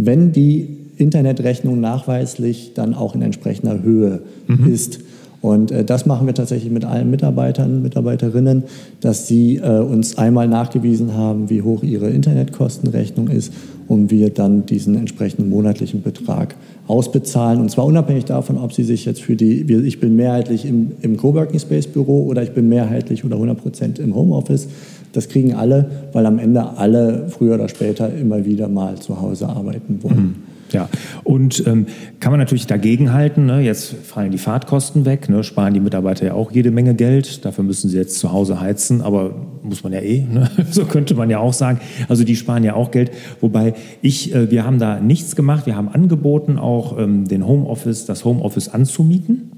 Wenn 0.03 0.33
die 0.33 0.81
Internetrechnung 1.01 1.81
nachweislich 1.81 2.73
dann 2.75 2.95
auch 2.95 3.15
in 3.15 3.23
entsprechender 3.23 3.83
Höhe 3.83 4.23
mhm. 4.47 4.73
ist. 4.73 5.01
Und 5.41 5.71
äh, 5.71 5.85
das 5.85 6.05
machen 6.05 6.27
wir 6.27 6.35
tatsächlich 6.35 6.71
mit 6.71 6.85
allen 6.85 7.11
Mitarbeitern, 7.11 7.81
Mitarbeiterinnen, 7.83 8.65
dass 9.01 9.27
sie 9.27 9.57
äh, 9.57 9.79
uns 9.79 10.19
einmal 10.19 10.47
nachgewiesen 10.49 11.15
haben, 11.15 11.49
wie 11.49 11.63
hoch 11.63 11.83
ihre 11.83 12.11
Internetkostenrechnung 12.11 13.29
ist 13.29 13.53
und 13.89 14.11
wir 14.11 14.31
dann 14.31 14.67
diesen 14.67 14.97
entsprechenden 14.97 15.49
monatlichen 15.49 16.03
Betrag 16.03 16.55
ausbezahlen. 16.87 17.61
Und 17.61 17.71
zwar 17.71 17.87
unabhängig 17.87 18.27
davon, 18.27 18.59
ob 18.59 18.75
sie 18.75 18.85
sich 18.85 19.07
jetzt 19.07 19.23
für 19.23 19.35
die, 19.35 19.63
ich 19.63 19.99
bin 19.99 20.15
mehrheitlich 20.15 20.67
im, 20.67 20.93
im 21.01 21.17
Coworking 21.17 21.59
Space 21.59 21.87
Büro 21.87 22.27
oder 22.27 22.43
ich 22.43 22.53
bin 22.53 22.69
mehrheitlich 22.69 23.25
oder 23.25 23.37
100 23.37 23.59
Prozent 23.59 23.99
im 23.99 24.15
Homeoffice. 24.15 24.69
Das 25.13 25.29
kriegen 25.29 25.55
alle, 25.55 25.91
weil 26.13 26.27
am 26.27 26.39
Ende 26.39 26.77
alle 26.77 27.29
früher 27.29 27.55
oder 27.55 27.69
später 27.69 28.13
immer 28.15 28.45
wieder 28.45 28.69
mal 28.69 28.97
zu 28.97 29.21
Hause 29.21 29.49
arbeiten 29.49 30.03
wollen. 30.03 30.17
Mhm. 30.17 30.51
Ja, 30.73 30.89
und 31.25 31.67
ähm, 31.67 31.87
kann 32.21 32.33
man 32.33 32.39
natürlich 32.39 32.67
dagegenhalten. 32.67 33.47
Ne? 33.47 33.61
Jetzt 33.61 33.95
fallen 34.05 34.31
die 34.31 34.39
Fahrtkosten 34.39 35.05
weg, 35.05 35.29
ne? 35.29 35.43
sparen 35.43 35.75
die 35.75 35.81
Mitarbeiter 35.81 36.27
ja 36.27 36.35
auch 36.35 36.53
jede 36.53 36.71
Menge 36.71 36.95
Geld. 36.95 37.45
Dafür 37.45 37.65
müssen 37.65 37.91
sie 37.91 37.97
jetzt 37.97 38.19
zu 38.19 38.33
Hause 38.33 38.61
heizen, 38.61 39.01
aber 39.01 39.35
muss 39.63 39.83
man 39.83 39.93
ja 39.93 40.01
eh. 40.01 40.25
Ne? 40.31 40.49
So 40.71 40.85
könnte 40.85 41.15
man 41.15 41.31
ja 41.31 41.39
auch 41.39 41.53
sagen. 41.53 41.81
Also 42.09 42.25
die 42.25 42.37
sparen 42.37 42.65
ja 42.65 42.75
auch 42.75 42.91
Geld. 42.91 43.11
Wobei 43.41 43.75
ich, 44.03 44.35
äh, 44.35 44.51
wir 44.51 44.65
haben 44.65 44.79
da 44.79 45.01
nichts 45.01 45.35
gemacht. 45.37 45.67
Wir 45.67 45.77
haben 45.77 45.89
angeboten, 45.89 46.59
auch 46.59 46.99
ähm, 46.99 47.27
den 47.27 47.47
Homeoffice, 47.47 48.07
das 48.07 48.25
Homeoffice 48.25 48.69
anzumieten. 48.69 49.51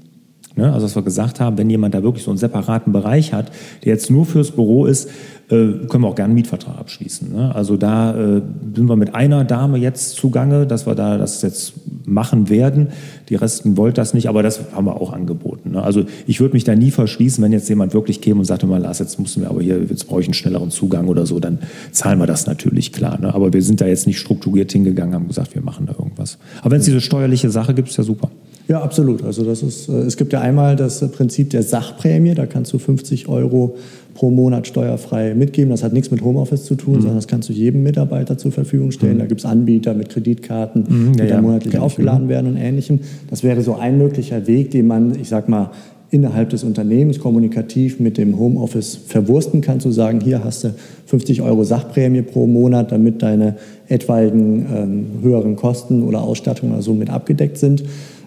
Ne? 0.55 0.71
Also, 0.71 0.85
dass 0.85 0.95
wir 0.95 1.01
gesagt 1.01 1.39
haben, 1.39 1.57
wenn 1.57 1.69
jemand 1.69 1.95
da 1.95 2.03
wirklich 2.03 2.23
so 2.23 2.31
einen 2.31 2.37
separaten 2.37 2.93
Bereich 2.93 3.33
hat, 3.33 3.51
der 3.83 3.93
jetzt 3.93 4.11
nur 4.11 4.25
fürs 4.25 4.51
Büro 4.51 4.85
ist, 4.85 5.09
äh, 5.49 5.87
können 5.87 6.03
wir 6.03 6.07
auch 6.07 6.15
gerne 6.15 6.29
einen 6.29 6.35
Mietvertrag 6.35 6.77
abschließen. 6.79 7.33
Ne? 7.33 7.53
Also 7.53 7.75
da 7.75 8.15
äh, 8.15 8.41
sind 8.75 8.87
wir 8.87 8.95
mit 8.95 9.13
einer 9.13 9.43
Dame 9.43 9.77
jetzt 9.77 10.15
zugange, 10.15 10.65
dass 10.65 10.87
wir 10.87 10.95
da 10.95 11.17
das 11.17 11.41
jetzt 11.41 11.73
machen 12.05 12.49
werden. 12.49 12.87
Die 13.29 13.35
Resten 13.35 13.75
wollten 13.75 13.95
das 13.95 14.13
nicht, 14.13 14.29
aber 14.29 14.41
das 14.41 14.61
haben 14.73 14.85
wir 14.85 14.99
auch 14.99 15.11
angeboten. 15.11 15.71
Ne? 15.71 15.83
Also 15.83 16.05
ich 16.27 16.39
würde 16.39 16.53
mich 16.53 16.63
da 16.63 16.75
nie 16.75 16.91
verschließen, 16.91 17.43
wenn 17.43 17.51
jetzt 17.51 17.67
jemand 17.67 17.93
wirklich 17.93 18.21
käme 18.21 18.39
und 18.39 18.45
sagte 18.45 18.67
mal, 18.67 18.81
Lars, 18.81 18.99
jetzt 18.99 19.19
müssen 19.19 19.41
wir 19.41 19.49
aber 19.49 19.61
hier, 19.61 19.79
jetzt 19.83 20.07
brauche 20.07 20.21
ich 20.21 20.27
einen 20.27 20.33
schnelleren 20.33 20.71
Zugang 20.71 21.07
oder 21.07 21.25
so, 21.25 21.39
dann 21.39 21.59
zahlen 21.91 22.19
wir 22.19 22.27
das 22.27 22.47
natürlich 22.47 22.93
klar. 22.93 23.19
Ne? 23.19 23.33
Aber 23.33 23.51
wir 23.51 23.61
sind 23.61 23.81
da 23.81 23.85
jetzt 23.85 24.07
nicht 24.07 24.19
strukturiert 24.19 24.71
hingegangen, 24.71 25.13
haben 25.13 25.27
gesagt, 25.27 25.55
wir 25.55 25.61
machen 25.61 25.85
da 25.85 25.93
irgendwas. 25.93 26.37
Aber 26.61 26.71
wenn 26.71 26.79
es 26.79 26.85
diese 26.85 27.01
steuerliche 27.01 27.49
Sache 27.49 27.73
gibt, 27.73 27.89
ist 27.89 27.97
ja 27.97 28.03
super. 28.03 28.29
Ja, 28.67 28.81
absolut. 28.81 29.23
Also 29.23 29.43
das 29.43 29.61
ist, 29.61 29.89
äh, 29.89 29.93
es 30.01 30.17
gibt 30.17 30.33
ja 30.33 30.41
einmal 30.41 30.75
das 30.75 30.99
Prinzip 31.11 31.49
der 31.49 31.63
Sachprämie, 31.63 32.33
da 32.33 32.45
kannst 32.45 32.71
du 32.73 32.79
50 32.79 33.27
Euro 33.27 33.75
pro 34.13 34.29
Monat 34.29 34.67
steuerfrei 34.67 35.33
mitgeben. 35.33 35.71
Das 35.71 35.83
hat 35.83 35.93
nichts 35.93 36.11
mit 36.11 36.23
Homeoffice 36.23 36.65
zu 36.65 36.75
tun, 36.75 36.95
mhm. 36.95 37.01
sondern 37.01 37.17
das 37.17 37.27
kannst 37.27 37.49
du 37.49 37.53
jedem 37.53 37.83
Mitarbeiter 37.83 38.37
zur 38.37 38.51
Verfügung 38.51 38.91
stellen. 38.91 39.15
Mhm. 39.15 39.19
Da 39.19 39.25
gibt 39.25 39.41
es 39.41 39.45
Anbieter 39.45 39.93
mit 39.93 40.09
Kreditkarten, 40.09 40.85
mhm, 40.87 41.13
die 41.13 41.23
ja, 41.23 41.29
dann 41.29 41.43
monatlich 41.43 41.77
aufgeladen 41.77 42.29
werden 42.29 42.51
und 42.51 42.57
ähnlichem. 42.57 42.99
Das 43.29 43.43
wäre 43.43 43.61
so 43.61 43.75
ein 43.75 43.97
möglicher 43.97 44.47
Weg, 44.47 44.71
den 44.71 44.87
man, 44.87 45.19
ich 45.19 45.29
sag 45.29 45.49
mal, 45.49 45.71
innerhalb 46.13 46.51
des 46.51 46.63
Unternehmens 46.63 47.17
kommunikativ 47.17 47.99
mit 47.99 48.19
dem 48.19 48.37
Homeoffice 48.37 48.95
verwursten 49.07 49.61
kann, 49.61 49.79
zu 49.79 49.91
sagen, 49.91 50.21
hier 50.21 50.43
hast 50.43 50.63
du 50.63 50.75
50 51.07 51.41
Euro 51.41 51.63
Sachprämie 51.63 52.21
pro 52.21 52.45
Monat, 52.45 52.91
damit 52.91 53.23
deine 53.23 53.55
etwaigen 53.87 54.65
ähm, 54.71 55.05
höheren 55.23 55.55
Kosten 55.55 56.03
oder 56.03 56.21
Ausstattung 56.21 56.71
oder 56.71 56.83
so 56.83 56.93
mit 56.93 57.09
abgedeckt 57.09 57.57
sind. 57.57 57.83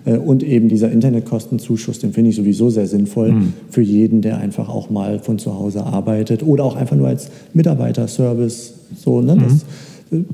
Äh, 0.07 0.17
und 0.17 0.43
eben 0.43 0.69
dieser 0.69 0.91
Internetkostenzuschuss, 0.91 1.99
den 1.99 2.13
finde 2.13 2.31
ich 2.31 2.37
sowieso 2.37 2.71
sehr 2.71 2.87
sinnvoll 2.87 3.33
mhm. 3.33 3.53
für 3.69 3.83
jeden, 3.83 4.23
der 4.23 4.39
einfach 4.39 4.69
auch 4.69 4.89
mal 4.89 5.19
von 5.19 5.39
zu 5.39 5.55
Hause 5.55 5.85
arbeitet 5.85 6.43
oder 6.43 6.65
auch 6.65 6.77
einfach 6.77 6.97
nur 6.97 7.09
als 7.09 7.31
Mitarbeiterservice, 7.53 8.75
so, 8.97 9.21
ne, 9.21 9.35
mhm. 9.35 9.41
dass, 9.41 9.67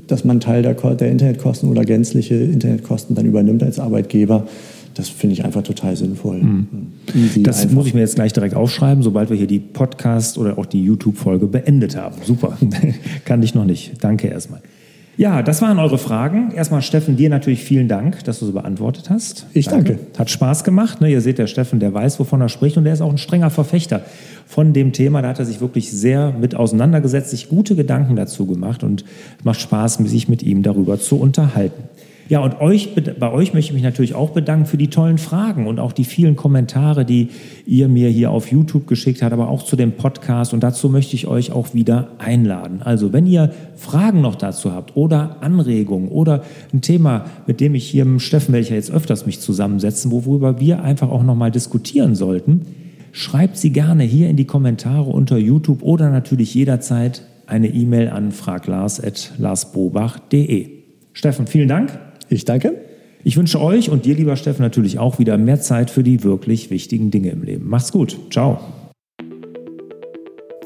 dass 0.07 0.25
man 0.25 0.39
Teil 0.39 0.61
der, 0.61 0.75
der 0.75 1.11
Internetkosten 1.11 1.69
oder 1.69 1.83
gänzliche 1.83 2.35
Internetkosten 2.35 3.15
dann 3.15 3.25
übernimmt 3.25 3.63
als 3.63 3.79
Arbeitgeber. 3.79 4.47
Das 4.93 5.09
finde 5.09 5.33
ich 5.33 5.43
einfach 5.43 5.63
total 5.63 5.95
sinnvoll. 5.95 6.37
Mhm. 6.37 6.67
Das 7.41 7.63
einfach. 7.63 7.73
muss 7.73 7.87
ich 7.87 7.95
mir 7.95 8.01
jetzt 8.01 8.13
gleich 8.13 8.31
direkt 8.31 8.53
aufschreiben, 8.53 9.01
sobald 9.01 9.31
wir 9.31 9.37
hier 9.37 9.47
die 9.47 9.57
Podcast 9.57 10.37
oder 10.37 10.59
auch 10.59 10.67
die 10.67 10.83
YouTube-Folge 10.83 11.47
beendet 11.47 11.97
haben. 11.97 12.17
Super. 12.23 12.55
Kann 13.25 13.41
ich 13.41 13.55
noch 13.55 13.65
nicht. 13.65 13.93
Danke 14.01 14.27
erstmal. 14.27 14.61
Ja, 15.15 15.43
das 15.43 15.61
waren 15.61 15.77
eure 15.77 15.99
Fragen. 15.99 16.51
Erstmal, 16.51 16.81
Steffen, 16.81 17.15
dir 17.15 17.29
natürlich 17.29 17.63
vielen 17.63 17.87
Dank, 17.87 18.23
dass 18.23 18.39
du 18.39 18.47
so 18.47 18.53
beantwortet 18.53 19.11
hast. 19.11 19.45
Ich 19.53 19.67
danke. 19.67 19.95
danke. 19.95 20.19
Hat 20.19 20.31
Spaß 20.31 20.63
gemacht. 20.63 21.01
Ne? 21.01 21.11
Ihr 21.11 21.21
seht, 21.21 21.37
der 21.37 21.45
Steffen, 21.45 21.79
der 21.79 21.93
weiß, 21.93 22.19
wovon 22.19 22.41
er 22.41 22.49
spricht 22.49 22.77
und 22.77 22.83
der 22.83 22.93
ist 22.93 23.01
auch 23.01 23.11
ein 23.11 23.19
strenger 23.19 23.51
Verfechter 23.51 24.01
von 24.47 24.73
dem 24.73 24.91
Thema. 24.91 25.21
Da 25.21 25.29
hat 25.29 25.39
er 25.39 25.45
sich 25.45 25.61
wirklich 25.61 25.91
sehr 25.91 26.31
mit 26.31 26.55
auseinandergesetzt, 26.55 27.29
sich 27.29 27.47
gute 27.47 27.75
Gedanken 27.75 28.15
dazu 28.15 28.47
gemacht 28.47 28.83
und 28.83 29.05
macht 29.43 29.61
Spaß, 29.61 29.95
sich 30.05 30.29
mit 30.29 30.41
ihm 30.41 30.63
darüber 30.63 30.99
zu 30.99 31.19
unterhalten. 31.19 31.83
Ja, 32.29 32.39
und 32.39 32.61
euch, 32.61 32.95
bei 32.95 33.31
euch 33.31 33.53
möchte 33.53 33.71
ich 33.71 33.73
mich 33.73 33.83
natürlich 33.83 34.15
auch 34.15 34.29
bedanken 34.29 34.65
für 34.65 34.77
die 34.77 34.89
tollen 34.89 35.17
Fragen 35.17 35.67
und 35.67 35.77
auch 35.79 35.91
die 35.91 36.05
vielen 36.05 36.37
Kommentare, 36.37 37.03
die 37.03 37.27
ihr 37.65 37.89
mir 37.89 38.09
hier 38.09 38.31
auf 38.31 38.51
YouTube 38.51 38.87
geschickt 38.87 39.21
habt, 39.21 39.33
aber 39.33 39.49
auch 39.49 39.63
zu 39.63 39.75
dem 39.75 39.91
Podcast. 39.91 40.53
Und 40.53 40.63
dazu 40.63 40.89
möchte 40.89 41.15
ich 41.15 41.27
euch 41.27 41.51
auch 41.51 41.73
wieder 41.73 42.11
einladen. 42.19 42.81
Also, 42.81 43.11
wenn 43.11 43.25
ihr 43.25 43.51
Fragen 43.75 44.21
noch 44.21 44.35
dazu 44.35 44.71
habt 44.71 44.95
oder 44.95 45.35
Anregungen 45.41 46.07
oder 46.07 46.43
ein 46.73 46.79
Thema, 46.81 47.25
mit 47.45 47.59
dem 47.59 47.75
ich 47.75 47.89
hier 47.89 48.05
mit 48.05 48.21
Steffen, 48.21 48.53
welcher 48.53 48.75
jetzt 48.75 48.91
öfters 48.91 49.25
mich 49.25 49.41
zusammensetzen, 49.41 50.11
worüber 50.11 50.61
wir 50.61 50.81
einfach 50.83 51.09
auch 51.09 51.23
nochmal 51.23 51.51
diskutieren 51.51 52.15
sollten, 52.15 52.61
schreibt 53.11 53.57
sie 53.57 53.71
gerne 53.71 54.03
hier 54.03 54.29
in 54.29 54.37
die 54.37 54.45
Kommentare 54.45 55.09
unter 55.09 55.37
YouTube 55.37 55.83
oder 55.83 56.09
natürlich 56.09 56.55
jederzeit 56.55 57.23
eine 57.47 57.67
E-Mail 57.67 58.07
an 58.09 58.31
fraglars.larsbobach.de. 58.31 60.69
Steffen, 61.13 61.47
vielen 61.47 61.67
Dank. 61.67 61.99
Ich 62.29 62.45
danke. 62.45 62.75
Ich 63.23 63.37
wünsche 63.37 63.61
euch 63.61 63.89
und 63.89 64.05
dir, 64.05 64.15
lieber 64.15 64.35
Steffen, 64.35 64.61
natürlich 64.63 64.99
auch 64.99 65.17
wieder 65.17 65.37
mehr 65.37 65.61
Zeit 65.61 65.89
für 65.89 66.03
die 66.03 66.23
wirklich 66.23 66.69
wichtigen 66.69 67.09
Dinge 67.09 67.29
im 67.29 67.43
Leben. 67.43 67.69
Macht's 67.69 67.91
gut. 67.91 68.17
Ciao. 68.31 68.59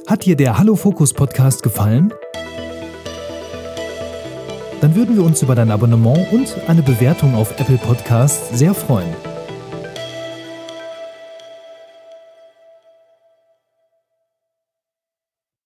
Hat 0.08 0.26
dir 0.26 0.36
der 0.36 0.58
Hallo 0.58 0.76
Fokus 0.76 1.14
Podcast 1.14 1.62
gefallen? 1.62 2.14
Dann 4.82 4.96
würden 4.96 5.16
wir 5.16 5.24
uns 5.24 5.42
über 5.42 5.56
dein 5.56 5.72
Abonnement 5.72 6.32
und 6.32 6.56
eine 6.68 6.82
Bewertung 6.82 7.36
auf 7.36 7.60
Apple 7.60 7.78
Podcasts 7.78 8.58
sehr 8.58 8.74
freuen. 8.74 9.10